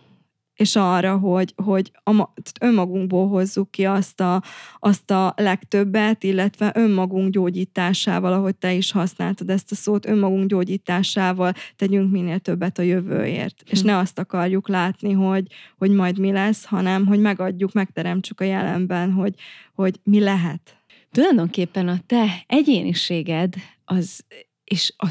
és 0.61 0.77
arra, 0.77 1.19
hogy, 1.19 1.53
hogy 1.57 1.91
a, 2.05 2.29
önmagunkból 2.61 3.29
hozzuk 3.29 3.71
ki 3.71 3.85
azt 3.85 4.21
a, 4.21 4.43
azt 4.79 5.11
a 5.11 5.35
legtöbbet, 5.37 6.23
illetve 6.23 6.73
önmagunk 6.75 7.33
gyógyításával, 7.33 8.33
ahogy 8.33 8.57
te 8.57 8.73
is 8.73 8.93
használtad 8.93 9.51
ezt 9.51 9.73
a 9.73 9.75
szót, 9.75 10.07
önmagunk 10.07 10.49
gyógyításával 10.49 11.53
tegyünk 11.77 12.11
minél 12.11 12.39
többet 12.39 12.79
a 12.79 12.83
jövőért. 12.83 13.63
Hm. 13.65 13.71
És 13.71 13.83
ne 13.83 13.97
azt 13.97 14.19
akarjuk 14.19 14.69
látni, 14.69 15.13
hogy, 15.13 15.47
hogy 15.79 15.91
majd 15.91 16.19
mi 16.19 16.33
lesz, 16.33 16.65
hanem 16.65 17.07
hogy 17.07 17.21
megadjuk, 17.21 17.73
megteremtsük 17.73 18.41
a 18.41 18.45
jelenben, 18.45 19.13
hogy, 19.13 19.35
hogy 19.75 20.01
mi 20.03 20.21
lehet. 20.21 20.77
Tulajdonképpen 21.11 21.89
a 21.89 21.99
te 22.07 22.45
egyéniséged 22.47 23.55
az 23.85 24.25
és 24.65 24.95
a 24.97 25.09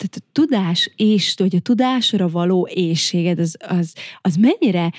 tehát 0.00 0.16
a 0.16 0.30
tudás 0.32 0.90
és, 0.96 1.34
hogy 1.36 1.56
a 1.56 1.60
tudásra 1.60 2.28
való 2.28 2.68
éjséged, 2.72 3.38
az, 3.38 3.56
az, 3.60 3.94
az 4.20 4.36
mennyire 4.36 4.92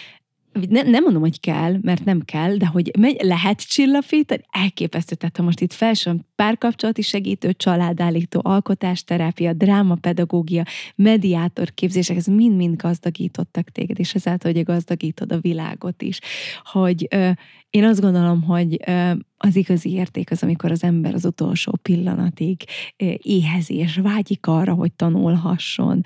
nem, 0.69 0.89
nem 0.89 1.03
mondom, 1.03 1.21
hogy 1.21 1.39
kell, 1.39 1.77
mert 1.81 2.05
nem 2.05 2.21
kell, 2.21 2.55
de 2.55 2.65
hogy 2.65 2.91
megy, 2.99 3.17
lehet 3.21 3.67
csillapítani, 3.67 4.41
elképesztő. 4.51 5.15
Tehát 5.15 5.37
ha 5.37 5.43
most 5.43 5.59
itt 5.59 5.73
felsorolom 5.73 6.25
párkapcsolati 6.35 7.01
segítő, 7.01 7.53
családállító, 7.53 8.39
alkotásterápia, 8.43 9.53
drámapedagógia, 9.53 10.63
mediátor 10.95 11.73
képzések, 11.73 12.17
ez 12.17 12.25
mind-mind 12.25 12.81
gazdagítottak 12.81 13.69
téged, 13.69 13.99
és 13.99 14.15
ezáltal, 14.15 14.51
hogy 14.51 14.63
gazdagítod 14.63 15.31
a 15.31 15.39
világot 15.39 16.01
is. 16.01 16.19
Hogy 16.63 17.07
ö, 17.09 17.29
én 17.69 17.83
azt 17.83 18.01
gondolom, 18.01 18.41
hogy 18.41 18.79
ö, 18.87 19.11
az 19.37 19.55
igazi 19.55 19.91
érték 19.91 20.31
az, 20.31 20.43
amikor 20.43 20.71
az 20.71 20.83
ember 20.83 21.13
az 21.13 21.25
utolsó 21.25 21.79
pillanatig 21.81 22.63
ö, 22.97 23.11
éhezi, 23.17 23.75
és 23.75 23.95
vágyik 23.95 24.47
arra, 24.47 24.73
hogy 24.73 24.91
tanulhasson. 24.93 26.03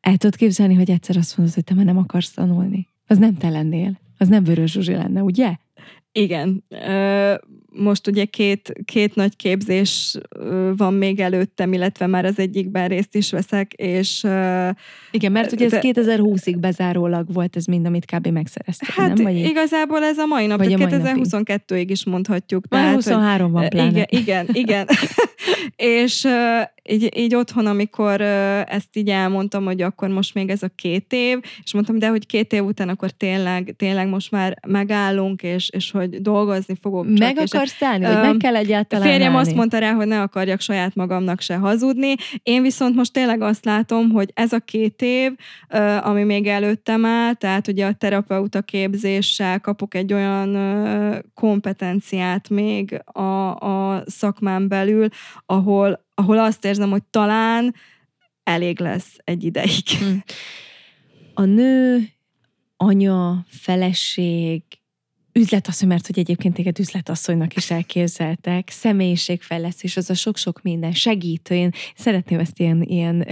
El 0.00 0.16
tudod 0.16 0.36
képzelni, 0.36 0.74
hogy 0.74 0.90
egyszer 0.90 1.16
azt 1.16 1.36
mondod, 1.36 1.54
hogy 1.54 1.64
te 1.64 1.74
már 1.74 1.84
nem 1.84 1.98
akarsz 1.98 2.30
tanulni? 2.30 2.88
Az 3.10 3.18
nem 3.18 3.34
te 3.34 3.48
lennél. 3.48 4.00
Az 4.18 4.28
nem 4.28 4.44
Vörös 4.44 4.72
Zsuzsi 4.72 4.92
lenne, 4.92 5.22
ugye? 5.22 5.56
Igen. 6.12 6.64
Most 7.72 8.06
ugye 8.06 8.24
két, 8.24 8.72
két 8.84 9.14
nagy 9.14 9.36
képzés 9.36 10.18
van 10.76 10.94
még 10.94 11.20
előttem, 11.20 11.72
illetve 11.72 12.06
már 12.06 12.24
az 12.24 12.38
egyikben 12.38 12.88
részt 12.88 13.14
is 13.14 13.30
veszek, 13.30 13.72
és... 13.72 14.18
Igen, 15.10 15.32
mert 15.32 15.52
ugye 15.52 15.64
ez 15.64 15.70
de, 15.70 15.80
2020-ig 15.82 16.56
bezárólag 16.60 17.32
volt 17.32 17.56
ez 17.56 17.64
mind, 17.64 17.86
amit 17.86 18.04
kb. 18.04 18.26
megszereztek, 18.26 18.88
hát 18.88 19.14
nem? 19.14 19.24
Vagy 19.24 19.36
igazából 19.36 20.02
ez 20.02 20.18
a 20.18 20.26
mai 20.26 20.46
nap, 20.46 20.58
vagy 20.58 20.74
2022-ig 20.78 21.84
is 21.86 22.04
mondhatjuk. 22.04 22.64
Már 22.68 22.94
23 22.94 23.52
van 23.52 23.68
pláne. 23.68 23.90
Igen, 23.90 24.06
igen, 24.08 24.46
igen. 24.52 24.86
és, 25.76 26.26
így, 26.90 27.16
így 27.16 27.34
otthon, 27.34 27.66
amikor 27.66 28.20
ezt 28.20 28.96
így 28.96 29.08
elmondtam, 29.08 29.64
hogy 29.64 29.82
akkor 29.82 30.08
most 30.08 30.34
még 30.34 30.50
ez 30.50 30.62
a 30.62 30.68
két 30.74 31.12
év, 31.12 31.38
és 31.64 31.72
mondtam, 31.72 31.98
de 31.98 32.08
hogy 32.08 32.26
két 32.26 32.52
év 32.52 32.64
után 32.64 32.88
akkor 32.88 33.10
tényleg, 33.10 33.74
tényleg 33.76 34.08
most 34.08 34.30
már 34.30 34.58
megállunk, 34.66 35.42
és, 35.42 35.70
és 35.72 35.90
hogy 35.90 36.22
dolgozni 36.22 36.74
fogok 36.80 37.06
csak. 37.14 37.18
Meg 37.18 37.38
akarsz 37.60 37.76
szállni, 37.76 38.04
vagy 38.04 38.20
meg 38.20 38.36
kell 38.36 38.56
egyáltalán 38.56 39.08
Férjem 39.08 39.34
állni? 39.34 39.48
azt 39.48 39.56
mondta 39.56 39.78
rá, 39.78 39.92
hogy 39.92 40.06
ne 40.06 40.20
akarjak 40.20 40.60
saját 40.60 40.94
magamnak 40.94 41.40
se 41.40 41.56
hazudni. 41.56 42.14
Én 42.42 42.62
viszont 42.62 42.94
most 42.94 43.12
tényleg 43.12 43.40
azt 43.40 43.64
látom, 43.64 44.10
hogy 44.10 44.30
ez 44.34 44.52
a 44.52 44.58
két 44.58 45.02
év, 45.02 45.32
ami 46.00 46.22
még 46.22 46.46
előttem 46.46 47.04
áll, 47.04 47.34
tehát 47.34 47.68
ugye 47.68 47.86
a 47.86 47.92
terapeuta 47.92 48.62
képzéssel 48.62 49.60
kapok 49.60 49.94
egy 49.94 50.12
olyan 50.12 50.58
kompetenciát 51.34 52.48
még 52.48 53.02
a, 53.04 53.54
a 53.54 54.02
szakmán 54.06 54.68
belül, 54.68 55.08
ahol, 55.46 56.04
ahol 56.14 56.38
azt 56.38 56.64
érzem, 56.64 56.90
hogy 56.90 57.02
talán 57.10 57.74
elég 58.44 58.80
lesz 58.80 59.16
egy 59.24 59.44
ideig. 59.44 59.88
Hm. 59.98 60.16
A 61.34 61.44
nő, 61.44 62.08
anya, 62.76 63.44
feleség, 63.48 64.62
üzletasszony, 65.32 65.88
mert 65.88 66.06
hogy 66.06 66.18
egyébként 66.18 66.54
téged 66.54 66.78
üzletasszonynak 66.78 67.56
is 67.56 67.70
elképzeltek, 67.70 68.68
személyiségfejlesztés, 68.70 69.96
az 69.96 70.10
a 70.10 70.14
sok-sok 70.14 70.62
minden 70.62 70.92
segítő. 70.92 71.54
Én 71.54 71.70
szeretném 71.96 72.38
ezt 72.38 72.58
ilyen, 72.58 72.82
ilyen, 72.82 73.26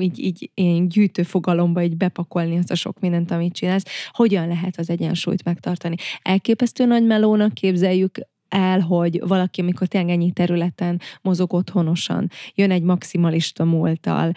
így, 0.00 0.18
így 0.18 0.50
ilyen 0.54 0.88
gyűjtő 0.88 1.22
fogalomba 1.22 1.82
így 1.82 1.96
bepakolni 1.96 2.58
azt 2.58 2.70
a 2.70 2.74
sok 2.74 3.00
mindent, 3.00 3.30
amit 3.30 3.54
csinálsz. 3.54 3.84
Hogyan 4.10 4.48
lehet 4.48 4.78
az 4.78 4.90
egyensúlyt 4.90 5.44
megtartani? 5.44 5.94
Elképesztő 6.22 6.84
nagy 6.84 7.06
melónak 7.06 7.54
képzeljük 7.54 8.18
el, 8.52 8.80
hogy 8.80 9.20
valaki, 9.26 9.60
amikor 9.60 9.86
tényleg 9.86 10.10
ennyi 10.10 10.32
területen 10.32 11.00
mozog 11.22 11.52
otthonosan, 11.52 12.30
jön 12.54 12.70
egy 12.70 12.82
maximalista 12.82 13.64
múltal, 13.64 14.32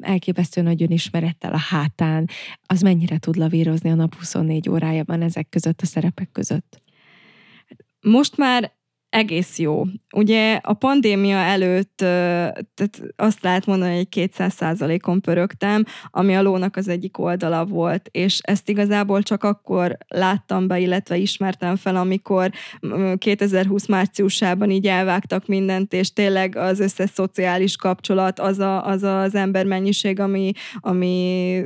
elképesztő 0.00 0.62
nagy 0.62 0.82
önismerettel 0.82 1.52
a 1.52 1.58
hátán, 1.58 2.28
az 2.66 2.80
mennyire 2.80 3.18
tud 3.18 3.36
lavírozni 3.36 3.90
a 3.90 3.94
nap 3.94 4.14
24 4.14 4.68
órájában 4.68 5.22
ezek 5.22 5.48
között, 5.48 5.80
a 5.80 5.86
szerepek 5.86 6.28
között? 6.32 6.82
Most 8.00 8.36
már 8.36 8.75
egész 9.16 9.58
jó. 9.58 9.84
Ugye 10.14 10.58
a 10.62 10.72
pandémia 10.72 11.36
előtt 11.36 11.96
tehát 11.96 13.02
azt 13.16 13.42
lehet 13.42 13.66
mondani, 13.66 13.96
hogy 13.96 14.08
200 14.08 14.54
százalékon 14.54 15.20
pörögtem, 15.20 15.84
ami 16.10 16.36
a 16.36 16.42
lónak 16.42 16.76
az 16.76 16.88
egyik 16.88 17.18
oldala 17.18 17.64
volt, 17.64 18.08
és 18.10 18.38
ezt 18.42 18.68
igazából 18.68 19.22
csak 19.22 19.44
akkor 19.44 19.96
láttam 20.08 20.66
be, 20.66 20.78
illetve 20.78 21.16
ismertem 21.16 21.76
fel, 21.76 21.96
amikor 21.96 22.50
2020 23.18 23.86
márciusában 23.86 24.70
így 24.70 24.86
elvágtak 24.86 25.46
mindent, 25.46 25.92
és 25.92 26.12
tényleg 26.12 26.56
az 26.56 26.80
összes 26.80 27.10
szociális 27.10 27.76
kapcsolat, 27.76 28.40
az 28.40 28.58
a, 28.58 28.86
az, 28.86 29.02
az 29.02 29.38
mennyiség, 29.66 30.20
ami, 30.20 30.52
ami 30.80 31.62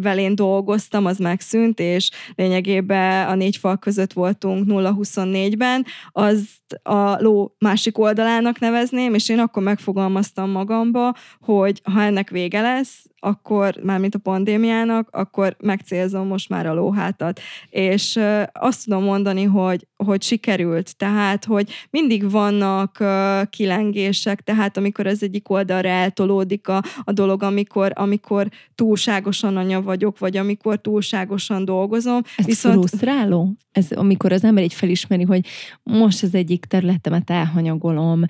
velén 0.00 0.34
dolgoztam, 0.34 1.06
az 1.06 1.18
megszűnt, 1.18 1.80
és 1.80 2.10
lényegében 2.34 3.28
a 3.28 3.34
négy 3.34 3.56
fal 3.56 3.78
között 3.78 4.12
voltunk 4.12 4.64
0-24-ben, 4.68 5.84
az 6.12 6.48
a 6.86 7.16
ló 7.20 7.54
másik 7.58 7.98
oldalának 7.98 8.58
nevezném, 8.58 9.14
és 9.14 9.28
én 9.28 9.38
akkor 9.38 9.62
megfogalmaztam 9.62 10.50
magamba, 10.50 11.14
hogy 11.40 11.80
ha 11.92 12.02
ennek 12.02 12.30
vége 12.30 12.60
lesz, 12.60 13.04
akkor, 13.18 13.74
mármint 13.82 14.14
a 14.14 14.18
pandémiának, 14.18 15.08
akkor 15.10 15.56
megcélzom 15.60 16.26
most 16.26 16.48
már 16.48 16.66
a 16.66 16.74
lóhátat. 16.74 17.40
És 17.68 18.20
azt 18.52 18.84
tudom 18.84 19.02
mondani, 19.02 19.42
hogy, 19.42 19.86
hogy 19.96 20.22
sikerült, 20.22 20.96
tehát, 20.96 21.44
hogy 21.44 21.70
mindig 21.90 22.30
vannak 22.30 23.04
kilengések, 23.50 24.40
tehát 24.40 24.76
amikor 24.76 25.06
az 25.06 25.22
egyik 25.22 25.50
oldalra 25.50 25.88
eltolódik 25.88 26.68
a, 26.68 26.82
a 27.04 27.12
dolog, 27.12 27.42
amikor, 27.42 27.92
amikor 27.94 28.48
túlságosan 28.74 29.56
anya 29.56 29.82
vagyok, 29.82 30.18
vagy 30.18 30.36
amikor 30.36 30.80
túlságosan 30.80 31.64
dolgozom. 31.64 32.20
Ez 32.36 32.44
Viszont... 32.44 32.74
frusztráló? 32.74 33.56
Ez 33.72 33.90
amikor 33.90 34.32
az 34.32 34.44
ember 34.44 34.64
így 34.64 34.74
felismeri, 34.74 35.22
hogy 35.22 35.46
most 35.82 36.22
az 36.22 36.34
egyik 36.34 36.64
területemet 36.64 37.30
elhanyagolom, 37.30 38.24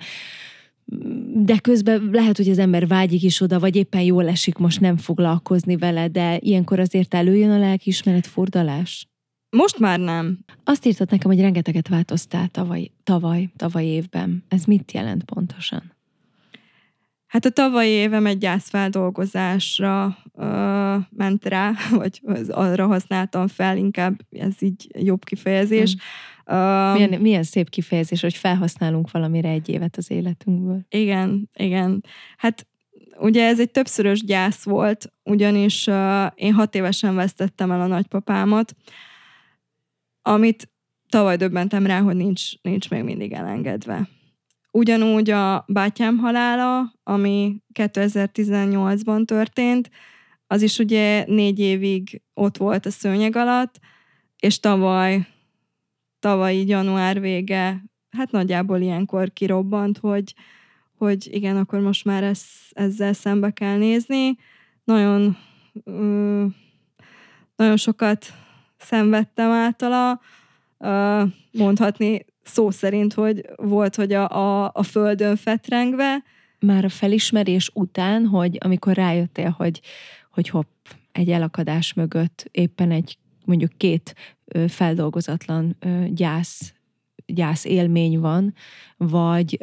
de 1.33 1.57
közben 1.57 2.09
lehet, 2.11 2.37
hogy 2.37 2.49
az 2.49 2.57
ember 2.57 2.87
vágyik 2.87 3.23
is 3.23 3.41
oda, 3.41 3.59
vagy 3.59 3.75
éppen 3.75 4.01
jól 4.01 4.27
esik 4.27 4.57
most 4.57 4.79
nem 4.81 4.97
foglalkozni 4.97 5.77
vele, 5.77 6.07
de 6.07 6.37
ilyenkor 6.39 6.79
azért 6.79 7.13
előjön 7.13 7.51
a 7.51 7.59
lelkiismeret 7.59 8.27
fordalás? 8.27 9.07
Most 9.49 9.79
már 9.79 9.99
nem. 9.99 10.39
Azt 10.63 10.85
írtad 10.85 11.11
nekem, 11.11 11.31
hogy 11.31 11.39
rengeteget 11.39 11.87
változtál 11.87 12.47
tavaly, 12.47 12.91
tavaly, 13.03 13.49
tavaly 13.55 13.85
évben. 13.85 14.43
Ez 14.47 14.63
mit 14.63 14.91
jelent 14.91 15.23
pontosan? 15.23 15.95
Hát 17.27 17.45
a 17.45 17.49
tavalyi 17.49 17.89
évem 17.89 18.25
egy 18.25 18.37
gyászfeldolgozásra 18.37 20.17
ö, 20.35 20.95
ment 21.09 21.45
rá, 21.45 21.71
vagy 21.91 22.21
arra 22.47 22.87
használtam 22.87 23.47
fel, 23.47 23.77
inkább 23.77 24.19
ez 24.29 24.53
így 24.59 24.87
jobb 24.99 25.23
kifejezés. 25.23 25.95
Hmm 26.47 26.93
milyen, 26.93 27.21
milyen 27.21 27.43
szép 27.43 27.69
kifejezés, 27.69 28.21
hogy 28.21 28.35
felhasználunk 28.35 29.11
valamire 29.11 29.49
egy 29.49 29.69
évet 29.69 29.97
az 29.97 30.11
életünkből. 30.11 30.85
Igen, 30.89 31.49
igen. 31.53 32.03
Hát 32.37 32.67
ugye 33.17 33.47
ez 33.47 33.59
egy 33.59 33.71
többszörös 33.71 34.23
gyász 34.23 34.63
volt, 34.63 35.13
ugyanis 35.23 35.87
uh, 35.87 36.25
én 36.35 36.53
hat 36.53 36.75
évesen 36.75 37.15
vesztettem 37.15 37.71
el 37.71 37.81
a 37.81 37.87
nagypapámat, 37.87 38.75
amit 40.21 40.69
tavaly 41.09 41.35
döbbentem 41.35 41.85
rá, 41.85 41.99
hogy 41.99 42.15
nincs, 42.15 42.61
nincs 42.61 42.89
még 42.89 43.03
mindig 43.03 43.31
elengedve. 43.31 44.09
Ugyanúgy 44.71 45.29
a 45.29 45.65
bátyám 45.67 46.17
halála, 46.17 46.93
ami 47.03 47.55
2018-ban 47.73 49.25
történt, 49.25 49.89
az 50.47 50.61
is 50.61 50.79
ugye 50.79 51.25
négy 51.27 51.59
évig 51.59 52.21
ott 52.33 52.57
volt 52.57 52.85
a 52.85 52.91
szőnyeg 52.91 53.35
alatt, 53.35 53.79
és 54.39 54.59
tavaly 54.59 55.27
tavalyi 56.27 56.67
január 56.67 57.19
vége, 57.21 57.83
hát 58.09 58.31
nagyjából 58.31 58.81
ilyenkor 58.81 59.33
kirobbant, 59.33 59.97
hogy, 59.97 60.33
hogy 60.97 61.27
igen, 61.31 61.57
akkor 61.57 61.79
most 61.79 62.05
már 62.05 62.23
ez, 62.23 62.41
ezzel 62.71 63.13
szembe 63.13 63.51
kell 63.51 63.77
nézni. 63.77 64.37
Nagyon, 64.83 65.37
ö, 65.83 66.45
nagyon 67.55 67.77
sokat 67.77 68.25
szenvedtem 68.77 69.51
általa, 69.51 70.21
ö, 70.77 71.23
mondhatni 71.51 72.25
szó 72.43 72.71
szerint, 72.71 73.13
hogy 73.13 73.45
volt, 73.55 73.95
hogy 73.95 74.13
a, 74.13 74.29
a, 74.29 74.71
a 74.73 74.83
földön 74.83 75.35
fetrengve. 75.35 76.23
Már 76.59 76.85
a 76.85 76.89
felismerés 76.89 77.71
után, 77.73 78.25
hogy 78.25 78.57
amikor 78.59 78.93
rájöttél, 78.93 79.49
hogy, 79.57 79.81
hogy 80.31 80.49
hopp, 80.49 80.87
egy 81.11 81.29
elakadás 81.29 81.93
mögött 81.93 82.47
éppen 82.51 82.91
egy 82.91 83.17
mondjuk 83.45 83.71
két 83.77 84.15
feldolgozatlan 84.67 85.77
gyász, 86.09 86.73
gyász 87.25 87.65
élmény 87.65 88.19
van, 88.19 88.53
vagy 88.97 89.59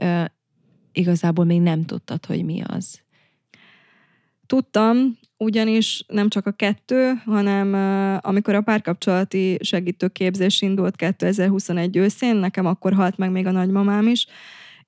igazából 0.93 1.45
még 1.45 1.61
nem 1.61 1.85
tudtad, 1.85 2.27
hogy 2.27 2.45
mi 2.45 2.63
az? 2.67 3.03
Tudtam, 4.47 5.19
ugyanis 5.37 6.05
nem 6.09 6.29
csak 6.29 6.47
a 6.47 6.53
kettő, 6.53 7.13
hanem 7.25 7.75
amikor 8.23 8.55
a 8.55 8.61
párkapcsolati 8.61 9.59
segítőképzés 9.61 10.63
indult 10.63 10.97
2021 10.97 11.97
őszén, 11.97 12.37
nekem 12.37 12.67
akkor 12.67 12.93
halt 12.93 13.17
meg 13.17 13.31
még 13.31 13.47
a 13.47 13.51
nagymamám 13.51 14.07
is, 14.07 14.27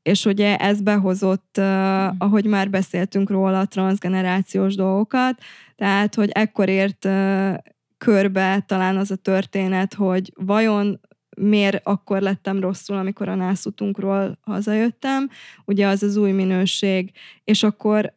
és 0.07 0.25
ugye 0.25 0.57
ez 0.57 0.81
behozott, 0.81 1.55
uh, 1.59 1.65
ahogy 2.19 2.45
már 2.45 2.71
beszéltünk 2.71 3.31
róla, 3.31 3.65
transgenerációs 3.65 4.75
dolgokat, 4.75 5.39
tehát, 5.77 6.15
hogy 6.15 6.31
ekkor 6.33 6.69
ért 6.69 7.05
körbe 7.99 8.65
talán 8.67 8.97
az 8.97 9.11
a 9.11 9.17
történet, 9.17 9.95
hogy 9.95 10.33
vajon 10.35 11.01
miért 11.37 11.87
akkor 11.87 12.21
lettem 12.21 12.61
rosszul, 12.61 12.97
amikor 12.97 13.29
a 13.29 13.35
nászutunkról 13.35 14.39
hazajöttem, 14.41 15.29
ugye 15.65 15.87
az 15.87 16.03
az 16.03 16.17
új 16.17 16.31
minőség, 16.31 17.11
és 17.45 17.63
akkor 17.63 18.15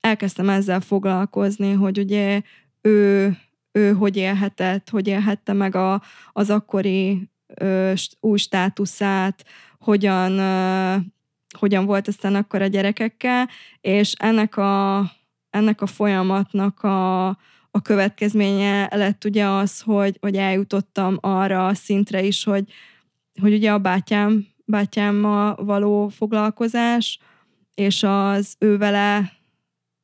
elkezdtem 0.00 0.48
ezzel 0.48 0.80
foglalkozni, 0.80 1.72
hogy 1.72 1.98
ugye 1.98 2.42
ő, 2.80 3.36
ő 3.72 3.92
hogy 3.92 4.16
élhetett, 4.16 4.90
hogy 4.90 5.08
élhette 5.08 5.52
meg 5.52 5.74
a, 5.74 6.02
az 6.32 6.50
akkori 6.50 7.30
ö, 7.54 7.92
új 8.20 8.38
státuszát, 8.38 9.44
hogyan, 9.78 10.38
ö, 10.38 10.96
hogyan 11.58 11.84
volt 11.84 12.08
aztán 12.08 12.34
akkor 12.34 12.62
a 12.62 12.66
gyerekekkel, 12.66 13.48
és 13.80 14.12
ennek 14.12 14.56
a, 14.56 14.98
ennek 15.50 15.80
a 15.80 15.86
folyamatnak 15.86 16.82
a, 16.82 17.28
a 17.78 17.82
következménye 17.82 18.88
lett 18.90 19.24
ugye 19.24 19.46
az, 19.46 19.80
hogy, 19.80 20.16
hogy 20.20 20.36
eljutottam 20.36 21.18
arra 21.20 21.66
a 21.66 21.74
szintre 21.74 22.22
is, 22.22 22.44
hogy, 22.44 22.72
hogy 23.40 23.52
ugye 23.52 23.72
a 23.72 23.78
bátyám, 23.78 24.46
bátyámmal 24.64 25.54
való 25.64 26.08
foglalkozás, 26.08 27.18
és 27.74 28.02
az 28.02 28.54
ő 28.58 28.78
vele 28.78 29.32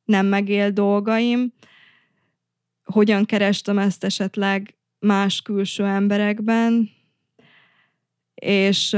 nem 0.03 0.25
megél 0.25 0.71
dolgaim, 0.71 1.53
hogyan 2.83 3.25
kerestem 3.25 3.77
ezt 3.77 4.03
esetleg 4.03 4.75
más 4.99 5.41
külső 5.41 5.85
emberekben, 5.85 6.89
és 8.35 8.93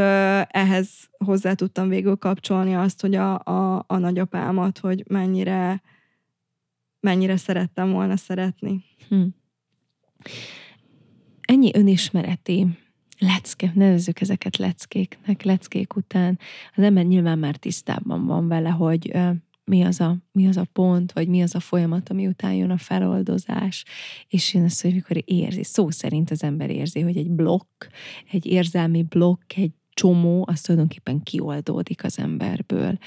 ehhez 0.47 0.89
hozzá 1.17 1.53
tudtam 1.53 1.89
végül 1.89 2.15
kapcsolni 2.15 2.75
azt, 2.75 3.01
hogy 3.01 3.15
a, 3.15 3.39
a, 3.43 3.83
a 3.87 3.97
nagyapámat, 3.97 4.77
hogy 4.77 5.03
mennyire, 5.07 5.81
mennyire 7.07 7.37
szerettem 7.37 7.91
volna 7.91 8.15
szeretni. 8.15 8.83
Hm. 9.09 9.23
Ennyi 11.41 11.71
önismereti 11.73 12.67
lecke, 13.19 13.71
nevezzük 13.75 14.21
ezeket 14.21 14.57
leckéknek, 14.57 15.43
leckék 15.43 15.95
után. 15.95 16.39
Az 16.75 16.83
ember 16.83 17.05
nyilván 17.05 17.39
már 17.39 17.55
tisztában 17.55 18.25
van 18.25 18.47
vele, 18.47 18.69
hogy 18.69 19.11
mi 19.63 19.83
az, 19.83 19.99
a, 19.99 20.17
mi 20.31 20.47
az 20.47 20.57
a 20.57 20.67
pont, 20.73 21.11
vagy 21.11 21.27
mi 21.27 21.41
az 21.41 21.55
a 21.55 21.59
folyamat, 21.59 22.09
ami 22.09 22.27
után 22.27 22.53
jön 22.53 22.69
a 22.69 22.77
feloldozás, 22.77 23.85
és 24.27 24.53
jön 24.53 24.63
az, 24.63 24.81
hogy 24.81 24.93
mikor 24.93 25.23
érzi, 25.25 25.63
szó 25.63 25.89
szerint 25.89 26.31
az 26.31 26.43
ember 26.43 26.69
érzi, 26.69 27.01
hogy 27.01 27.17
egy 27.17 27.29
blokk, 27.29 27.85
egy 28.31 28.45
érzelmi 28.45 29.03
blokk, 29.03 29.53
egy 29.55 29.71
csomó, 29.93 30.45
az 30.47 30.61
tulajdonképpen 30.61 31.23
kioldódik 31.23 32.03
az 32.03 32.19
emberből. 32.19 32.97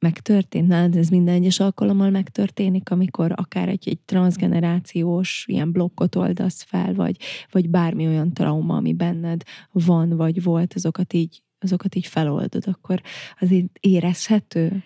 Megtörtént, 0.00 0.68
nálad 0.68 0.96
ez 0.96 1.08
minden 1.08 1.34
egyes 1.34 1.60
alkalommal 1.60 2.10
megtörténik, 2.10 2.90
amikor 2.90 3.32
akár 3.36 3.68
egy, 3.68 3.88
egy 3.88 3.98
transgenerációs 3.98 5.44
ilyen 5.48 5.72
blokkot 5.72 6.14
oldasz 6.14 6.62
fel, 6.62 6.94
vagy, 6.94 7.16
vagy 7.50 7.70
bármi 7.70 8.06
olyan 8.06 8.32
trauma, 8.32 8.76
ami 8.76 8.92
benned 8.92 9.42
van, 9.72 10.16
vagy 10.16 10.42
volt, 10.42 10.74
azokat 10.74 11.12
így, 11.12 11.42
azokat 11.58 11.94
így 11.94 12.06
feloldod, 12.06 12.64
akkor 12.66 13.00
az 13.38 13.50
így 13.50 13.66
érezhető? 13.80 14.82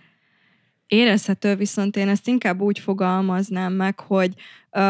érezhető, 0.93 1.57
viszont 1.57 1.97
én 1.97 2.09
ezt 2.09 2.29
inkább 2.29 2.61
úgy 2.61 2.79
fogalmaznám 2.79 3.73
meg, 3.73 4.01
hogy 4.01 4.35
uh, 4.71 4.81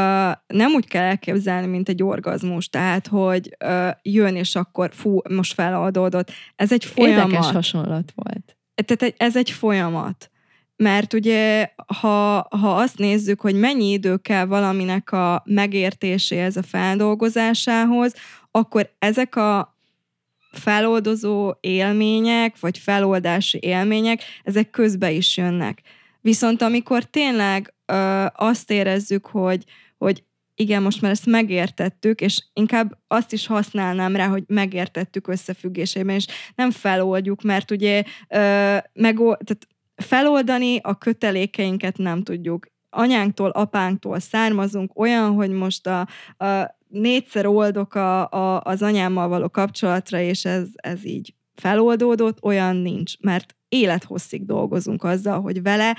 nem 0.46 0.72
úgy 0.74 0.88
kell 0.88 1.02
elképzelni, 1.02 1.66
mint 1.66 1.88
egy 1.88 2.02
orgazmus, 2.02 2.68
tehát, 2.68 3.06
hogy 3.06 3.56
uh, 3.64 3.90
jön, 4.02 4.36
és 4.36 4.54
akkor 4.54 4.90
fú, 4.92 5.18
most 5.28 5.54
feloldódott. 5.54 6.30
Ez 6.56 6.72
egy 6.72 6.84
folyamat. 6.84 7.24
Érdekes 7.24 7.50
hasonlat 7.50 8.12
volt. 8.14 8.56
Tehát 8.74 9.14
ez 9.16 9.36
egy 9.36 9.50
folyamat. 9.50 10.30
Mert 10.76 11.12
ugye, 11.12 11.72
ha, 12.00 12.46
ha 12.50 12.76
azt 12.76 12.98
nézzük, 12.98 13.40
hogy 13.40 13.54
mennyi 13.54 13.90
idő 13.90 14.16
kell 14.16 14.44
valaminek 14.44 15.12
a 15.12 15.42
megértéséhez, 15.46 16.56
a 16.56 16.62
feldolgozásához, 16.62 18.14
akkor 18.50 18.92
ezek 18.98 19.36
a 19.36 19.76
feloldozó 20.52 21.52
élmények, 21.60 22.60
vagy 22.60 22.78
feloldási 22.78 23.58
élmények, 23.62 24.22
ezek 24.44 24.70
közbe 24.70 25.10
is 25.10 25.36
jönnek. 25.36 25.82
Viszont 26.20 26.62
amikor 26.62 27.04
tényleg 27.04 27.74
ö, 27.86 28.26
azt 28.34 28.70
érezzük, 28.70 29.26
hogy, 29.26 29.64
hogy 29.98 30.24
igen, 30.62 30.82
most 30.82 31.02
már 31.02 31.10
ezt 31.10 31.26
megértettük, 31.26 32.20
és 32.20 32.44
inkább 32.52 32.98
azt 33.06 33.32
is 33.32 33.46
használnám 33.46 34.16
rá, 34.16 34.26
hogy 34.26 34.44
megértettük 34.46 35.28
összefüggésében, 35.28 36.14
és 36.14 36.26
nem 36.54 36.70
feloldjuk, 36.70 37.42
mert 37.42 37.70
ugye 37.70 38.02
ö, 38.28 38.76
megold, 38.92 39.38
tehát 39.44 39.66
feloldani 39.94 40.78
a 40.82 40.98
kötelékeinket 40.98 41.96
nem 41.96 42.22
tudjuk. 42.22 42.66
Anyánktól, 42.90 43.50
apánktól 43.50 44.20
származunk, 44.20 44.98
olyan, 44.98 45.32
hogy 45.32 45.50
most 45.50 45.86
a, 45.86 46.00
a 46.44 46.76
négyszer 46.88 47.46
oldok 47.46 47.94
a, 47.94 48.28
a, 48.30 48.60
az 48.60 48.82
anyámmal 48.82 49.28
való 49.28 49.48
kapcsolatra, 49.48 50.20
és 50.20 50.44
ez, 50.44 50.68
ez 50.74 51.06
így 51.06 51.34
feloldódott, 51.54 52.42
olyan 52.42 52.76
nincs, 52.76 53.18
mert 53.20 53.56
élethosszig 53.68 54.44
dolgozunk 54.46 55.04
azzal, 55.04 55.40
hogy 55.40 55.62
vele 55.62 55.96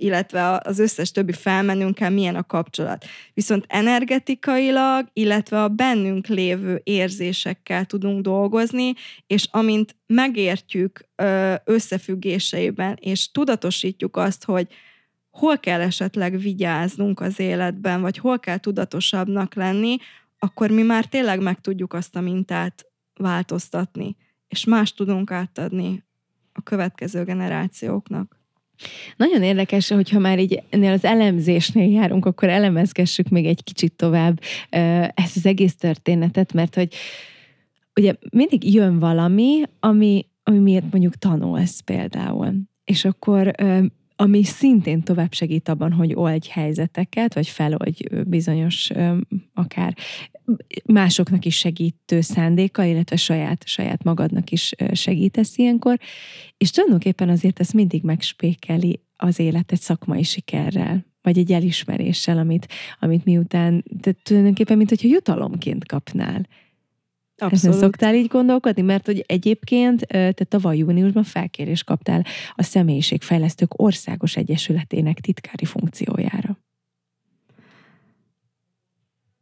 illetve 0.00 0.60
az 0.64 0.78
összes 0.78 1.10
többi 1.10 1.32
felmenőnkkel 1.32 2.10
milyen 2.10 2.36
a 2.36 2.42
kapcsolat. 2.42 3.04
Viszont 3.34 3.64
energetikailag, 3.68 5.08
illetve 5.12 5.62
a 5.62 5.68
bennünk 5.68 6.26
lévő 6.26 6.80
érzésekkel 6.84 7.84
tudunk 7.84 8.22
dolgozni, 8.22 8.92
és 9.26 9.48
amint 9.50 9.96
megértjük 10.06 11.08
összefüggéseiben, 11.64 12.96
és 13.00 13.30
tudatosítjuk 13.30 14.16
azt, 14.16 14.44
hogy 14.44 14.66
hol 15.30 15.58
kell 15.58 15.80
esetleg 15.80 16.38
vigyáznunk 16.38 17.20
az 17.20 17.40
életben, 17.40 18.00
vagy 18.00 18.18
hol 18.18 18.38
kell 18.38 18.58
tudatosabbnak 18.58 19.54
lenni, 19.54 19.96
akkor 20.38 20.70
mi 20.70 20.82
már 20.82 21.04
tényleg 21.04 21.40
meg 21.40 21.60
tudjuk 21.60 21.92
azt 21.92 22.16
a 22.16 22.20
mintát 22.20 22.86
változtatni, 23.14 24.16
és 24.48 24.64
más 24.64 24.92
tudunk 24.92 25.30
átadni 25.30 26.04
a 26.52 26.62
következő 26.62 27.24
generációknak. 27.24 28.39
Nagyon 29.16 29.42
érdekes, 29.42 29.88
hogyha 29.88 30.18
már 30.18 30.38
így 30.38 30.62
ennél 30.70 30.92
az 30.92 31.04
elemzésnél 31.04 31.90
járunk, 31.90 32.26
akkor 32.26 32.48
elemezgessük 32.48 33.28
még 33.28 33.46
egy 33.46 33.64
kicsit 33.64 33.92
tovább 33.92 34.40
ezt 35.14 35.36
az 35.36 35.46
egész 35.46 35.76
történetet, 35.76 36.52
mert 36.52 36.74
hogy 36.74 36.94
ugye 37.94 38.14
mindig 38.30 38.74
jön 38.74 38.98
valami, 38.98 39.62
ami, 39.80 40.26
ami 40.42 40.58
miért 40.58 40.90
mondjuk 40.90 41.14
tanulsz 41.14 41.80
például. 41.80 42.54
És 42.84 43.04
akkor 43.04 43.54
ami 44.20 44.44
szintén 44.44 45.02
tovább 45.02 45.32
segít 45.32 45.68
abban, 45.68 45.92
hogy 45.92 46.14
oldj 46.14 46.48
helyzeteket, 46.48 47.34
vagy 47.34 47.48
feloldj 47.48 48.02
bizonyos 48.26 48.90
akár 49.54 49.96
másoknak 50.84 51.44
is 51.44 51.56
segítő 51.56 52.20
szándéka, 52.20 52.84
illetve 52.84 53.16
saját, 53.16 53.66
saját 53.66 54.04
magadnak 54.04 54.50
is 54.50 54.72
segítesz 54.92 55.58
ilyenkor, 55.58 55.98
és 56.56 56.70
tulajdonképpen 56.70 57.28
azért 57.28 57.60
ez 57.60 57.70
mindig 57.70 58.02
megspékeli 58.02 59.00
az 59.16 59.38
életet 59.38 59.80
szakmai 59.80 60.22
sikerrel, 60.22 61.06
vagy 61.22 61.38
egy 61.38 61.52
elismeréssel, 61.52 62.38
amit, 62.38 62.66
amit 62.98 63.24
miután, 63.24 63.84
tehát 64.00 64.18
tulajdonképpen, 64.22 64.76
mint 64.76 64.88
hogyha 64.88 65.08
jutalomként 65.08 65.86
kapnál. 65.86 66.46
Abszolút. 67.40 67.64
Ezen 67.64 67.72
szoktál 67.72 68.14
így 68.14 68.26
gondolkodni? 68.26 68.82
Mert 68.82 69.06
hogy 69.06 69.24
egyébként 69.26 70.06
te 70.06 70.44
tavaly 70.48 70.76
júniusban 70.76 71.24
felkérés 71.24 71.84
kaptál 71.84 72.24
a 72.54 72.62
Személyiségfejlesztők 72.62 73.82
Országos 73.82 74.36
Egyesületének 74.36 75.20
titkári 75.20 75.64
funkciójára. 75.64 76.58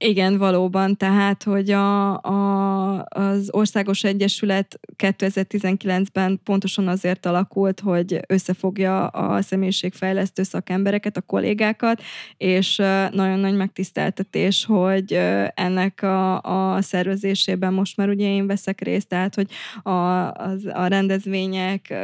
Igen, 0.00 0.38
valóban, 0.38 0.96
tehát, 0.96 1.42
hogy 1.42 1.70
a, 1.70 2.20
a, 2.22 3.04
az 3.08 3.48
Országos 3.50 4.04
Egyesület 4.04 4.80
2019-ben 4.96 6.40
pontosan 6.44 6.88
azért 6.88 7.26
alakult, 7.26 7.80
hogy 7.80 8.20
összefogja 8.28 9.06
a 9.06 9.42
személyiségfejlesztő 9.42 10.42
szakembereket, 10.42 11.16
a 11.16 11.20
kollégákat, 11.20 12.02
és 12.36 12.76
nagyon 13.10 13.38
nagy 13.38 13.56
megtiszteltetés, 13.56 14.64
hogy 14.64 15.12
ennek 15.54 16.02
a, 16.02 16.40
a 16.74 16.82
szervezésében 16.82 17.72
most 17.72 17.96
már 17.96 18.08
ugye 18.08 18.26
én 18.26 18.46
veszek 18.46 18.80
részt, 18.80 19.08
tehát, 19.08 19.34
hogy 19.34 19.50
a, 19.82 20.30
az, 20.32 20.66
a 20.72 20.86
rendezvények, 20.86 21.94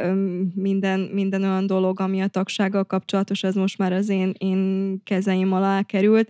minden, 0.55 0.99
minden 0.99 1.43
olyan 1.43 1.67
dolog, 1.67 1.99
ami 1.99 2.21
a 2.21 2.27
tagsággal 2.27 2.83
kapcsolatos, 2.83 3.43
az 3.43 3.55
most 3.55 3.77
már 3.77 3.93
az 3.93 4.09
én, 4.09 4.33
én 4.37 5.01
kezeim 5.03 5.53
alá 5.53 5.81
került, 5.81 6.29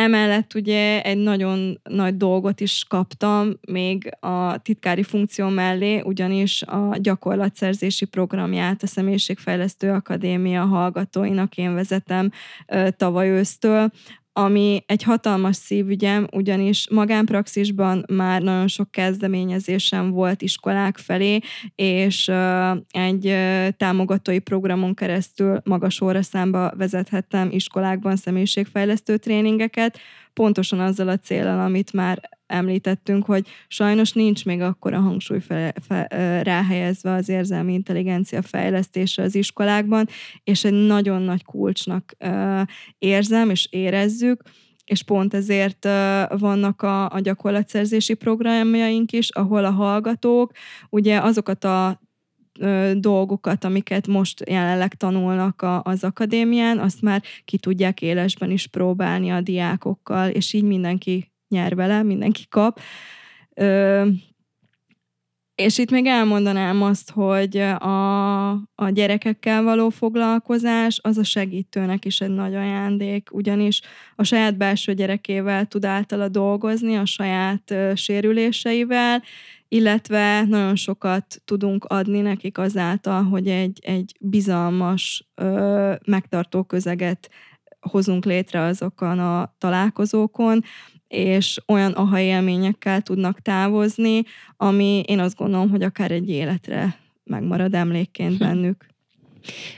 Emellett 0.00 0.54
ugye 0.54 1.02
egy 1.02 1.16
nagyon 1.18 1.80
nagy 1.82 2.16
dolgot 2.16 2.60
is 2.60 2.84
kaptam 2.88 3.58
még 3.70 4.16
a 4.20 4.58
titkári 4.58 5.02
funkció 5.02 5.48
mellé, 5.48 6.00
ugyanis 6.00 6.62
a 6.62 6.96
gyakorlatszerzési 7.00 8.04
programját 8.04 8.82
a 8.82 8.86
Személyiségfejlesztő 8.86 9.90
Akadémia 9.90 10.64
hallgatóinak 10.64 11.56
én 11.56 11.74
vezetem 11.74 12.30
tavaly 12.96 13.28
ősztől, 13.28 13.90
ami 14.44 14.82
egy 14.86 15.02
hatalmas 15.02 15.56
szívügyem, 15.56 16.26
ugyanis 16.32 16.86
magánpraxisban 16.90 18.04
már 18.12 18.42
nagyon 18.42 18.68
sok 18.68 18.90
kezdeményezésem 18.90 20.10
volt 20.10 20.42
iskolák 20.42 20.98
felé, 20.98 21.38
és 21.74 22.30
egy 22.90 23.36
támogatói 23.76 24.38
programon 24.38 24.94
keresztül 24.94 25.60
magas 25.64 26.00
óraszámba 26.00 26.72
vezethettem 26.76 27.48
iskolákban 27.50 28.16
személyiségfejlesztő 28.16 29.16
tréningeket, 29.16 29.98
pontosan 30.32 30.80
azzal 30.80 31.08
a 31.08 31.18
célral, 31.18 31.60
amit 31.60 31.92
már 31.92 32.30
említettünk, 32.46 33.24
hogy 33.24 33.46
sajnos 33.68 34.12
nincs 34.12 34.44
még 34.44 34.60
akkor 34.60 34.94
a 34.94 35.00
hangsúly 35.00 35.40
fe, 35.40 35.74
fe, 35.88 36.06
ráhelyezve 36.42 37.12
az 37.12 37.28
érzelmi 37.28 37.72
intelligencia 37.72 38.42
fejlesztésre 38.42 39.22
az 39.22 39.34
iskolákban, 39.34 40.08
és 40.44 40.64
egy 40.64 40.86
nagyon 40.86 41.22
nagy 41.22 41.44
kulcsnak 41.44 42.16
érzem 42.98 43.50
és 43.50 43.66
érezzük, 43.70 44.42
és 44.84 45.02
pont 45.02 45.34
ezért 45.34 45.84
vannak 46.38 46.82
a, 46.82 47.12
a 47.12 47.20
gyakorlatszerzési 47.20 48.14
programjaink 48.14 49.12
is, 49.12 49.30
ahol 49.30 49.64
a 49.64 49.70
hallgatók 49.70 50.52
ugye 50.88 51.20
azokat 51.20 51.64
a 51.64 52.00
dolgokat, 52.94 53.64
amiket 53.64 54.06
most 54.06 54.42
jelenleg 54.50 54.94
tanulnak 54.94 55.62
a, 55.62 55.82
az 55.82 56.04
akadémián, 56.04 56.78
azt 56.78 57.02
már 57.02 57.22
ki 57.44 57.58
tudják 57.58 58.02
élesben 58.02 58.50
is 58.50 58.66
próbálni 58.66 59.30
a 59.30 59.40
diákokkal, 59.40 60.28
és 60.28 60.52
így 60.52 60.64
mindenki 60.64 61.32
nyer 61.48 61.74
vele, 61.74 62.02
mindenki 62.02 62.46
kap. 62.48 62.80
Ö, 63.54 64.06
és 65.54 65.78
itt 65.78 65.90
még 65.90 66.06
elmondanám 66.06 66.82
azt, 66.82 67.10
hogy 67.10 67.56
a, 67.56 68.50
a 68.50 68.90
gyerekekkel 68.90 69.62
való 69.62 69.88
foglalkozás 69.88 70.98
az 71.02 71.18
a 71.18 71.24
segítőnek 71.24 72.04
is 72.04 72.20
egy 72.20 72.30
nagy 72.30 72.54
ajándék, 72.54 73.28
ugyanis 73.32 73.80
a 74.16 74.24
saját 74.24 74.56
belső 74.56 74.94
gyerekével 74.94 75.66
tud 75.66 75.84
általa 75.84 76.28
dolgozni, 76.28 76.96
a 76.96 77.04
saját 77.06 77.70
ö, 77.70 77.92
sérüléseivel, 77.94 79.22
illetve 79.72 80.44
nagyon 80.44 80.76
sokat 80.76 81.42
tudunk 81.44 81.84
adni 81.84 82.20
nekik 82.20 82.58
azáltal, 82.58 83.22
hogy 83.22 83.48
egy, 83.48 83.78
egy 83.82 84.16
bizalmas, 84.20 85.28
ö, 85.34 85.94
megtartó 86.06 86.62
közeget 86.62 87.30
hozunk 87.80 88.24
létre 88.24 88.60
azokon 88.60 89.18
a 89.18 89.54
találkozókon, 89.58 90.62
és 91.08 91.58
olyan 91.66 91.92
aha 91.92 92.18
élményekkel 92.18 93.02
tudnak 93.02 93.40
távozni, 93.40 94.22
ami 94.56 95.02
én 95.06 95.18
azt 95.18 95.36
gondolom, 95.36 95.70
hogy 95.70 95.82
akár 95.82 96.10
egy 96.10 96.28
életre 96.28 96.98
megmarad 97.24 97.74
emlékként 97.74 98.36
hm. 98.36 98.44
bennük. 98.44 98.86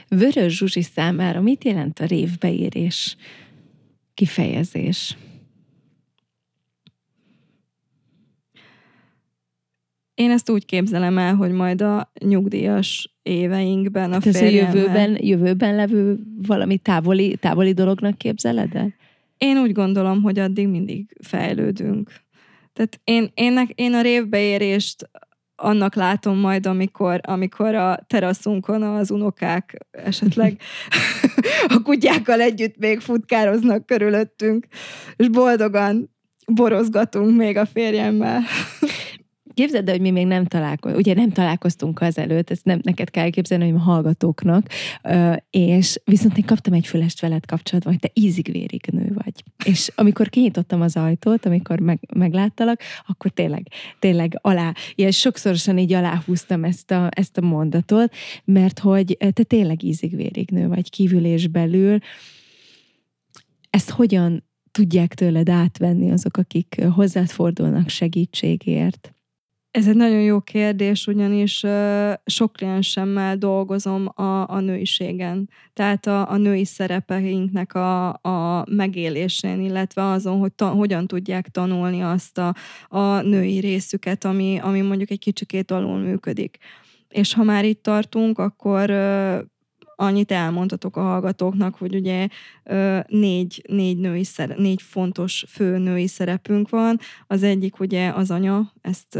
Vörös 0.07 0.57
Zsuzsi 0.57 0.81
számára 0.81 1.41
mit 1.41 1.63
jelent 1.63 1.99
a 1.99 2.05
révbeérés 2.05 3.17
kifejezés? 4.13 5.17
Én 10.15 10.31
ezt 10.31 10.49
úgy 10.49 10.65
képzelem 10.65 11.17
el, 11.17 11.35
hogy 11.35 11.51
majd 11.51 11.81
a 11.81 12.11
nyugdíjas 12.19 13.15
éveinkben 13.21 14.09
a 14.09 14.13
hát 14.13 14.25
ez 14.25 14.41
a 14.41 14.45
jövőben, 14.45 15.17
jövőben 15.19 15.75
levő 15.75 16.19
valami 16.47 16.77
távoli, 16.77 17.37
távoli 17.37 17.73
dolognak 17.73 18.17
képzeled 18.17 18.75
el? 18.75 18.93
Én 19.37 19.57
úgy 19.57 19.71
gondolom, 19.71 20.21
hogy 20.21 20.39
addig 20.39 20.67
mindig 20.67 21.17
fejlődünk. 21.21 22.11
Tehát 22.73 22.99
én, 23.03 23.31
én, 23.33 23.69
én 23.75 23.93
a 23.93 24.01
révbeérést 24.01 25.09
annak 25.55 25.95
látom 25.95 26.37
majd, 26.37 26.65
amikor, 26.65 27.19
amikor 27.23 27.75
a 27.75 27.99
teraszunkon 28.07 28.83
az 28.83 29.11
unokák 29.11 29.77
esetleg 29.91 30.61
a 31.75 31.81
kutyákkal 31.83 32.41
együtt 32.41 32.77
még 32.77 32.99
futkároznak 32.99 33.85
körülöttünk, 33.85 34.67
és 35.15 35.29
boldogan 35.29 36.09
borozgatunk 36.45 37.37
még 37.37 37.57
a 37.57 37.65
férjemmel. 37.65 38.41
Képzeld, 39.53 39.89
hogy 39.89 40.01
mi 40.01 40.11
még 40.11 40.25
nem 40.25 40.45
találkoztunk, 40.45 41.05
ugye 41.05 41.13
nem 41.13 41.29
találkoztunk 41.29 42.01
azelőtt, 42.01 42.49
ezt 42.49 42.65
nem 42.65 42.79
neked 42.81 43.09
kell 43.09 43.29
képzelni, 43.29 43.69
hogy 43.69 43.79
a 43.79 43.83
hallgatóknak, 43.83 44.67
és 45.49 45.99
viszont 46.05 46.37
én 46.37 46.45
kaptam 46.45 46.73
egy 46.73 46.87
fülest 46.87 47.21
veled 47.21 47.45
kapcsolatban, 47.45 47.93
hogy 47.93 48.01
te 48.01 48.21
ízig-vérig 48.21 48.85
nő 48.91 49.11
vagy. 49.13 49.43
És 49.65 49.91
amikor 49.95 50.29
kinyitottam 50.29 50.81
az 50.81 50.95
ajtót, 50.95 51.45
amikor 51.45 51.79
meg, 51.79 51.99
megláttalak, 52.15 52.81
akkor 53.07 53.31
tényleg, 53.31 53.67
tényleg 53.99 54.39
alá, 54.41 54.73
ilyen 54.95 55.11
sokszorosan 55.11 55.77
így 55.77 55.93
aláhúztam 55.93 56.63
ezt 56.63 56.91
a, 56.91 57.09
ezt 57.11 57.37
a 57.37 57.41
mondatot, 57.41 58.13
mert 58.45 58.79
hogy 58.79 59.17
te 59.17 59.43
tényleg 59.43 59.83
ízig-vérig 59.83 60.51
nő 60.51 60.67
vagy 60.67 60.89
kívül 60.89 61.25
és 61.25 61.47
belül. 61.47 61.97
Ezt 63.69 63.89
hogyan 63.89 64.43
tudják 64.71 65.13
tőled 65.13 65.49
átvenni 65.49 66.11
azok, 66.11 66.37
akik 66.37 66.83
hozzád 66.95 67.29
fordulnak 67.29 67.89
segítségért? 67.89 69.12
Ez 69.73 69.87
egy 69.87 69.95
nagyon 69.95 70.21
jó 70.21 70.39
kérdés, 70.41 71.07
ugyanis 71.07 71.65
sok 72.25 72.53
kliensemmel 72.53 73.37
dolgozom 73.37 74.07
a, 74.15 74.49
a 74.49 74.59
nőiségen, 74.59 75.49
tehát 75.73 76.07
a, 76.07 76.31
a 76.31 76.37
női 76.37 76.65
szerepeinknek 76.65 77.73
a, 77.73 78.07
a 78.09 78.65
megélésén, 78.69 79.59
illetve 79.61 80.03
azon, 80.03 80.39
hogy 80.39 80.53
ta, 80.53 80.69
hogyan 80.69 81.07
tudják 81.07 81.47
tanulni 81.47 82.01
azt 82.01 82.37
a, 82.37 82.55
a 82.87 83.21
női 83.21 83.59
részüket, 83.59 84.25
ami, 84.25 84.59
ami 84.61 84.81
mondjuk 84.81 85.09
egy 85.09 85.19
kicsikét 85.19 85.71
alul 85.71 85.97
működik. 85.97 86.57
És 87.09 87.33
ha 87.33 87.43
már 87.43 87.65
itt 87.65 87.83
tartunk, 87.83 88.39
akkor 88.39 88.89
annyit 89.95 90.31
elmondhatok 90.31 90.97
a 90.97 91.01
hallgatóknak, 91.01 91.75
hogy 91.75 91.95
ugye 91.95 92.27
négy, 93.07 93.63
négy, 93.67 93.97
női 93.97 94.23
szere, 94.23 94.55
négy 94.57 94.81
fontos 94.81 95.45
fő 95.47 95.77
női 95.77 96.07
szerepünk 96.07 96.69
van. 96.69 96.99
Az 97.27 97.43
egyik 97.43 97.79
ugye 97.79 98.09
az 98.09 98.31
anya, 98.31 98.71
ezt 98.81 99.19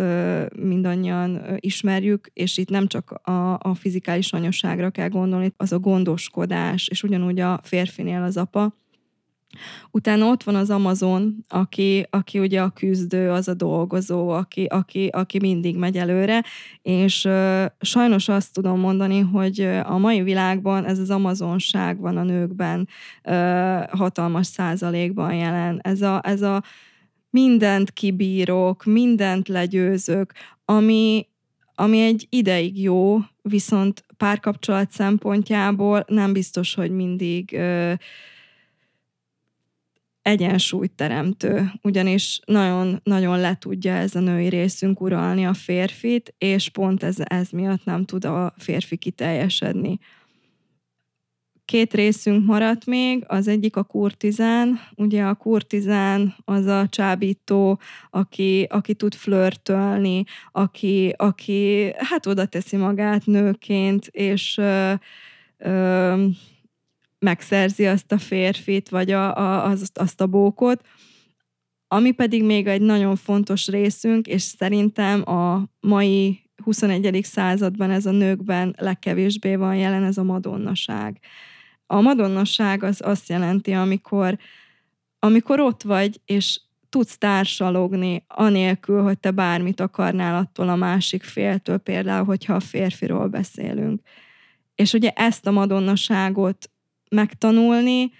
mindannyian 0.55 1.41
ismerjük, 1.59 2.29
és 2.33 2.57
itt 2.57 2.69
nem 2.69 2.87
csak 2.87 3.11
a, 3.11 3.53
a 3.59 3.75
fizikális 3.75 4.33
anyaságra 4.33 4.89
kell 4.89 5.09
gondolni, 5.09 5.53
az 5.57 5.71
a 5.71 5.79
gondoskodás, 5.79 6.87
és 6.87 7.03
ugyanúgy 7.03 7.39
a 7.39 7.59
férfinél 7.63 8.21
az 8.21 8.37
apa, 8.37 8.81
Utána 9.91 10.25
ott 10.25 10.43
van 10.43 10.55
az 10.55 10.69
Amazon, 10.69 11.45
aki, 11.47 12.07
aki 12.09 12.39
ugye 12.39 12.61
a 12.61 12.69
küzdő, 12.69 13.29
az 13.29 13.47
a 13.47 13.53
dolgozó, 13.53 14.29
aki, 14.29 14.63
aki, 14.65 15.07
aki 15.07 15.39
mindig 15.39 15.77
megy 15.77 15.97
előre, 15.97 16.43
és 16.81 17.25
uh, 17.25 17.65
sajnos 17.79 18.27
azt 18.29 18.53
tudom 18.53 18.79
mondani, 18.79 19.19
hogy 19.19 19.59
a 19.83 19.97
mai 19.97 20.21
világban 20.21 20.85
ez 20.85 20.99
az 20.99 21.09
amazonság 21.09 21.99
van 21.99 22.17
a 22.17 22.23
nőkben 22.23 22.87
uh, 23.23 23.33
hatalmas 23.89 24.47
százalékban 24.47 25.33
jelen. 25.33 25.79
Ez 25.83 26.01
a, 26.01 26.21
ez 26.23 26.41
a 26.41 26.63
mindent 27.29 27.91
kibírok, 27.91 28.83
mindent 28.83 29.47
legyőzök, 29.47 30.31
ami, 30.65 31.27
ami 31.75 32.01
egy 32.01 32.27
ideig 32.29 32.81
jó, 32.81 33.19
viszont 33.41 34.05
párkapcsolat 34.17 34.91
szempontjából 34.91 36.03
nem 36.07 36.33
biztos, 36.33 36.73
hogy 36.73 36.91
mindig 36.91 37.49
uh, 37.53 37.93
egyensúlyt 40.23 40.91
teremtő, 40.91 41.71
ugyanis 41.81 42.39
nagyon-nagyon 42.45 43.39
le 43.39 43.55
tudja 43.55 43.93
ez 43.93 44.15
a 44.15 44.19
női 44.19 44.49
részünk 44.49 45.01
uralni 45.01 45.45
a 45.45 45.53
férfit, 45.53 46.35
és 46.37 46.69
pont 46.69 47.03
ez, 47.03 47.15
ez 47.23 47.49
miatt 47.49 47.83
nem 47.83 48.05
tud 48.05 48.25
a 48.25 48.53
férfi 48.57 48.97
kiteljesedni. 48.97 49.99
Két 51.65 51.93
részünk 51.93 52.45
maradt 52.45 52.85
még, 52.85 53.23
az 53.27 53.47
egyik 53.47 53.75
a 53.75 53.83
kurtizán, 53.83 54.79
ugye 54.95 55.23
a 55.23 55.33
kurtizán 55.33 56.35
az 56.45 56.65
a 56.65 56.87
csábító, 56.89 57.79
aki, 58.09 58.67
aki 58.69 58.93
tud 58.93 59.13
flörtölni, 59.13 60.23
aki, 60.51 61.13
aki 61.17 61.91
hát 61.97 62.25
oda 62.25 62.45
teszi 62.45 62.75
magát 62.75 63.25
nőként, 63.25 64.07
és 64.07 64.57
ö, 64.57 64.93
ö, 65.57 66.25
megszerzi 67.23 67.85
azt 67.85 68.11
a 68.11 68.17
férfit, 68.17 68.89
vagy 68.89 69.11
a, 69.11 69.37
a, 69.37 69.65
az, 69.65 69.89
azt 69.93 70.21
a 70.21 70.27
bókot, 70.27 70.81
ami 71.87 72.11
pedig 72.11 72.43
még 72.43 72.67
egy 72.67 72.81
nagyon 72.81 73.15
fontos 73.15 73.67
részünk, 73.67 74.27
és 74.27 74.41
szerintem 74.41 75.29
a 75.29 75.63
mai 75.79 76.49
21. 76.63 77.19
században 77.23 77.91
ez 77.91 78.05
a 78.05 78.11
nőkben 78.11 78.75
legkevésbé 78.77 79.55
van 79.55 79.75
jelen, 79.75 80.03
ez 80.03 80.17
a 80.17 80.23
madonnaság. 80.23 81.19
A 81.85 82.01
madonnaság 82.01 82.83
az 82.83 83.01
azt 83.05 83.29
jelenti, 83.29 83.71
amikor, 83.71 84.37
amikor 85.19 85.59
ott 85.59 85.83
vagy, 85.83 86.21
és 86.25 86.61
tudsz 86.89 87.17
társalogni, 87.17 88.23
anélkül, 88.27 89.01
hogy 89.01 89.19
te 89.19 89.31
bármit 89.31 89.79
akarnál 89.79 90.35
attól 90.35 90.69
a 90.69 90.75
másik 90.75 91.23
féltől, 91.23 91.77
például, 91.77 92.25
hogyha 92.25 92.53
a 92.53 92.59
férfiról 92.59 93.27
beszélünk. 93.27 94.01
És 94.75 94.93
ugye 94.93 95.09
ezt 95.09 95.47
a 95.47 95.51
madonnaságot 95.51 96.71
megtanulni 97.13 98.11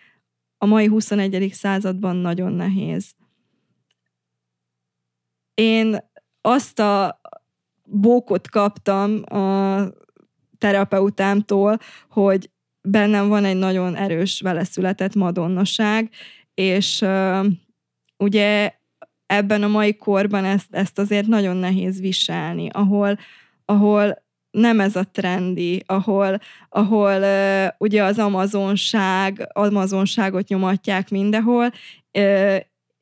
a 0.58 0.66
mai 0.66 0.88
21. 0.88 1.50
században 1.54 2.16
nagyon 2.16 2.54
nehéz. 2.54 3.16
Én 5.54 5.98
azt 6.42 6.80
a 6.80 7.22
bókot 7.84 8.50
kaptam 8.50 9.22
a 9.26 9.84
terapeutámtól, 10.58 11.78
hogy 12.10 12.50
bennem 12.82 13.28
van 13.28 13.46
egy 13.46 13.58
nagyon 13.58 13.96
erős 13.96 14.42
vele 14.42 14.64
született 14.64 15.16
madonnaság, 15.16 16.10
és 16.54 17.02
uh, 17.02 17.46
ugye 18.18 18.74
ebben 19.26 19.64
a 19.64 19.68
mai 19.68 19.96
korban 19.96 20.46
ezt, 20.46 20.68
ezt 20.72 21.00
azért 21.00 21.28
nagyon 21.28 21.56
nehéz 21.56 22.00
viselni, 22.00 22.70
ahol, 22.70 23.18
ahol 23.66 24.23
nem 24.54 24.80
ez 24.80 24.96
a 24.96 25.04
trendi, 25.12 25.84
ahol, 25.86 26.40
ahol 26.70 27.22
uh, 27.22 27.68
ugye 27.78 28.04
az 28.04 28.20
amazonság, 28.20 29.50
amazonságot 29.54 30.48
nyomatják 30.48 31.10
mindenhol, 31.10 31.72
uh, 32.14 32.58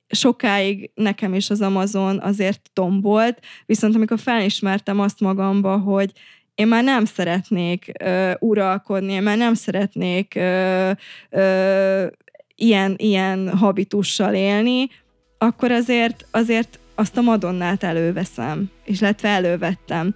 sokáig 0.08 0.92
nekem 0.96 1.34
is 1.34 1.50
az 1.50 1.62
Amazon 1.62 2.20
azért 2.20 2.70
tombolt, 2.74 3.40
viszont 3.66 3.96
amikor 3.96 4.20
felismertem 4.20 5.00
azt 5.00 5.20
magamba, 5.20 5.78
hogy 5.78 6.12
én 6.56 6.68
már 6.68 6.84
nem 6.84 7.06
szeretnék 7.06 7.92
uh, 8.04 8.32
uralkodni, 8.40 9.14
én 9.14 9.22
már 9.22 9.38
nem 9.38 9.54
szeretnék 9.54 10.34
uh, 10.36 10.92
uh, 11.32 12.08
ilyen, 12.56 12.96
ilyen 12.98 13.58
habitussal 13.58 14.34
élni, 14.34 14.90
akkor 15.38 15.72
azért, 15.72 16.26
azért 16.32 16.80
azt 16.96 17.18
a 17.18 17.22
Madonnát 17.22 17.84
előveszem, 17.84 18.70
és 18.84 19.02
illetve 19.02 19.30
elővettem, 19.30 20.14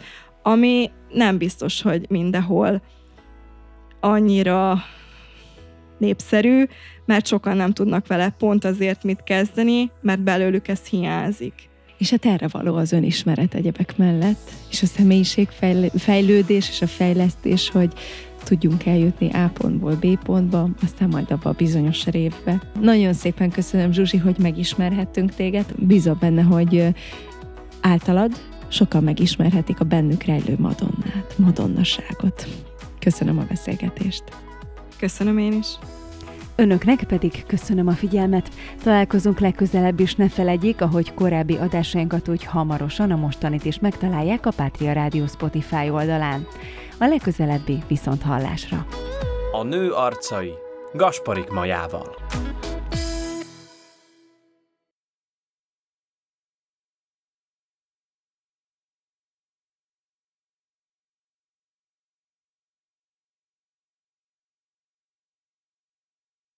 ami 0.48 0.91
nem 1.14 1.38
biztos, 1.38 1.82
hogy 1.82 2.06
mindenhol 2.10 2.82
annyira 4.00 4.78
népszerű, 5.98 6.64
mert 7.06 7.28
sokan 7.28 7.58
nem 7.58 7.72
tudnak 7.72 8.08
vele 8.08 8.30
pont 8.30 8.66
azért 8.66 9.04
mit 9.04 9.24
kezdeni, 9.24 9.91
mert 10.02 10.24
belőlük 10.24 10.68
ez 10.68 10.86
hiányzik. 10.86 11.54
És 11.98 12.10
hát 12.10 12.26
erre 12.26 12.48
való 12.48 12.76
az 12.76 12.91
önismeret 12.91 13.54
egyebek 13.54 13.98
mellett, 13.98 14.50
és 14.70 14.82
a 14.82 14.86
személyiség 14.86 15.48
fejlődés 15.96 16.70
és 16.70 16.82
a 16.82 16.88
fejlesztés, 16.88 17.70
hogy 17.70 17.93
tudjunk 18.43 18.86
eljutni 18.86 19.30
A 19.30 19.52
pontból 19.54 19.96
B 19.96 20.24
pontba, 20.24 20.70
aztán 20.84 21.10
majd 21.10 21.32
abba 21.32 21.50
a 21.50 21.54
bizonyos 21.58 22.06
révbe. 22.06 22.62
Nagyon 22.82 23.14
szépen 23.14 23.50
köszönöm, 23.50 23.91
Zsuzsi, 23.91 24.18
hogy 24.18 24.38
megismerhettünk 24.38 25.34
téged. 25.34 25.66
Bízom 25.78 26.18
benne, 26.20 26.41
hogy 26.41 26.88
általad 27.82 28.32
sokan 28.76 29.04
megismerhetik 29.04 29.80
a 29.80 29.84
bennük 29.84 30.24
rejlő 30.24 30.56
madonnát, 30.58 31.34
madonnaságot. 31.38 32.48
Köszönöm 33.00 33.38
a 33.40 33.46
beszélgetést. 33.50 34.24
Köszönöm 35.00 35.38
én 35.38 35.54
is. 35.54 35.68
Önöknek 36.56 37.04
pedig 37.04 37.46
köszönöm 37.48 37.88
a 37.88 37.92
figyelmet. 37.92 38.50
Találkozunk 38.84 39.40
legközelebb 39.40 40.00
is, 40.00 40.16
ne 40.16 40.30
felejtjék, 40.30 40.82
ahogy 40.82 41.14
korábbi 41.14 41.56
adásainkat 41.56 42.28
úgy 42.28 42.44
hamarosan 42.44 43.12
a 43.12 43.16
mostanit 43.16 43.66
is 43.66 43.80
megtalálják 43.80 44.46
a 44.46 44.52
Pátria 44.56 44.94
Rádió 44.94 45.28
Spotify 45.28 45.90
oldalán. 45.90 46.48
A 46.98 47.06
legközelebbi 47.06 47.84
viszont 47.88 48.22
hallásra. 48.22 48.86
A 49.52 49.64
nő 49.64 49.92
arcai 49.92 50.52
Gasparik 50.94 51.50
Majával. 51.50 52.16